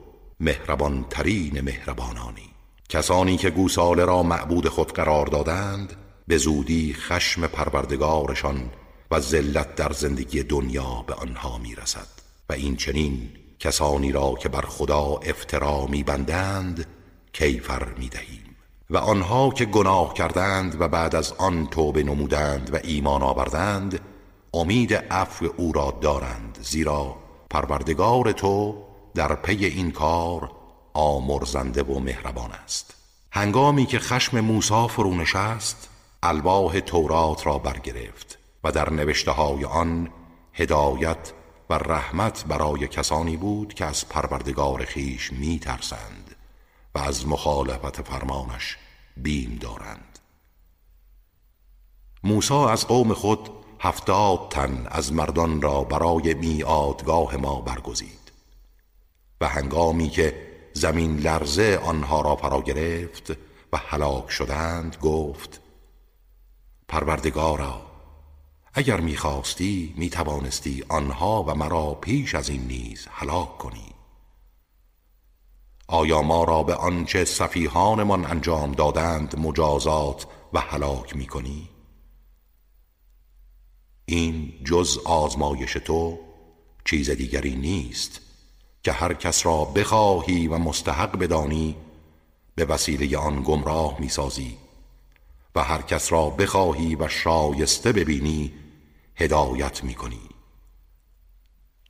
مهربان 0.40 1.04
ترین 1.10 1.60
مهربانانی. 1.60 2.48
کسانی 2.88 3.36
که 3.36 3.50
گوساله 3.50 4.04
را 4.04 4.22
معبود 4.22 4.68
خود 4.68 4.92
قرار 4.92 5.26
دادند 5.26 5.96
به 6.28 6.38
زودی 6.38 6.94
خشم 6.94 7.46
پروردگارشان 7.46 8.70
و 9.10 9.20
ذلت 9.20 9.74
در 9.74 9.92
زندگی 9.92 10.42
دنیا 10.42 11.04
به 11.06 11.14
آنها 11.14 11.58
می‌رسد. 11.58 12.08
و 12.48 12.52
این 12.52 12.76
چنین 12.76 13.30
کسانی 13.58 14.12
را 14.12 14.34
که 14.34 14.48
بر 14.48 14.62
خدا 14.62 15.20
افترا 15.22 15.86
میبندند 15.86 16.86
کیفر 17.32 17.88
می‌دهیم. 17.98 18.56
و 18.90 18.96
آنها 18.96 19.50
که 19.50 19.64
گناه 19.64 20.14
کردند 20.14 20.80
و 20.80 20.88
بعد 20.88 21.16
از 21.16 21.32
آن 21.32 21.66
توبه 21.66 22.02
نمودند 22.02 22.74
و 22.74 22.78
ایمان 22.84 23.22
آوردند 23.22 24.00
امید 24.54 24.94
عفو 24.94 25.46
او 25.56 25.72
را 25.72 25.98
دارند 26.00 26.58
زیرا 26.62 27.16
پروردگار 27.50 28.32
تو 28.32 28.82
در 29.14 29.34
پی 29.34 29.64
این 29.64 29.90
کار 29.90 30.50
آمرزنده 30.94 31.82
و 31.82 31.98
مهربان 31.98 32.52
است. 32.52 32.94
هنگامی 33.32 33.86
که 33.86 33.98
خشم 33.98 34.40
موسی 34.40 34.88
فرو 34.88 35.14
نشست 35.14 35.88
الواح 36.22 36.80
تورات 36.80 37.46
را 37.46 37.58
برگرفت 37.58 38.38
و 38.64 38.72
در 38.72 38.90
نوشته 38.90 39.30
های 39.30 39.64
آن 39.64 40.10
هدایت 40.52 41.32
و 41.70 41.74
رحمت 41.74 42.44
برای 42.44 42.88
کسانی 42.88 43.36
بود 43.36 43.74
که 43.74 43.84
از 43.84 44.08
پروردگار 44.08 44.84
خیش 44.84 45.32
می 45.32 45.58
ترسند 45.58 46.36
و 46.94 46.98
از 46.98 47.26
مخالفت 47.26 48.02
فرمانش 48.02 48.76
بیم 49.16 49.58
دارند. 49.60 50.18
موسی 52.24 52.54
از 52.54 52.86
قوم 52.86 53.14
خود 53.14 53.57
هفتاد 53.80 54.48
تن 54.50 54.86
از 54.90 55.12
مردان 55.12 55.62
را 55.62 55.84
برای 55.84 56.34
میادگاه 56.34 57.36
ما 57.36 57.60
برگزید 57.60 58.32
و 59.40 59.48
هنگامی 59.48 60.08
که 60.08 60.48
زمین 60.72 61.16
لرزه 61.16 61.80
آنها 61.84 62.20
را 62.20 62.36
فرا 62.36 62.60
گرفت 62.60 63.30
و 63.72 63.76
هلاک 63.76 64.30
شدند 64.30 64.96
گفت 65.02 65.60
پروردگارا 66.88 67.82
اگر 68.74 69.00
می‌خواستی 69.00 69.94
می‌توانستی 69.96 70.84
آنها 70.88 71.42
و 71.42 71.54
مرا 71.54 71.94
پیش 71.94 72.34
از 72.34 72.48
این 72.48 72.66
نیز 72.66 73.06
هلاک 73.10 73.58
کنی. 73.58 73.94
آیا 75.88 76.22
ما 76.22 76.44
را 76.44 76.62
به 76.62 76.74
آنچه 76.74 77.24
صفیحانمان 77.24 78.24
انجام 78.24 78.72
دادند 78.72 79.38
مجازات 79.38 80.26
و 80.52 80.60
هلاک 80.60 81.16
می‌کنی؟ 81.16 81.68
این 84.10 84.52
جز 84.64 84.98
آزمایش 85.04 85.72
تو 85.72 86.18
چیز 86.84 87.10
دیگری 87.10 87.56
نیست 87.56 88.20
که 88.82 88.92
هر 88.92 89.14
کس 89.14 89.46
را 89.46 89.64
بخواهی 89.64 90.48
و 90.48 90.58
مستحق 90.58 91.18
بدانی 91.18 91.76
به 92.54 92.64
وسیله 92.64 93.18
آن 93.18 93.42
گمراه 93.42 94.00
می‌سازی 94.00 94.56
و 95.54 95.64
هر 95.64 95.82
کس 95.82 96.12
را 96.12 96.30
بخواهی 96.30 96.94
و 96.94 97.08
شایسته 97.08 97.92
ببینی 97.92 98.52
هدایت 99.16 99.84
می‌کنی. 99.84 100.28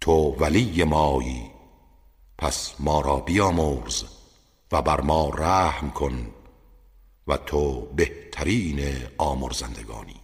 تو 0.01 0.37
ولی 0.41 0.85
مایی 0.85 1.51
پس 2.39 2.75
ما 2.79 3.01
را 3.01 3.17
بیامرز 3.17 4.05
و 4.73 4.83
بر 4.83 5.01
ما 5.01 5.29
رحم 5.29 5.91
کن 5.91 6.31
و 7.27 7.37
تو 7.37 7.81
بهترین 7.81 8.97
آمرزندگانی. 9.19 10.18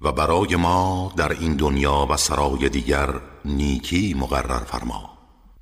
و 0.00 0.12
برای 0.12 0.56
ما 0.56 1.12
در 1.16 1.32
این 1.32 1.56
دنیا 1.56 2.06
و 2.10 2.16
سرای 2.16 2.68
دیگر 2.68 3.14
نیکی 3.44 4.14
مقرر 4.14 4.64
فرما 4.64 5.10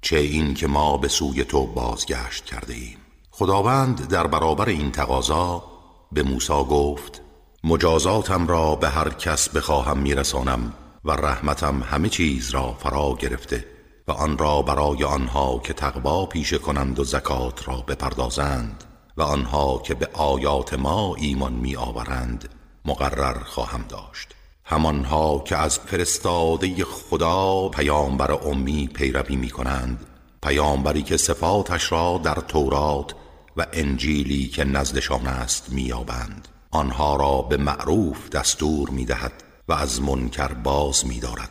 چه 0.00 0.16
این 0.16 0.54
که 0.54 0.66
ما 0.66 0.96
به 0.96 1.08
سوی 1.08 1.44
تو 1.44 1.66
بازگشت 1.66 2.44
کرده 2.44 2.74
ایم 2.74 2.96
خداوند 3.30 4.08
در 4.08 4.26
برابر 4.26 4.68
این 4.68 4.90
تقاضا 4.90 5.64
به 6.12 6.22
موسی 6.22 6.52
گفت 6.52 7.20
مجازاتم 7.64 8.46
را 8.46 8.76
به 8.76 8.88
هر 8.88 9.08
کس 9.08 9.48
بخواهم 9.48 9.98
میرسانم 9.98 10.72
و 11.04 11.12
رحمتم 11.12 11.82
همه 11.82 12.08
چیز 12.08 12.50
را 12.50 12.72
فرا 12.72 13.16
گرفته 13.18 13.64
و 14.08 14.12
آن 14.12 14.38
را 14.38 14.62
برای 14.62 15.04
آنها 15.04 15.58
که 15.58 15.72
تقوا 15.72 16.26
پیشه 16.26 16.58
کنند 16.58 16.98
و 16.98 17.04
زکات 17.04 17.68
را 17.68 17.76
بپردازند 17.76 18.84
و 19.16 19.22
آنها 19.22 19.78
که 19.78 19.94
به 19.94 20.08
آیات 20.12 20.74
ما 20.74 21.14
ایمان 21.14 21.52
می 21.52 21.76
آورند 21.76 22.48
مقرر 22.84 23.38
خواهم 23.44 23.84
داشت. 23.88 24.34
همانها 24.64 25.38
که 25.38 25.56
از 25.56 25.78
فرستاده 25.78 26.84
خدا 26.84 27.68
پیامبر 27.68 28.32
امی 28.32 28.86
پیروی 28.86 29.36
می 29.36 29.50
کنند 29.50 30.06
پیامبری 30.42 31.02
که 31.02 31.16
صفاتش 31.16 31.92
را 31.92 32.20
در 32.24 32.34
تورات 32.34 33.14
و 33.56 33.66
انجیلی 33.72 34.48
که 34.48 34.64
نزدشان 34.64 35.26
است 35.26 35.72
میابند 35.72 36.48
آنها 36.70 37.16
را 37.16 37.42
به 37.42 37.56
معروف 37.56 38.28
دستور 38.30 38.90
می‌دهد 38.90 39.32
و 39.68 39.72
از 39.72 40.02
منکر 40.02 40.48
باز 40.48 41.06
میدارد. 41.06 41.50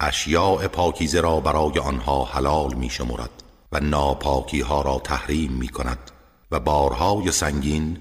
اشیاء 0.00 0.68
پاکیزه 0.68 1.20
را 1.20 1.40
برای 1.40 1.78
آنها 1.78 2.24
حلال 2.24 2.74
میشمرد 2.74 3.42
و 3.72 3.80
ناپاکی 3.80 4.60
ها 4.60 4.82
را 4.82 4.98
تحریم 5.04 5.52
می 5.52 5.68
کند 5.68 6.10
و 6.50 6.60
بارهای 6.60 7.32
سنگین 7.32 7.98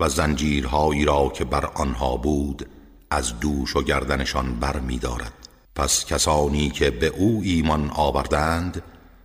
و 0.00 0.08
زنجیرهایی 0.08 1.04
را 1.04 1.28
که 1.28 1.44
بر 1.44 1.66
آنها 1.66 2.16
بود 2.16 2.68
از 3.10 3.40
دوش 3.40 3.76
و 3.76 3.82
گردنشان 3.82 4.60
بر 4.60 4.80
می 4.80 4.98
دارد. 4.98 5.32
پس 5.74 6.04
کسانی 6.04 6.70
که 6.70 6.90
به 6.90 7.06
او 7.06 7.40
ایمان 7.44 7.90
آوردند 7.94 8.82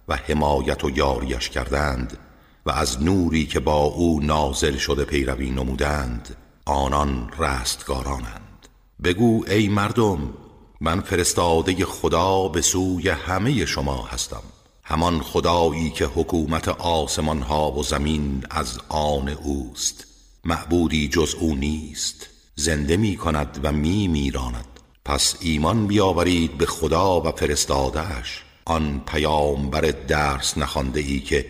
و 0.07 0.15
حمایت 0.15 0.84
و 0.84 0.89
یاریش 0.89 1.49
کردند 1.49 2.17
و 2.65 2.71
از 2.71 3.03
نوری 3.03 3.45
که 3.45 3.59
با 3.59 3.84
او 3.84 4.19
نازل 4.23 4.78
شده 4.78 5.05
پیروی 5.05 5.49
نمودند 5.49 6.36
آنان 6.65 7.32
رستگارانند. 7.39 8.67
بگو 9.03 9.45
ای 9.47 9.67
مردم 9.67 10.34
من 10.82 11.01
فرستاده 11.01 11.86
خدا 11.86 12.47
به 12.47 12.61
سوی 12.61 13.09
همه 13.09 13.65
شما 13.65 14.05
هستم. 14.05 14.43
همان 14.84 15.21
خدایی 15.21 15.89
که 15.89 16.05
حکومت 16.05 16.67
آسمان 16.67 17.41
ها 17.41 17.71
و 17.71 17.84
زمین 17.84 18.43
از 18.49 18.80
آن 18.89 19.30
اوست. 19.30 20.14
معبودی 20.46 21.08
جز 21.08 21.36
او 21.39 21.56
نیست. 21.56 22.30
زنده 22.56 22.98
می 22.98 23.16
کند 23.16 23.60
و 23.64 23.72
می 23.72 24.08
میراند. 24.08 24.80
پس 25.06 25.36
ایمان 25.39 25.88
بیاورید 25.88 26.58
به 26.58 26.66
خدا 26.66 27.22
و 27.22 27.32
فرستادهش 27.32 28.43
آن 28.66 29.02
پیامبر 29.06 29.82
درس 29.82 30.58
نخوانده 30.58 31.00
ای 31.00 31.20
که 31.20 31.46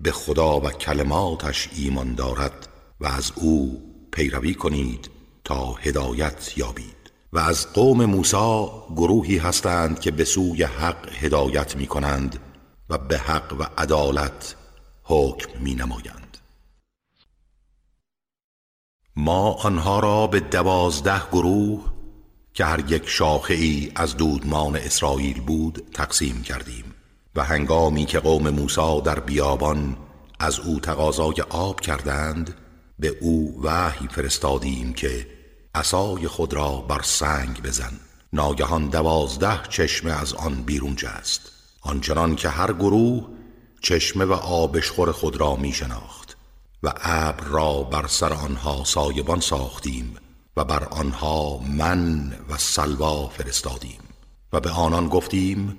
به 0.00 0.12
خدا 0.12 0.60
و 0.60 0.70
کلماتش 0.70 1.68
ایمان 1.76 2.14
دارد 2.14 2.68
و 3.00 3.06
از 3.06 3.32
او 3.36 3.82
پیروی 4.12 4.54
کنید 4.54 5.10
تا 5.44 5.72
هدایت 5.72 6.52
یابید. 6.56 7.02
و 7.32 7.38
از 7.38 7.72
قوم 7.72 8.04
موسی 8.04 8.66
گروهی 8.96 9.38
هستند 9.38 10.00
که 10.00 10.10
به 10.10 10.24
سوی 10.24 10.62
حق 10.62 11.08
هدایت 11.20 11.76
می 11.76 11.86
کنند 11.86 12.38
و 12.90 12.98
به 12.98 13.18
حق 13.18 13.56
و 13.58 13.62
عدالت 13.78 14.56
حکم 15.02 15.60
می 15.60 15.74
نمایند. 15.74 16.21
ما 19.16 19.52
آنها 19.52 20.00
را 20.00 20.26
به 20.26 20.40
دوازده 20.40 21.22
گروه 21.32 21.92
که 22.54 22.64
هر 22.64 22.92
یک 22.92 23.08
شاخه 23.08 23.54
ای 23.54 23.92
از 23.94 24.16
دودمان 24.16 24.76
اسرائیل 24.76 25.40
بود 25.40 25.82
تقسیم 25.94 26.42
کردیم 26.42 26.84
و 27.34 27.44
هنگامی 27.44 28.04
که 28.04 28.18
قوم 28.18 28.50
موسی 28.50 29.00
در 29.04 29.20
بیابان 29.20 29.96
از 30.40 30.60
او 30.60 30.80
تقاضای 30.80 31.40
آب 31.50 31.80
کردند 31.80 32.54
به 32.98 33.08
او 33.20 33.60
وحی 33.62 34.08
فرستادیم 34.08 34.92
که 34.92 35.26
عصای 35.74 36.28
خود 36.28 36.54
را 36.54 36.76
بر 36.76 37.02
سنگ 37.02 37.62
بزن. 37.62 38.00
ناگهان 38.32 38.88
دوازده 38.88 39.60
چشمه 39.68 40.20
از 40.20 40.34
آن 40.34 40.62
بیرون 40.62 40.96
جست. 40.96 41.52
آنچنان 41.82 42.36
که 42.36 42.48
هر 42.48 42.72
گروه 42.72 43.28
چشمه 43.80 44.24
و 44.24 44.32
آبشخور 44.32 45.12
خود 45.12 45.36
را 45.36 45.56
می 45.56 45.72
شناخت 45.72 46.21
و 46.82 46.92
ابر 47.02 47.44
را 47.44 47.82
بر 47.82 48.06
سر 48.06 48.32
آنها 48.32 48.84
سایبان 48.84 49.40
ساختیم 49.40 50.16
و 50.56 50.64
بر 50.64 50.84
آنها 50.84 51.58
من 51.58 52.32
و 52.48 52.56
سلوا 52.58 53.28
فرستادیم 53.28 54.00
و 54.52 54.60
به 54.60 54.70
آنان 54.70 55.08
گفتیم 55.08 55.78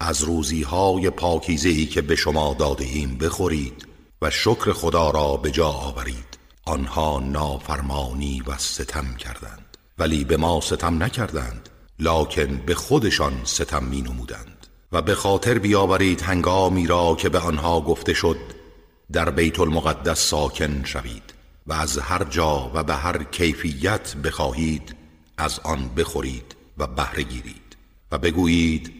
از 0.00 0.22
روزی 0.22 0.62
های 0.62 1.10
پاکیزه 1.10 1.86
که 1.86 2.02
به 2.02 2.16
شما 2.16 2.54
داده 2.58 2.84
ایم 2.84 3.18
بخورید 3.18 3.88
و 4.22 4.30
شکر 4.30 4.72
خدا 4.72 5.10
را 5.10 5.36
به 5.36 5.50
جا 5.50 5.68
آورید. 5.68 6.32
آنها 6.64 7.20
نافرمانی 7.20 8.42
و 8.46 8.58
ستم 8.58 9.14
کردند 9.14 9.76
ولی 9.98 10.24
به 10.24 10.36
ما 10.36 10.60
ستم 10.60 11.02
نکردند 11.02 11.68
لکن 11.98 12.56
به 12.66 12.74
خودشان 12.74 13.32
ستم 13.44 13.84
می 13.84 14.02
نمودند 14.02 14.66
و 14.92 15.02
به 15.02 15.14
خاطر 15.14 15.58
بیاورید 15.58 16.20
هنگامی 16.20 16.86
را 16.86 17.14
که 17.14 17.28
به 17.28 17.38
آنها 17.38 17.80
گفته 17.80 18.14
شد 18.14 18.36
در 19.12 19.30
بیت 19.30 19.60
المقدس 19.60 20.18
ساکن 20.18 20.84
شوید 20.84 21.34
و 21.66 21.72
از 21.72 21.98
هر 21.98 22.24
جا 22.24 22.70
و 22.74 22.82
به 22.82 22.94
هر 22.94 23.24
کیفیت 23.24 24.16
بخواهید 24.16 24.96
از 25.36 25.60
آن 25.64 25.88
بخورید 25.96 26.56
و 26.78 26.86
بهره 26.86 27.22
گیرید 27.22 27.76
و 28.12 28.18
بگویید 28.18 28.92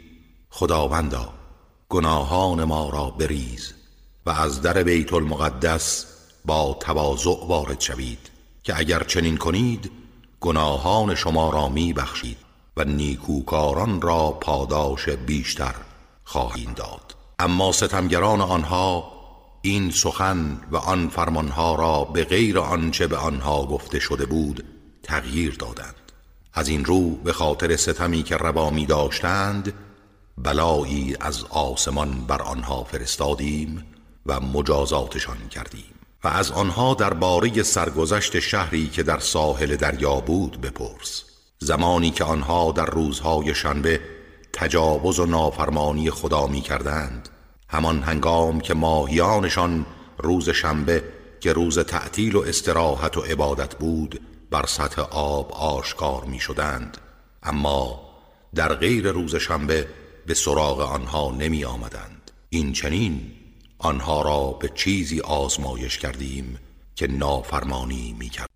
خداوندا 0.50 1.32
گناهان 1.88 2.64
ما 2.64 2.90
را 2.90 3.10
بریز 3.10 3.74
و 4.26 4.30
از 4.30 4.62
در 4.62 4.82
بیت 4.82 5.12
المقدس 5.12 6.06
با 6.44 6.76
تواضع 6.80 7.46
وارد 7.46 7.80
شوید 7.80 8.30
که 8.62 8.78
اگر 8.78 9.02
چنین 9.02 9.36
کنید 9.36 9.90
گناهان 10.40 11.14
شما 11.14 11.50
را 11.50 11.68
می 11.68 11.92
بخشید 11.92 12.36
و 12.76 12.84
نیکوکاران 12.84 14.02
را 14.02 14.30
پاداش 14.30 15.08
بیشتر 15.08 15.74
خواهید 16.24 16.74
داد. 16.74 17.14
اما 17.38 17.72
ستمگران 17.72 18.40
آنها 18.40 19.11
این 19.64 19.90
سخن 19.90 20.60
و 20.70 20.76
آن 20.76 21.08
فرمانها 21.08 21.74
را 21.74 22.04
به 22.04 22.24
غیر 22.24 22.58
آنچه 22.58 23.06
به 23.06 23.16
آنها 23.16 23.66
گفته 23.66 23.98
شده 23.98 24.26
بود 24.26 24.64
تغییر 25.02 25.54
دادند. 25.54 26.12
از 26.54 26.68
این 26.68 26.84
رو 26.84 27.10
به 27.10 27.32
خاطر 27.32 27.76
ستمی 27.76 28.22
که 28.22 28.36
روا 28.36 28.70
می 28.70 28.86
داشتند 28.86 29.72
بلایی 30.38 31.16
از 31.20 31.44
آسمان 31.44 32.10
بر 32.26 32.42
آنها 32.42 32.84
فرستادیم 32.84 33.84
و 34.26 34.40
مجازاتشان 34.40 35.48
کردیم. 35.50 35.94
و 36.24 36.28
از 36.28 36.50
آنها 36.50 36.94
درباره 36.94 37.62
سرگذشت 37.62 38.40
شهری 38.40 38.88
که 38.88 39.02
در 39.02 39.18
ساحل 39.18 39.76
دریا 39.76 40.20
بود 40.20 40.60
بپرس. 40.60 41.24
زمانی 41.58 42.10
که 42.10 42.24
آنها 42.24 42.72
در 42.72 42.86
روزهای 42.86 43.54
شنبه 43.54 44.00
تجاوز 44.52 45.18
و 45.18 45.26
نافرمانی 45.26 46.10
خدا 46.10 46.46
می 46.46 46.60
کردند 46.60 47.28
همان 47.72 48.02
هنگام 48.02 48.60
که 48.60 48.74
ماهیانشان 48.74 49.86
روز 50.18 50.50
شنبه 50.50 51.04
که 51.40 51.52
روز 51.52 51.78
تعطیل 51.78 52.36
و 52.36 52.40
استراحت 52.40 53.16
و 53.16 53.20
عبادت 53.20 53.74
بود 53.74 54.20
بر 54.50 54.66
سطح 54.66 55.02
آب 55.10 55.52
آشکار 55.52 56.24
می 56.24 56.40
شدند 56.40 56.98
اما 57.42 58.00
در 58.54 58.74
غیر 58.74 59.10
روز 59.10 59.36
شنبه 59.36 59.88
به 60.26 60.34
سراغ 60.34 60.80
آنها 60.80 61.30
نمی 61.38 61.64
آمدند 61.64 62.30
این 62.48 62.72
چنین 62.72 63.30
آنها 63.78 64.22
را 64.22 64.50
به 64.50 64.68
چیزی 64.68 65.20
آزمایش 65.20 65.98
کردیم 65.98 66.58
که 66.94 67.06
نافرمانی 67.06 68.16
می 68.18 68.28
کرد 68.28 68.48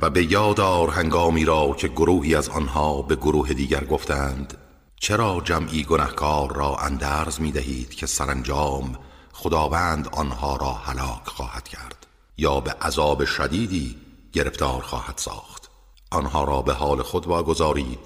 و 0.00 0.10
به 0.10 0.32
یادار 0.32 0.90
هنگامی 0.90 1.44
را 1.44 1.74
که 1.78 1.88
گروهی 1.88 2.34
از 2.34 2.48
آنها 2.48 3.02
به 3.02 3.16
گروه 3.16 3.52
دیگر 3.52 3.84
گفتند 3.84 4.65
چرا 5.00 5.40
جمعی 5.44 5.84
گنهکار 5.84 6.56
را 6.56 6.76
اندرز 6.76 7.40
می 7.40 7.52
دهید 7.52 7.94
که 7.94 8.06
سرانجام 8.06 8.98
خداوند 9.32 10.08
آنها 10.08 10.56
را 10.56 10.72
هلاک 10.72 11.26
خواهد 11.26 11.68
کرد 11.68 12.06
یا 12.38 12.60
به 12.60 12.70
عذاب 12.70 13.24
شدیدی 13.24 13.96
گرفتار 14.32 14.82
خواهد 14.82 15.18
ساخت؟ 15.18 15.70
آنها 16.10 16.44
را 16.44 16.62
به 16.62 16.72
حال 16.72 17.02
خود 17.02 17.26
واگذارید 17.26 17.98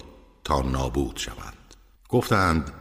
تا 0.43 0.61
نابود 0.61 1.17
شوند. 1.17 1.75
گفتند 2.09 2.73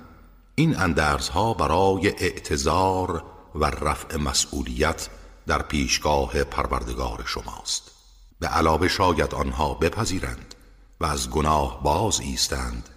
این 0.55 0.77
اندرزها 0.77 1.55
برای 1.55 2.09
اعتظار 2.09 3.25
و 3.55 3.65
رفع 3.65 4.17
مسئولیت 4.17 5.09
در 5.47 5.63
پیشگاه 5.63 6.45
پروردگار 6.45 7.25
شماست. 7.27 7.91
به 8.41 8.47
علاوه 8.47 8.89
شاید 8.89 9.35
آنها 9.35 9.75
بپذیرند 9.75 10.55
و 11.01 11.07
از 11.07 11.31
گناه 11.31 11.83
باز 11.83 12.21
ایستند. 12.21 12.89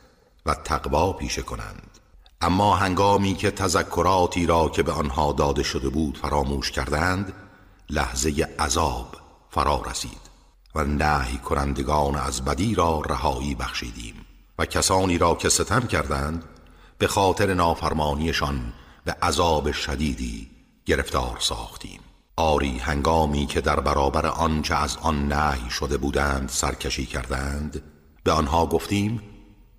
و 0.46 0.54
تقوا 0.54 1.14
پیشه 1.14 1.42
کنند. 1.42 2.00
اما 2.42 2.76
هنگامی 2.76 3.36
که 3.36 3.52
تذکراتی 3.52 4.46
را 4.46 4.70
که 4.70 4.84
به 4.84 4.92
آنها 4.92 5.32
داده 5.32 5.64
شده 5.64 5.90
بود 5.90 6.18
فراموش 6.18 6.72
کردند 6.72 7.34
لحظه 7.90 8.48
عذاب 8.60 9.16
فرا 9.50 9.82
رسید 9.92 10.22
و 10.76 10.84
نهی 10.84 11.38
کنندگان 11.38 12.16
از 12.16 12.46
بدی 12.46 12.76
را 12.76 13.02
رهایی 13.10 13.56
بخشیدیم 13.56 14.26
و 14.60 14.66
کسانی 14.66 15.18
را 15.18 15.36
که 15.36 15.50
ستم 15.50 15.88
کردند 15.88 16.44
به 16.98 17.08
خاطر 17.08 17.54
نافرمانیشان 17.54 18.74
به 19.06 19.16
عذاب 19.22 19.72
شدیدی 19.72 20.50
گرفتار 20.86 21.38
ساختیم. 21.40 22.00
آری 22.36 22.78
هنگامی 22.78 23.46
که 23.46 23.62
در 23.62 23.80
برابر 23.80 24.26
آنچه 24.26 24.76
از 24.76 24.98
آن 25.02 25.28
نهی 25.34 25.70
شده 25.70 25.98
بودند 25.98 26.50
سرکشی 26.50 27.06
کردند 27.06 27.84
به 28.24 28.32
آنها 28.32 28.66
گفتیم 28.66 29.22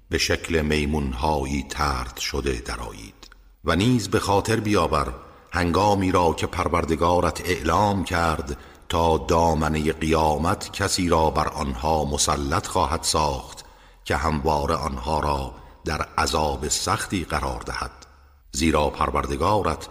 به 0.09 0.19
شکل 0.19 0.63
میمونهایی 0.63 1.67
ترد 1.71 2.17
شده 2.17 2.63
درایید 2.67 3.31
و 3.65 3.77
نیز 3.77 4.11
به 4.11 4.21
خاطر 4.21 4.61
بیاور 4.61 5.15
هنگامی 5.53 6.13
را 6.13 6.33
که 6.33 6.47
پروردگارت 6.47 7.41
اعلام 7.41 8.05
کرد 8.05 8.57
تا 8.89 9.19
دامنه 9.19 9.93
قیامت 9.93 10.73
کسی 10.73 11.09
را 11.09 11.31
بر 11.31 11.49
آنها 11.49 12.05
مسلط 12.05 12.67
خواهد 12.67 13.03
ساخت 13.03 13.65
که 14.05 14.17
همواره 14.17 14.75
آنها 14.75 15.21
را 15.21 15.55
در 15.85 16.03
عذاب 16.19 16.69
سختی 16.69 17.25
قرار 17.25 17.61
دهد. 17.61 18.07
زیرا 18.53 18.91
پروردگارت 18.91 19.89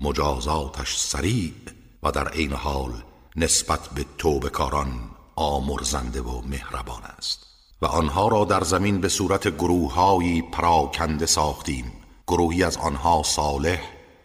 مجازاتش 0.00 0.96
سریع 0.96 1.54
و 2.02 2.10
در 2.10 2.28
عین 2.28 2.52
حال 2.52 2.92
نسبت 3.36 3.88
به 3.88 4.04
توبکاران 4.18 5.10
آمرزنده 5.36 6.20
و 6.20 6.42
مهربان 6.42 7.02
است. 7.02 7.46
و 7.82 7.86
آنها 7.86 8.28
را 8.28 8.44
در 8.44 8.64
زمین 8.64 9.00
به 9.00 9.08
صورت 9.08 9.48
گروههایی 9.48 10.42
پراکنده 10.42 11.26
ساختیم. 11.26 11.92
گروهی 12.26 12.64
از 12.64 12.76
آنها 12.76 13.22
صالح 13.22 13.80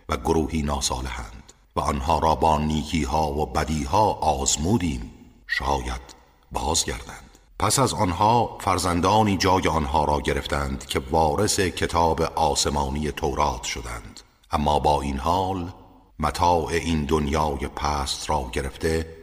و 0.10 0.18
گروهی 0.18 0.62
ناصالحند 0.62 1.54
و 1.76 1.80
آنها 1.80 2.20
را 2.20 2.36
با 2.36 2.58
نیکی 2.58 3.04
ها 3.04 3.32
و 3.32 3.46
بدی 3.46 3.84
ها 3.84 4.14
آزمودیم. 4.14 5.12
شاید 5.48 6.02
بازگردند. 6.52 7.38
پس 7.60 7.80
از 7.80 7.94
آنها 7.94 8.58
فرزندانی 8.62 9.38
جای 9.38 9.68
آنها 9.68 10.06
را 10.06 10.22
گرفتند 10.22 10.86
که 10.86 11.02
وارث 11.12 11.60
کتاب 11.60 12.22
آسمانی 12.22 13.12
تورات 13.12 13.64
شدند. 13.64 14.20
اما 14.52 14.80
با 14.80 15.02
این 15.02 15.18
حال 15.18 15.74
متاع 16.20 16.68
این 16.68 17.06
دنیای 17.06 17.68
پست 17.68 18.30
را 18.30 18.50
گرفته 18.54 19.18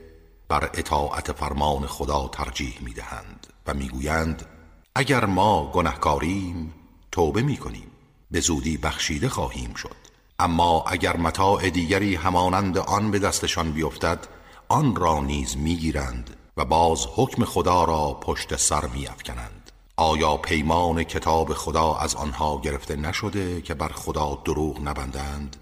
بر 0.48 0.70
اطاعت 0.74 1.32
فرمان 1.32 1.86
خدا 1.86 2.28
ترجیح 2.28 2.78
می 2.80 2.92
دهند 2.92 3.46
و 3.68 3.74
می‌گویند 3.74 4.46
اگر 4.94 5.24
ما 5.24 5.70
گنهکاریم 5.72 6.74
توبه 7.12 7.42
می 7.42 7.56
کنیم 7.56 7.90
به 8.30 8.40
زودی 8.40 8.76
بخشیده 8.76 9.28
خواهیم 9.28 9.74
شد. 9.74 9.96
اما 10.38 10.84
اگر 10.86 11.16
متاع 11.16 11.70
دیگری 11.70 12.14
همانند 12.14 12.78
آن 12.78 13.10
به 13.10 13.18
دستشان 13.18 13.72
بیفتد 13.72 14.26
آن 14.68 14.96
را 14.96 15.20
نیز 15.20 15.56
می‌گیرند 15.56 16.36
و 16.56 16.64
باز 16.64 17.06
حکم 17.16 17.44
خدا 17.44 17.84
را 17.84 18.18
پشت 18.20 18.56
سر 18.56 18.86
میافکنند. 18.86 19.70
آیا 19.96 20.36
پیمان 20.36 21.04
کتاب 21.04 21.54
خدا 21.54 21.94
از 21.94 22.14
آنها 22.14 22.60
گرفته 22.60 22.96
نشده 22.96 23.60
که 23.60 23.74
بر 23.74 23.88
خدا 23.88 24.42
دروغ 24.44 24.80
نبندند 24.80 25.56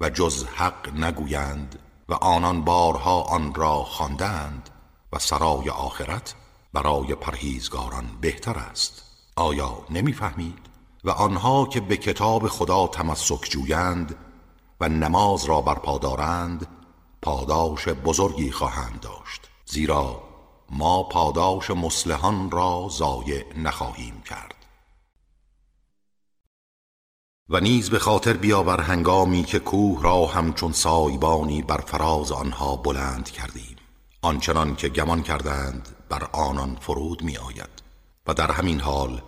و 0.00 0.10
جز 0.10 0.44
حق 0.44 0.94
نگویند 0.94 1.78
و 2.08 2.14
آنان 2.14 2.64
بارها 2.64 3.22
آن 3.22 3.54
را 3.54 3.74
خواندند 3.84 4.70
و 5.12 5.18
سرای 5.18 5.70
آخرت 5.70 6.34
برای 6.72 7.14
پرهیزگاران 7.14 8.06
بهتر 8.20 8.58
است. 8.58 9.02
آیا 9.36 9.78
نمی‌فهمید؟ 9.90 10.58
و 11.04 11.10
آنها 11.10 11.66
که 11.66 11.80
به 11.80 11.96
کتاب 11.96 12.48
خدا 12.48 12.86
تمسک 12.86 13.50
جویند 13.50 14.16
و 14.80 14.88
نماز 14.88 15.44
را 15.44 15.60
برپا 15.60 15.98
دارند 15.98 16.66
پاداش 17.22 17.88
بزرگی 17.88 18.50
خواهند 18.50 19.00
داشت. 19.00 19.48
زیرا 19.66 20.22
ما 20.70 21.02
پاداش 21.02 21.70
مسلحان 21.70 22.50
را 22.50 22.88
ضایع 22.90 23.44
نخواهیم 23.56 24.22
کرد. 24.22 24.54
و 27.48 27.60
نیز 27.60 27.90
به 27.90 27.98
خاطر 27.98 28.32
بیاور 28.32 28.80
هنگامی 28.80 29.44
که 29.44 29.58
کوه 29.58 30.02
را 30.02 30.26
همچون 30.26 30.72
سایبانی 30.72 31.62
بر 31.62 31.80
فراز 31.80 32.32
آنها 32.32 32.76
بلند 32.76 33.30
کردیم. 33.30 33.76
آنچنان 34.22 34.76
که 34.76 34.88
گمان 34.88 35.22
کردند 35.22 35.97
بر 36.08 36.28
آنان 36.32 36.76
فرود 36.80 37.22
می 37.22 37.36
آید 37.36 37.82
و 38.26 38.34
در 38.34 38.52
همین 38.52 38.80
حال 38.80 39.22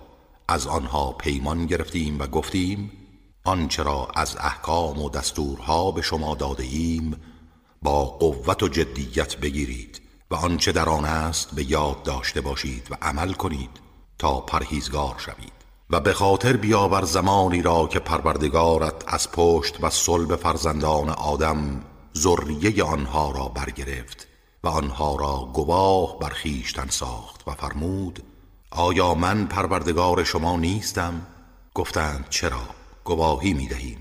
از 0.48 0.66
آنها 0.66 1.12
پیمان 1.12 1.66
گرفتیم 1.66 2.20
و 2.20 2.26
گفتیم 2.26 2.92
آنچه 3.44 3.82
را 3.82 4.08
از 4.14 4.36
احکام 4.40 5.02
و 5.02 5.10
دستورها 5.10 5.90
به 5.90 6.02
شما 6.02 6.34
داده 6.34 6.62
ایم 6.62 7.16
با 7.82 8.04
قوت 8.04 8.62
و 8.62 8.68
جدیت 8.68 9.36
بگیرید 9.36 10.00
و 10.30 10.34
آنچه 10.34 10.72
در 10.72 10.88
آن 10.88 11.04
است 11.04 11.54
به 11.54 11.70
یاد 11.70 12.02
داشته 12.02 12.40
باشید 12.40 12.88
و 12.90 12.94
عمل 13.02 13.32
کنید 13.32 13.80
تا 14.18 14.40
پرهیزگار 14.40 15.14
شوید. 15.18 15.52
و 15.90 16.00
به 16.00 16.12
خاطر 16.12 16.56
بیاور 16.56 17.04
زمانی 17.04 17.62
را 17.62 17.86
که 17.86 17.98
پروردگارت 17.98 19.04
از 19.06 19.30
پشت 19.30 19.84
و 19.84 19.90
صلب 19.90 20.36
فرزندان 20.36 21.08
آدم 21.08 21.84
ذریه 22.18 22.84
آنها 22.84 23.30
را 23.30 23.48
برگرفت 23.48 24.29
و 24.64 24.68
آنها 24.68 25.16
را 25.16 25.50
گواه 25.52 26.18
بر 26.18 26.30
خویشتن 26.42 26.86
ساخت 26.88 27.48
و 27.48 27.50
فرمود 27.50 28.22
آیا 28.70 29.14
من 29.14 29.46
پروردگار 29.46 30.24
شما 30.24 30.56
نیستم؟ 30.56 31.26
گفتند 31.74 32.26
چرا 32.30 32.62
گواهی 33.04 33.52
می 33.52 33.66
دهیم؟ 33.66 33.98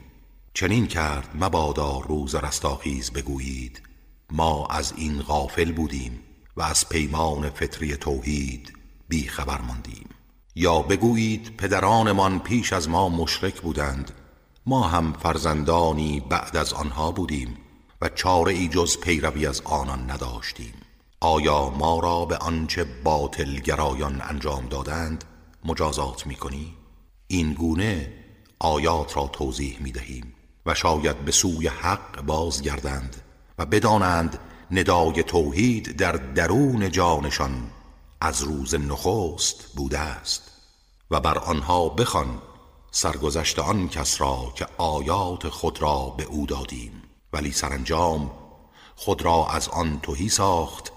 چنین 0.54 0.88
کرد 0.88 1.30
مبادا 1.36 2.00
روز 2.00 2.36
رستاخیز 2.36 3.12
بگویید 3.12 3.82
ما 4.32 4.68
از 4.68 4.94
این 4.98 5.22
غافل 5.22 5.72
بودیم 5.72 6.20
و 6.58 6.62
از 6.62 6.90
پیمان 6.90 7.50
فطری 7.50 7.96
توحید 7.96 8.74
بی 9.10 9.28
خبر 9.28 9.62
ماندیم. 9.62 10.10
یا 10.56 10.82
بگویید 10.82 11.56
پدرانمان 11.58 12.40
پیش 12.40 12.74
از 12.74 12.90
ما 12.90 13.10
مشرک 13.10 13.62
بودند 13.62 14.12
ما 14.66 14.88
هم 14.88 15.14
فرزندانی 15.14 16.20
بعد 16.20 16.58
از 16.58 16.74
آنها 16.74 17.12
بودیم. 17.12 17.58
و 18.02 18.10
چاره 18.10 18.54
ای 18.54 18.68
جز 18.68 18.98
پیروی 18.98 19.48
از 19.48 19.62
آنان 19.62 20.12
نداشتیم 20.12 20.74
آیا 21.22 21.70
ما 21.70 22.00
را 22.00 22.26
به 22.26 22.38
آنچه 22.38 22.84
باطل 23.04 23.56
گرایان 23.56 24.22
انجام 24.22 24.66
دادند 24.66 25.24
مجازات 25.66 26.28
می 26.28 26.36
کنی؟ 26.36 26.74
این 27.28 27.54
گونه 27.54 28.14
آیات 28.60 29.18
را 29.18 29.28
توضیح 29.28 29.78
می 29.82 29.92
دهیم 29.92 30.34
و 30.66 30.76
شاید 30.76 31.26
به 31.26 31.32
سوی 31.32 31.68
حق 31.68 32.22
بازگردند 32.22 33.22
و 33.58 33.66
بدانند 33.66 34.40
ندای 34.72 35.24
توحید 35.24 35.98
در 35.98 36.12
درون 36.12 36.92
جانشان 36.92 37.72
از 38.22 38.44
روز 38.44 38.76
نخست 38.76 39.76
بوده 39.76 40.00
است 40.00 40.52
و 41.12 41.20
بر 41.20 41.38
آنها 41.38 41.90
بخوان 41.90 42.42
سرگذشت 42.92 43.60
آن 43.60 43.90
کس 43.90 44.22
را 44.22 44.54
که 44.56 44.68
آیات 44.78 45.50
خود 45.50 45.82
را 45.82 46.14
به 46.18 46.24
او 46.24 46.46
دادیم 46.46 46.99
ولی 47.34 47.52
سرانجام 47.52 48.32
خود 48.96 49.22
را 49.22 49.48
از 49.48 49.70
آن 49.70 50.00
توهی 50.04 50.30
ساخت 50.30 50.92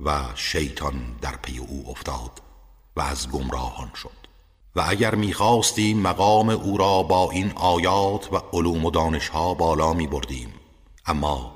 و 0.00 0.20
شیطان 0.34 1.16
در 1.20 1.36
پی 1.36 1.58
او 1.58 1.84
افتاد 1.90 2.42
و 2.96 3.00
از 3.00 3.30
گمراهان 3.30 3.90
شد. 3.94 4.26
و 4.76 4.84
اگر 4.88 5.14
می‌خواستیم 5.14 6.00
مقام 6.00 6.50
او 6.50 6.76
را 6.78 7.02
با 7.02 7.30
این 7.30 7.52
آیات 7.52 8.32
و 8.32 8.36
علوم 8.52 8.84
و 8.84 8.90
دانشها 8.90 9.54
بالا 9.54 9.92
می 9.92 10.06
بردیم 10.06 10.54
اما 11.06 11.52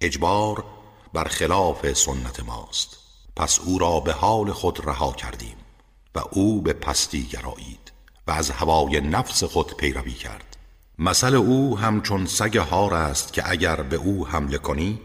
اجبار 0.00 0.64
بر 1.12 1.24
خلاف 1.24 1.92
سنت 1.92 2.40
ماست. 2.40 2.96
پس 3.36 3.60
او 3.60 3.78
را 3.78 4.00
به 4.00 4.12
حال 4.12 4.52
خود 4.52 4.86
رها 4.86 5.12
کردیم 5.12 5.56
و 6.14 6.22
او 6.30 6.62
به 6.62 6.72
پستی 6.72 7.22
گرایید 7.22 7.92
و 8.26 8.30
از 8.30 8.50
هوای 8.50 9.00
نفس 9.00 9.44
خود 9.44 9.76
پیروی 9.76 10.14
کرد. 10.14 10.55
مثل 10.98 11.34
او 11.34 11.78
همچون 11.78 12.26
سگ 12.26 12.56
هار 12.56 12.94
است 12.94 13.32
که 13.32 13.50
اگر 13.50 13.76
به 13.76 13.96
او 13.96 14.26
حمله 14.26 14.58
کنی 14.58 15.00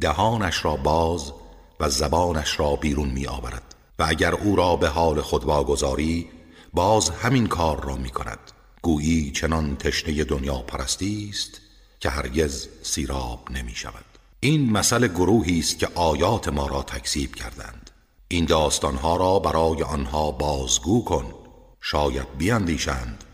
دهانش 0.00 0.64
را 0.64 0.76
باز 0.76 1.32
و 1.80 1.88
زبانش 1.88 2.60
را 2.60 2.76
بیرون 2.76 3.08
می 3.10 3.26
آورد 3.26 3.74
و 3.98 4.04
اگر 4.08 4.34
او 4.34 4.56
را 4.56 4.76
به 4.76 4.88
حال 4.88 5.20
خود 5.20 5.44
واگذاری 5.44 6.28
باز 6.72 7.10
همین 7.10 7.46
کار 7.46 7.84
را 7.84 7.96
می 7.96 8.10
کند 8.10 8.38
گویی 8.82 9.30
چنان 9.30 9.76
تشنه 9.76 10.24
دنیا 10.24 10.58
پرستی 10.58 11.28
است 11.30 11.60
که 12.00 12.10
هرگز 12.10 12.68
سیراب 12.82 13.50
نمی 13.50 13.74
شود. 13.74 14.04
این 14.40 14.70
مسئله 14.72 15.08
گروهی 15.08 15.58
است 15.58 15.78
که 15.78 15.88
آیات 15.94 16.48
ما 16.48 16.66
را 16.66 16.82
تکذیب 16.82 17.34
کردند. 17.34 17.90
این 18.28 18.44
داستانها 18.44 19.16
را 19.16 19.38
برای 19.38 19.82
آنها 19.82 20.30
بازگو 20.30 21.04
کن. 21.04 21.34
شاید 21.80 22.38
بیاندیشند 22.38 23.24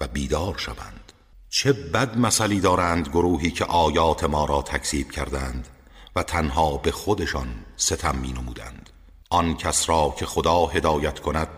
و 0.00 0.08
بیدار 0.08 0.58
شوند. 0.58 1.03
چه 1.56 1.72
بد 1.72 2.18
مسئلی 2.18 2.60
دارند 2.60 3.08
گروهی 3.08 3.50
که 3.50 3.64
آیات 3.64 4.24
ما 4.24 4.44
را 4.44 4.62
تکذیب 4.62 5.10
کردند 5.10 5.68
و 6.16 6.22
تنها 6.22 6.76
به 6.76 6.90
خودشان 6.90 7.48
ستم 7.76 8.18
می 8.18 8.32
نمودند 8.32 8.90
آن 9.30 9.56
کس 9.56 9.88
را 9.88 10.14
که 10.18 10.26
خدا 10.26 10.66
هدایت 10.66 11.18
کند 11.18 11.48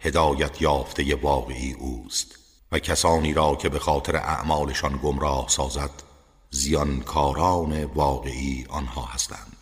هدایت 0.00 0.62
یافته 0.62 1.14
واقعی 1.14 1.72
اوست. 1.72 2.38
و 2.72 2.78
کسانی 2.78 3.32
را 3.32 3.54
که 3.54 3.68
به 3.68 3.78
خاطر 3.78 4.16
اعمالشان 4.16 5.00
گمراه 5.02 5.48
سازد 5.48 5.90
زیانکاران 6.50 7.84
واقعی 7.84 8.66
آنها 8.68 9.02
هستند. 9.02 9.56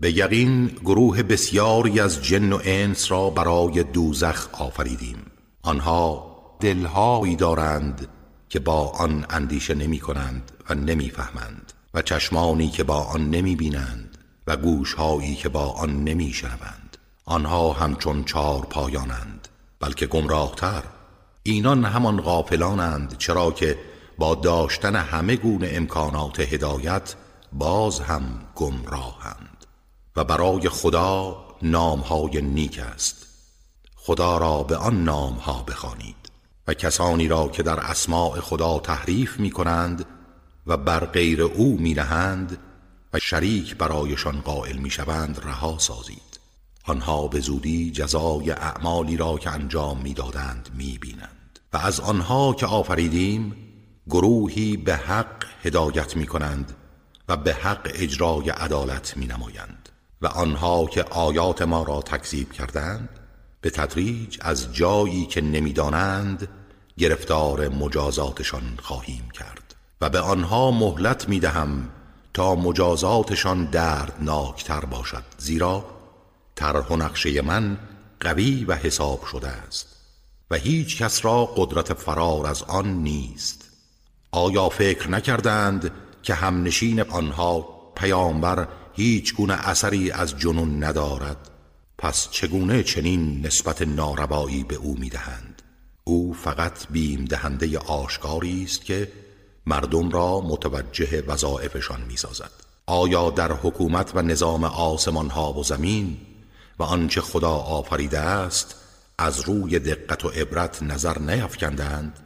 به 0.00 0.12
یقین 0.12 0.66
گروه 0.66 1.22
بسیاری 1.22 2.00
از 2.00 2.22
جن 2.22 2.52
و 2.52 2.60
انس 2.64 3.10
را 3.10 3.30
برای 3.30 3.82
دوزخ 3.82 4.48
آفریدیم. 4.52 5.26
آنها 5.62 6.34
دلهایی 6.60 7.36
دارند 7.36 8.08
که 8.54 8.60
با 8.60 8.88
آن 8.88 9.26
اندیشه 9.30 9.74
نمی 9.74 9.98
کنند 9.98 10.52
و 10.68 10.74
نمی 10.74 11.10
فهمند 11.10 11.72
و 11.94 12.02
چشمانی 12.02 12.70
که 12.70 12.84
با 12.84 13.02
آن 13.02 13.30
نمی 13.30 13.56
بینند 13.56 14.18
و 14.46 14.56
گوشهایی 14.56 15.34
که 15.34 15.48
با 15.48 15.70
آن 15.70 16.04
نمی 16.04 16.32
شنوند 16.32 16.96
آنها 17.24 17.72
همچون 17.72 18.24
چار 18.24 18.60
پایانند 18.60 19.48
بلکه 19.80 20.06
گمراهتر. 20.06 20.82
اینان 21.42 21.84
همان 21.84 22.20
غافلانند 22.20 23.18
چرا 23.18 23.50
که 23.50 23.78
با 24.18 24.34
داشتن 24.34 24.96
همه 24.96 25.36
گونه 25.36 25.70
امکانات 25.72 26.40
هدایت 26.40 27.14
باز 27.52 28.00
هم 28.00 28.22
گمراهند 28.54 29.66
و 30.16 30.24
برای 30.24 30.68
خدا 30.68 31.44
نامهای 31.62 32.42
نیک 32.42 32.78
است. 32.78 33.26
خدا 33.96 34.38
را 34.38 34.62
به 34.62 34.76
آن 34.76 35.04
نامها 35.04 35.62
بخوانید. 35.62 36.23
و 36.68 36.74
کسانی 36.74 37.28
را 37.28 37.48
که 37.48 37.62
در 37.62 37.80
اسماع 37.80 38.40
خدا 38.40 38.78
تحریف 38.78 39.40
می 39.40 39.50
کنند 39.50 40.04
و 40.66 40.76
بر 40.76 41.04
غیر 41.04 41.42
او 41.42 41.78
می 41.80 41.94
نهند 41.94 42.58
و 43.12 43.18
شریک 43.18 43.76
برایشان 43.76 44.40
قائل 44.40 44.76
می 44.76 44.90
شوند 44.90 45.40
رها 45.44 45.78
سازید. 45.78 46.40
آنها 46.86 47.28
به 47.28 47.40
زودی 47.40 47.90
جزای 47.90 48.50
اعمالی 48.50 49.16
را 49.16 49.38
که 49.38 49.50
انجام 49.50 50.00
می 50.02 50.14
دادند 50.14 50.68
می 50.74 50.98
بینند 50.98 51.58
و 51.72 51.76
از 51.76 52.00
آنها 52.00 52.52
که 52.52 52.66
آفریدیم 52.66 53.56
گروهی 54.10 54.76
به 54.76 54.96
حق 54.96 55.44
هدایت 55.62 56.16
می 56.16 56.26
کنند 56.26 56.76
و 57.28 57.36
به 57.36 57.54
حق 57.54 57.90
اجرای 57.94 58.50
عدالت 58.50 59.16
می 59.16 59.26
نمایند 59.26 59.88
و 60.22 60.26
آنها 60.26 60.86
که 60.86 61.02
آیات 61.02 61.62
ما 61.62 61.82
را 61.82 62.02
تکذیب 62.02 62.52
کردند 62.52 63.08
به 63.64 63.70
تدریج 63.70 64.38
از 64.40 64.74
جایی 64.74 65.26
که 65.26 65.40
نمی‌دانند 65.40 66.48
گرفتار 66.98 67.68
مجازاتشان 67.68 68.78
خواهیم 68.82 69.30
کرد 69.34 69.74
و 70.00 70.10
به 70.10 70.20
آنها 70.20 70.70
مهلت 70.70 71.28
می 71.28 71.40
دهم 71.40 71.88
تا 72.34 72.54
مجازاتشان 72.54 73.64
دردناکتر 73.64 74.80
باشد 74.80 75.22
زیرا 75.38 75.84
طرح 76.54 76.86
و 76.86 76.96
نقشه 76.96 77.42
من 77.42 77.78
قوی 78.20 78.64
و 78.64 78.74
حساب 78.74 79.24
شده 79.32 79.48
است 79.48 79.86
و 80.50 80.56
هیچ 80.56 81.02
کس 81.02 81.24
را 81.24 81.44
قدرت 81.44 81.94
فرار 81.94 82.46
از 82.46 82.62
آن 82.62 82.88
نیست. 82.88 83.70
آیا 84.32 84.68
فکر 84.68 85.10
نکردند 85.10 85.90
که 86.22 86.34
همنشین 86.34 87.00
آنها 87.00 87.60
پیامبر 87.96 88.68
هیچ 88.92 89.34
گونه 89.34 89.68
اثری 89.68 90.10
از 90.10 90.38
جنون 90.38 90.84
ندارد؟ 90.84 91.50
پس 92.04 92.28
چگونه 92.30 92.82
چنین 92.82 93.46
نسبت 93.46 93.82
ناربایی 93.82 94.64
به 94.64 94.74
او 94.74 94.96
می‌دهند؟ 94.98 95.62
او 96.04 96.34
فقط 96.34 96.88
بیم 96.90 97.24
دهنده 97.24 97.78
آشکاری 97.78 98.64
است 98.64 98.84
که 98.84 99.12
مردم 99.66 100.10
را 100.10 100.40
متوجه 100.40 101.22
وظایفشان 101.26 102.00
می‌سازد. 102.00 102.50
آیا 102.86 103.30
در 103.30 103.52
حکومت 103.52 104.10
و 104.14 104.22
نظام 104.22 104.64
آسمان 104.64 105.30
ها 105.30 105.52
و 105.52 105.62
زمین 105.64 106.16
و 106.78 106.82
آنچه 106.82 107.20
خدا 107.20 107.50
آفریده 107.52 108.18
است 108.18 108.74
از 109.18 109.40
روی 109.40 109.78
دقت 109.78 110.24
و 110.24 110.28
عبرت 110.28 110.82
نظر 110.82 111.18
نیفکندند 111.18 112.18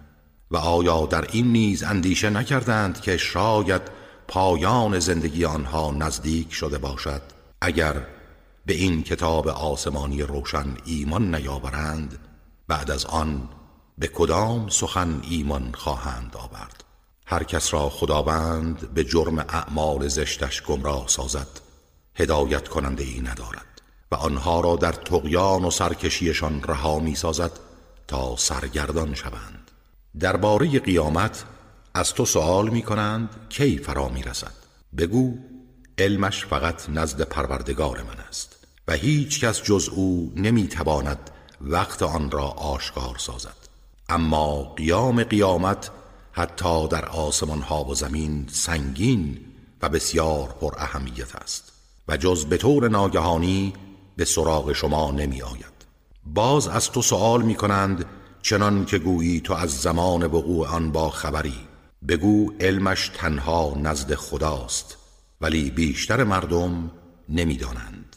و 0.50 0.56
آیا 0.56 1.06
در 1.06 1.24
این 1.32 1.52
نیز 1.52 1.82
اندیشه 1.82 2.30
نکردند 2.30 3.00
که 3.00 3.16
شاید 3.16 3.82
پایان 4.28 4.98
زندگی 4.98 5.44
آنها 5.44 5.90
نزدیک 5.90 6.52
شده 6.52 6.78
باشد؟ 6.78 7.22
اگر 7.60 8.17
به 8.68 8.74
این 8.74 9.02
کتاب 9.02 9.48
آسمانی 9.48 10.22
روشن 10.22 10.76
ایمان 10.84 11.34
نیاورند 11.34 12.18
بعد 12.68 12.90
از 12.90 13.04
آن 13.04 13.48
به 13.98 14.08
کدام 14.08 14.68
سخن 14.68 15.22
ایمان 15.30 15.72
خواهند 15.74 16.36
آورد؟ 16.36 16.84
هر 17.26 17.44
کس 17.44 17.74
را 17.74 17.88
خداوند 17.88 18.94
به 18.94 19.04
جرم 19.04 19.38
اعمال 19.38 20.08
زشتش 20.08 20.62
گمراه 20.62 21.08
سازد 21.08 21.46
هدایت 22.14 22.68
کننده 22.68 23.04
ای 23.04 23.20
ندارد 23.20 23.82
و 24.12 24.14
آنها 24.14 24.60
را 24.60 24.76
در 24.76 24.92
تقیان 24.92 25.64
و 25.64 25.70
سرکشیشان 25.70 26.62
رها 26.62 26.98
می 26.98 27.14
سازد 27.14 27.52
تا 28.08 28.36
سرگردان 28.36 29.14
شوند. 29.14 29.70
درباره 30.20 30.80
قیامت 30.80 31.44
از 31.94 32.14
تو 32.14 32.24
سوال 32.24 32.68
می 32.68 32.82
کنند 32.82 33.30
کی 33.48 33.78
فرا 33.78 34.08
می 34.08 34.22
رسد 34.22 34.54
بگو 34.98 35.34
علمش 35.98 36.46
فقط 36.46 36.90
نزد 36.90 37.22
پروردگار 37.22 38.02
من 38.02 38.20
است. 38.28 38.57
و 38.88 38.92
هیچ 38.92 39.44
کس 39.44 39.62
جز 39.62 39.88
او 39.88 40.32
نمی 40.36 40.68
تواند 40.68 41.30
وقت 41.60 42.02
آن 42.02 42.30
را 42.30 42.44
آشکار 42.44 43.18
سازد. 43.18 43.56
اما 44.08 44.62
قیام 44.62 45.22
قیامت 45.22 45.90
حتی 46.32 46.88
در 46.88 47.04
آسمان 47.04 47.60
ها 47.60 47.84
و 47.84 47.94
زمین 47.94 48.46
سنگین 48.50 49.38
و 49.82 49.88
بسیار 49.88 50.48
پر 50.60 50.74
اهمیت 50.78 51.36
است 51.36 51.72
و 52.08 52.16
جز 52.16 52.44
به 52.44 52.56
طور 52.56 52.88
ناگهانی 52.88 53.72
به 54.16 54.24
سراغ 54.24 54.72
شما 54.72 55.10
نمی 55.10 55.42
آید. 55.42 55.78
باز 56.26 56.68
از 56.68 56.90
تو 56.90 57.02
سوال 57.02 57.42
می 57.42 57.54
کنند 57.54 58.04
چنان 58.42 58.84
که 58.84 58.98
گویی 58.98 59.40
تو 59.40 59.54
از 59.54 59.80
زمان 59.80 60.22
وقوع 60.22 60.68
آن 60.68 60.92
با 60.92 61.10
خبری. 61.10 61.58
بگو 62.08 62.52
علمش 62.60 63.10
تنها 63.14 63.74
نزد 63.76 64.14
خداست 64.14 64.96
ولی 65.40 65.70
بیشتر 65.70 66.24
مردم 66.24 66.90
نمی‌دانند 67.28 68.07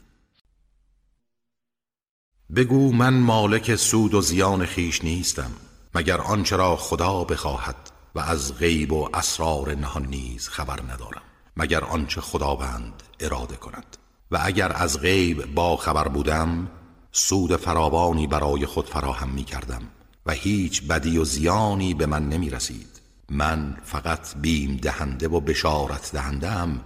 بگو 2.56 2.92
من 2.92 3.14
مالک 3.14 3.76
سود 3.76 4.14
و 4.14 4.22
زیان 4.22 4.66
خیش 4.66 5.04
نیستم 5.04 5.52
مگر 5.96 6.22
آنچه 6.22 6.56
را 6.56 6.76
خدا 6.76 7.24
بخواهد 7.24 7.76
و 8.16 8.20
از 8.20 8.58
غیب 8.58 8.94
و 8.94 9.10
اسرار 9.14 9.76
نهان 9.76 10.06
نیز 10.06 10.50
خبر 10.50 10.80
ندارم 10.82 11.22
مگر 11.58 11.84
آنچه 11.84 12.22
خداوند 12.22 13.04
اراده 13.20 13.56
کند. 13.56 13.98
و 14.32 14.40
اگر 14.44 14.72
از 14.76 15.00
غیب 15.00 15.54
با 15.54 15.78
خبر 15.78 16.08
بودم 16.08 16.68
سود 17.12 17.56
فراوانی 17.56 18.28
برای 18.28 18.66
خود 18.66 18.90
فراهم 18.90 19.30
می 19.30 19.44
کردم 19.44 19.82
و 20.26 20.32
هیچ 20.32 20.84
بدی 20.84 21.18
و 21.18 21.24
زیانی 21.24 21.94
به 21.94 22.06
من 22.06 22.30
نمی 22.30 22.50
رسید 22.50 23.02
من 23.30 23.78
فقط 23.84 24.36
بیم 24.36 24.78
دهنده 24.78 25.28
و 25.28 25.40
بشارت 25.40 26.12
دهنده 26.12 26.82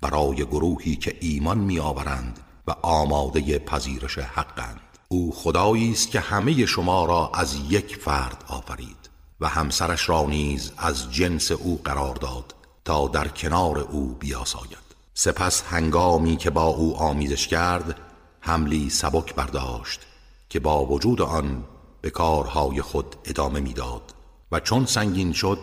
برای 0.00 0.36
گروهی 0.36 0.96
که 0.96 1.16
ایمان 1.20 1.58
می 1.58 1.78
آورند 1.78 2.40
و 2.66 2.70
آماده 2.82 3.58
پذیرش 3.58 4.18
حقند. 4.18 4.89
او 5.12 5.32
خدایی 5.32 5.92
است 5.92 6.10
که 6.10 6.20
همه 6.20 6.66
شما 6.66 7.04
را 7.04 7.30
از 7.34 7.56
یک 7.68 7.96
فرد 7.96 8.44
آفرید 8.48 9.10
و 9.40 9.48
همسرش 9.48 10.08
را 10.08 10.26
نیز 10.26 10.72
از 10.78 11.12
جنس 11.12 11.52
او 11.52 11.80
قرار 11.84 12.14
داد 12.14 12.54
تا 12.84 13.08
در 13.08 13.28
کنار 13.28 13.78
او 13.78 14.16
بیاساید. 14.20 14.90
سپس 15.14 15.62
هنگامی 15.62 16.36
که 16.36 16.50
با 16.50 16.64
او 16.64 16.96
آمیزش 16.96 17.48
کرد 17.48 18.00
حملی 18.40 18.90
سبک 18.90 19.34
برداشت 19.34 20.00
که 20.48 20.60
با 20.60 20.86
وجود 20.86 21.22
آن 21.22 21.64
به 22.00 22.10
کارهای 22.10 22.82
خود 22.82 23.16
ادامه 23.24 23.60
می‌داد 23.60 24.14
و 24.52 24.60
چون 24.60 24.86
سنگین 24.86 25.32
شد 25.32 25.58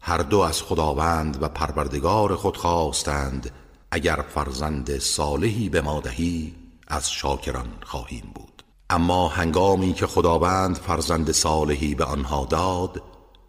هر 0.00 0.18
دو 0.18 0.38
از 0.38 0.62
خداوند 0.62 1.42
و 1.42 1.48
پروردگار 1.48 2.36
خود 2.36 2.56
خواستند 2.56 3.50
اگر 3.90 4.24
فرزند 4.34 4.98
صالحی 4.98 5.68
به 5.68 5.80
ما 5.80 6.00
دهی 6.00 6.54
از 6.88 7.10
شاکران 7.10 7.68
خواهیم 7.84 8.32
بود. 8.34 8.57
اما 8.90 9.28
هنگامی 9.28 9.92
که 9.92 10.06
خداوند 10.06 10.76
فرزند 10.76 11.32
صالحی 11.32 11.94
به 11.94 12.04
آنها 12.04 12.44
داد 12.44 13.02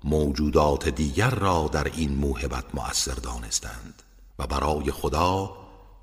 موجودات 0.03 0.89
دیگر 0.89 1.29
را 1.29 1.69
در 1.71 1.83
این 1.95 2.15
موهبت 2.15 2.65
مؤثر 2.73 3.13
دانستند 3.13 4.03
و 4.39 4.47
برای 4.47 4.91
خدا 4.91 5.51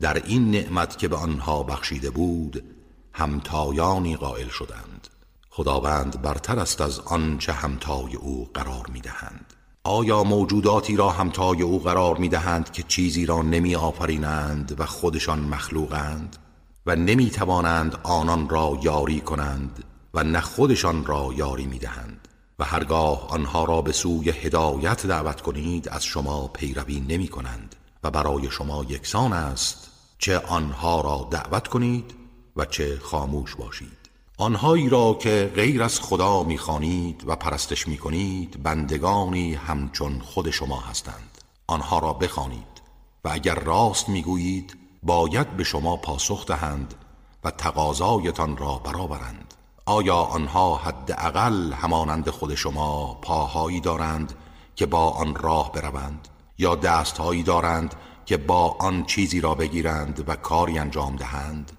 در 0.01 0.23
این 0.27 0.51
نعمت 0.51 0.99
که 0.99 1.09
به 1.09 1.17
آنها 1.17 1.63
بخشیده 1.63 2.11
بود 2.11 2.65
همتایانی 3.13 4.17
قائل 4.17 4.49
شدند. 4.49 5.09
خداوند 5.51 6.23
برتر 6.23 6.59
است 6.59 6.81
از 6.81 7.01
آنچه 7.01 7.53
همتای 7.53 8.17
او 8.17 8.49
قرار 8.55 8.87
می‌دهند. 8.93 9.55
آیا 9.85 10.25
موجوداتی 10.25 10.97
را 10.97 11.11
همتای 11.11 11.63
او 11.63 11.83
قرار 11.83 12.17
می 12.17 12.29
دهند 12.29 12.73
که 12.73 12.83
چیزی 12.83 13.27
را 13.27 13.43
نمی 13.43 13.77
آفرینند 13.77 14.81
و 14.81 14.87
خودشان 14.87 15.41
مخلوقند؟ 15.41 16.37
و 16.87 16.97
نمی 16.97 17.31
توانند 17.31 17.99
آنان 18.03 18.49
را 18.49 18.79
یاری 18.83 19.21
کنند 19.21 19.85
و 20.15 20.25
نه 20.25 20.41
خودشان 20.41 21.07
را 21.07 21.31
یاری 21.37 21.67
می 21.67 21.79
دهند 21.79 22.29
و 22.59 22.65
هرگاه 22.65 23.29
آنها 23.29 23.65
را 23.65 23.83
به 23.83 23.93
سوی 23.93 24.31
هدایت 24.31 25.07
دعوت 25.07 25.41
کنید 25.41 25.89
از 25.89 26.05
شما 26.05 26.49
پیروی 26.49 27.01
نمی 27.01 27.29
کنند 27.29 27.77
و 28.03 28.11
برای 28.11 28.51
شما 28.51 28.85
یکسان 28.85 29.33
است 29.33 29.91
چه 30.19 30.39
آنها 30.39 31.01
را 31.01 31.29
دعوت 31.31 31.69
کنید 31.69 32.15
و 32.57 32.65
چه 32.65 32.99
خاموش 33.03 33.55
باشید. 33.55 34.11
آنهایی 34.39 34.89
را 34.89 35.15
که 35.21 35.53
غیر 35.55 35.83
از 35.83 36.01
خدا 36.01 36.43
می‌خوانید 36.43 37.25
و 37.27 37.37
پرستش 37.37 37.89
می‌کنید 37.89 38.63
بندگانی 38.63 39.55
همچون 39.55 40.21
خود 40.21 40.51
شما 40.51 40.81
هستند. 40.81 41.39
آنها 41.67 41.99
را 41.99 42.13
بخوانید 42.13 42.83
و 43.25 43.29
اگر 43.33 43.55
راست 43.55 44.09
می‌گویید 44.09 44.86
باید 45.03 45.57
به 45.57 45.65
شما 45.65 45.97
پاسخ 45.97 46.47
دهند 46.47 46.95
و 47.45 47.51
تقاضایتان 47.51 48.57
را 48.57 48.75
برآورند 48.75 49.55
آیا 49.87 50.17
آنها 50.17 50.77
حداقل 50.77 51.73
همانند 51.73 52.31
خود 52.31 52.55
شما 52.55 53.19
پاهایی 53.23 53.81
دارند 53.81 54.35
که 54.77 54.87
با 54.87 55.11
آن 55.11 55.35
راه 55.35 55.73
بروند؟ 55.73 56.29
یا 56.59 56.75
دستهایی 56.75 57.43
دارند 57.43 57.95
که 58.25 58.37
با 58.37 58.77
آن 58.79 59.05
چیزی 59.05 59.41
را 59.41 59.55
بگیرند 59.55 60.29
و 60.29 60.37
کاری 60.37 60.79
انجام 60.79 61.17
دهند؟ 61.17 61.73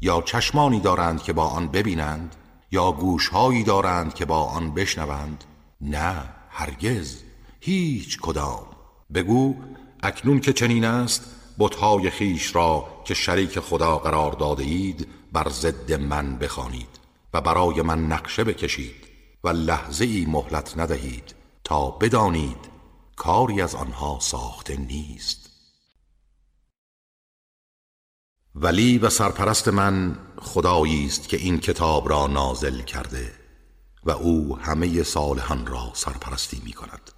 یا 0.00 0.22
چشمانی 0.22 0.80
دارند 0.80 1.22
که 1.22 1.32
با 1.32 1.44
آن 1.44 1.68
ببینند؟ 1.68 2.36
یا 2.70 2.92
گوشهایی 2.92 3.62
دارند 3.62 4.14
که 4.14 4.24
با 4.24 4.44
آن 4.44 4.74
بشنوند؟ 4.74 5.44
نه 5.80 6.22
هرگز. 6.50 7.16
هیچ 7.60 8.18
کدام. 8.20 8.66
بگو 9.14 9.54
اکنون 10.02 10.40
که 10.40 10.52
چنین 10.52 10.84
است 10.84 11.37
بتهای 11.58 12.10
خیش 12.10 12.54
را 12.54 12.88
که 13.04 13.14
شریک 13.14 13.60
خدا 13.60 13.98
قرار 13.98 14.32
داده 14.32 14.62
اید 14.62 15.08
بر 15.32 15.48
ضد 15.48 15.92
من 15.92 16.38
بخوانید 16.38 16.98
و 17.34 17.40
برای 17.40 17.82
من 17.82 18.06
نقشه 18.06 18.44
بکشید 18.44 19.08
و 19.44 19.48
لحظه 19.48 20.04
ای 20.04 20.26
مهلت 20.28 20.78
ندهید 20.78 21.34
تا 21.64 21.90
بدانید 21.90 22.68
کاری 23.16 23.60
از 23.60 23.74
آنها 23.74 24.18
ساخته 24.20 24.76
نیست. 24.76 25.50
ولی 28.54 28.98
و 28.98 29.10
سرپرست 29.10 29.68
من 29.68 30.18
خدایی 30.40 31.06
است 31.06 31.28
که 31.28 31.36
این 31.36 31.60
کتاب 31.60 32.08
را 32.08 32.26
نازل 32.26 32.80
کرده 32.80 33.32
و 34.04 34.10
او 34.10 34.58
همه 34.58 35.02
صالحان 35.02 35.66
را 35.66 35.90
سرپرستی 35.94 36.62
می 36.64 36.72
کند 36.72 37.10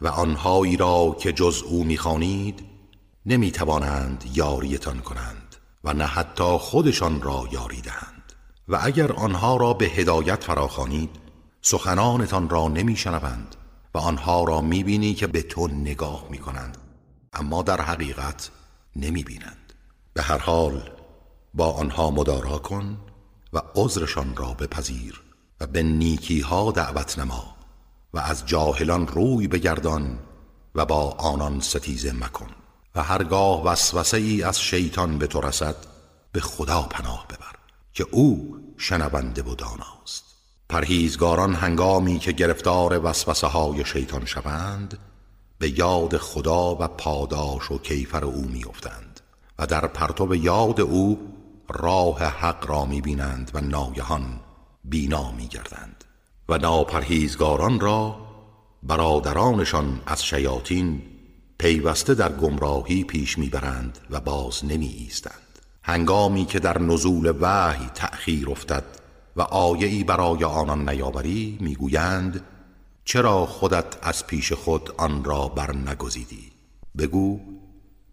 و 0.00 0.08
آنهایی 0.08 0.76
را 0.76 1.16
که 1.20 1.32
جز 1.32 1.62
او 1.62 1.84
می‌خوانید 1.84 2.67
نمی 3.28 3.50
توانند 3.50 4.24
یاریتان 4.34 5.00
کنند 5.00 5.56
و 5.84 5.92
نه 5.92 6.04
حتی 6.04 6.58
خودشان 6.58 7.22
را 7.22 7.48
یاری 7.52 7.80
دهند. 7.80 8.32
و 8.68 8.78
اگر 8.82 9.12
آنها 9.12 9.56
را 9.56 9.72
به 9.72 9.86
هدایت 9.86 10.44
فراخوانید 10.44 11.10
سخنانتان 11.62 12.48
را 12.48 12.68
نمیشنوند 12.68 13.56
و 13.94 13.98
آنها 13.98 14.44
را 14.44 14.60
می‌بینی 14.60 15.14
که 15.14 15.26
به 15.26 15.42
تو 15.42 15.68
نگاه 15.68 16.24
می‌کنند 16.30 16.78
اما 17.32 17.62
در 17.62 17.80
حقیقت 17.80 18.50
نمی‌بینند. 18.96 19.72
به 20.12 20.22
هر 20.22 20.38
حال 20.38 20.90
با 21.54 21.72
آنها 21.72 22.10
مدارا 22.10 22.58
کن 22.58 22.98
و 23.52 23.62
عذرشان 23.74 24.36
را 24.36 24.54
بپذیر 24.54 25.22
و 25.60 25.66
به 25.66 25.82
نیکی 25.82 26.40
ها 26.40 26.72
دعوت 26.72 27.18
نما 27.18 27.56
و 28.14 28.18
از 28.18 28.46
جاهلان 28.46 29.06
روی 29.06 29.48
بگردان 29.48 30.18
و 30.74 30.86
با 30.86 31.10
آنان 31.10 31.60
ستیزه 31.60 32.12
مکن. 32.12 32.57
هرگاه 33.02 33.64
وسوسه 33.64 34.16
ای 34.16 34.42
از 34.42 34.60
شیطان 34.60 35.18
به 35.18 35.26
تو 35.26 35.40
رسد 35.40 35.76
به 36.32 36.40
خدا 36.40 36.82
پناه 36.82 37.26
ببر 37.28 37.54
که 37.92 38.06
او 38.10 38.56
شنونده 38.78 39.42
و 39.42 39.54
داناست. 39.54 40.24
پرهیزگاران 40.68 41.54
هنگامی 41.54 42.18
که 42.18 42.32
گرفتار 42.32 43.06
وسوسه 43.06 43.46
های 43.46 43.84
شیطان 43.84 44.24
شوند 44.24 44.98
به 45.58 45.78
یاد 45.78 46.16
خدا 46.16 46.74
و 46.74 46.88
پاداش 46.88 47.70
و 47.70 47.78
کیفر 47.78 48.24
او 48.24 48.44
میافتند 48.44 49.20
و 49.58 49.66
در 49.66 49.86
پرتو 49.86 50.34
یاد 50.34 50.80
او 50.80 51.18
راه 51.68 52.18
حق 52.22 52.66
را 52.70 52.84
می‌بینند 52.84 53.50
و 53.54 53.60
ناگهان 53.60 54.40
بینا 54.84 55.32
میگردند 55.32 56.04
و 56.48 56.58
ناپرهیزگاران 56.58 57.80
را 57.80 58.16
برادرانشان 58.82 60.00
از 60.06 60.24
شیاطین 60.24 61.02
پیوسته 61.58 62.14
در 62.14 62.32
گمراهی 62.32 63.04
پیش 63.04 63.38
می‌برند 63.38 63.98
و 64.10 64.20
باز 64.20 64.64
نمی 64.64 64.86
ایستند 64.86 65.58
هنگامی 65.82 66.44
که 66.44 66.58
در 66.58 66.78
نزول 66.78 67.34
وحی 67.40 67.86
تأخیر 67.94 68.50
افتد 68.50 68.84
و 69.36 69.42
آیهی 69.42 70.04
برای 70.04 70.44
آنان 70.44 70.88
نیاوری 70.88 71.58
می‌گویند 71.60 72.44
چرا 73.04 73.46
خودت 73.46 73.96
از 74.02 74.26
پیش 74.26 74.52
خود 74.52 74.90
آن 74.96 75.24
را 75.24 75.48
بر 75.48 75.74
نگزیدی 75.74 76.52
بگو 76.98 77.40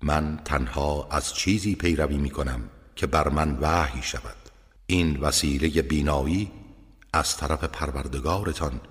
من 0.01 0.39
تنها 0.45 1.07
از 1.11 1.33
چیزی 1.33 1.75
پیروی 1.75 2.17
می 2.17 2.29
کنم 2.29 2.61
که 2.95 3.07
بر 3.07 3.29
من 3.29 3.57
وحی 3.61 4.01
شود. 4.01 4.35
این 4.87 5.17
وسیله 5.17 5.81
بینایی 5.81 6.51
از 7.13 7.37
طرف 7.37 7.63
پروردگارتان 7.63 8.81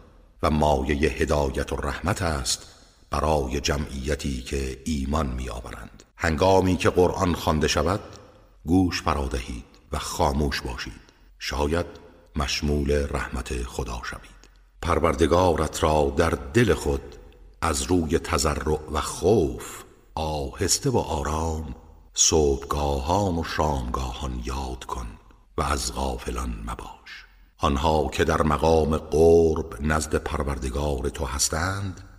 و 0.43 0.51
مایه 0.51 1.11
هدایت 1.11 1.73
و 1.73 1.77
رحمت 1.77 2.23
است 2.23 2.74
برای 3.15 3.61
جمعیتی 3.61 4.43
که 4.43 4.83
ایمان 4.85 5.27
می 5.27 5.49
آورند 5.49 6.03
هنگامی 6.17 6.77
که 6.77 6.91
قرآن 6.91 7.35
خوانده 7.35 7.69
شود 7.69 8.01
گوش 8.67 9.03
فرادهید 9.03 9.65
و 9.93 9.99
خاموش 9.99 10.61
باشید. 10.61 11.01
شاید 11.39 11.87
مشمول 12.37 13.07
رحمت 13.11 13.63
خدا 13.63 14.01
شوید. 14.05 14.49
پروردگارت 14.83 15.83
را 15.83 16.15
در 16.17 16.31
دل 16.31 16.75
خود 16.75 17.17
از 17.61 17.83
روی 17.83 18.19
تزرع 18.19 18.81
و 18.93 19.01
خوف 19.01 19.83
آهسته 20.15 20.91
و 20.91 20.99
آرام 20.99 21.75
صبحگاهان 22.15 23.39
و 23.39 23.45
شامگاهان 23.45 24.43
یاد 24.45 24.85
کن 24.85 25.07
و 25.59 25.63
از 25.63 25.95
غافلان 25.95 26.65
مباش. 26.67 27.27
آنها 27.59 28.09
که 28.09 28.25
در 28.25 28.43
مقام 28.43 28.97
قرب 28.97 29.77
نزد 29.81 30.15
پروردگار 30.15 31.09
تو 31.09 31.25
هستند 31.25 32.14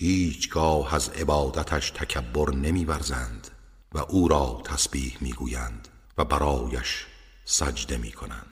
هیچگاه 0.00 0.94
از 0.94 1.08
عبادتش 1.08 1.90
تکبر 1.90 2.50
نمیورزند 2.54 3.48
و 3.92 3.98
او 3.98 4.28
را 4.28 4.62
تسبیح 4.64 5.16
می‌گویند 5.20 5.88
و 6.18 6.24
برایش 6.24 7.06
سجده 7.44 7.96
می‌کنند. 7.96 8.46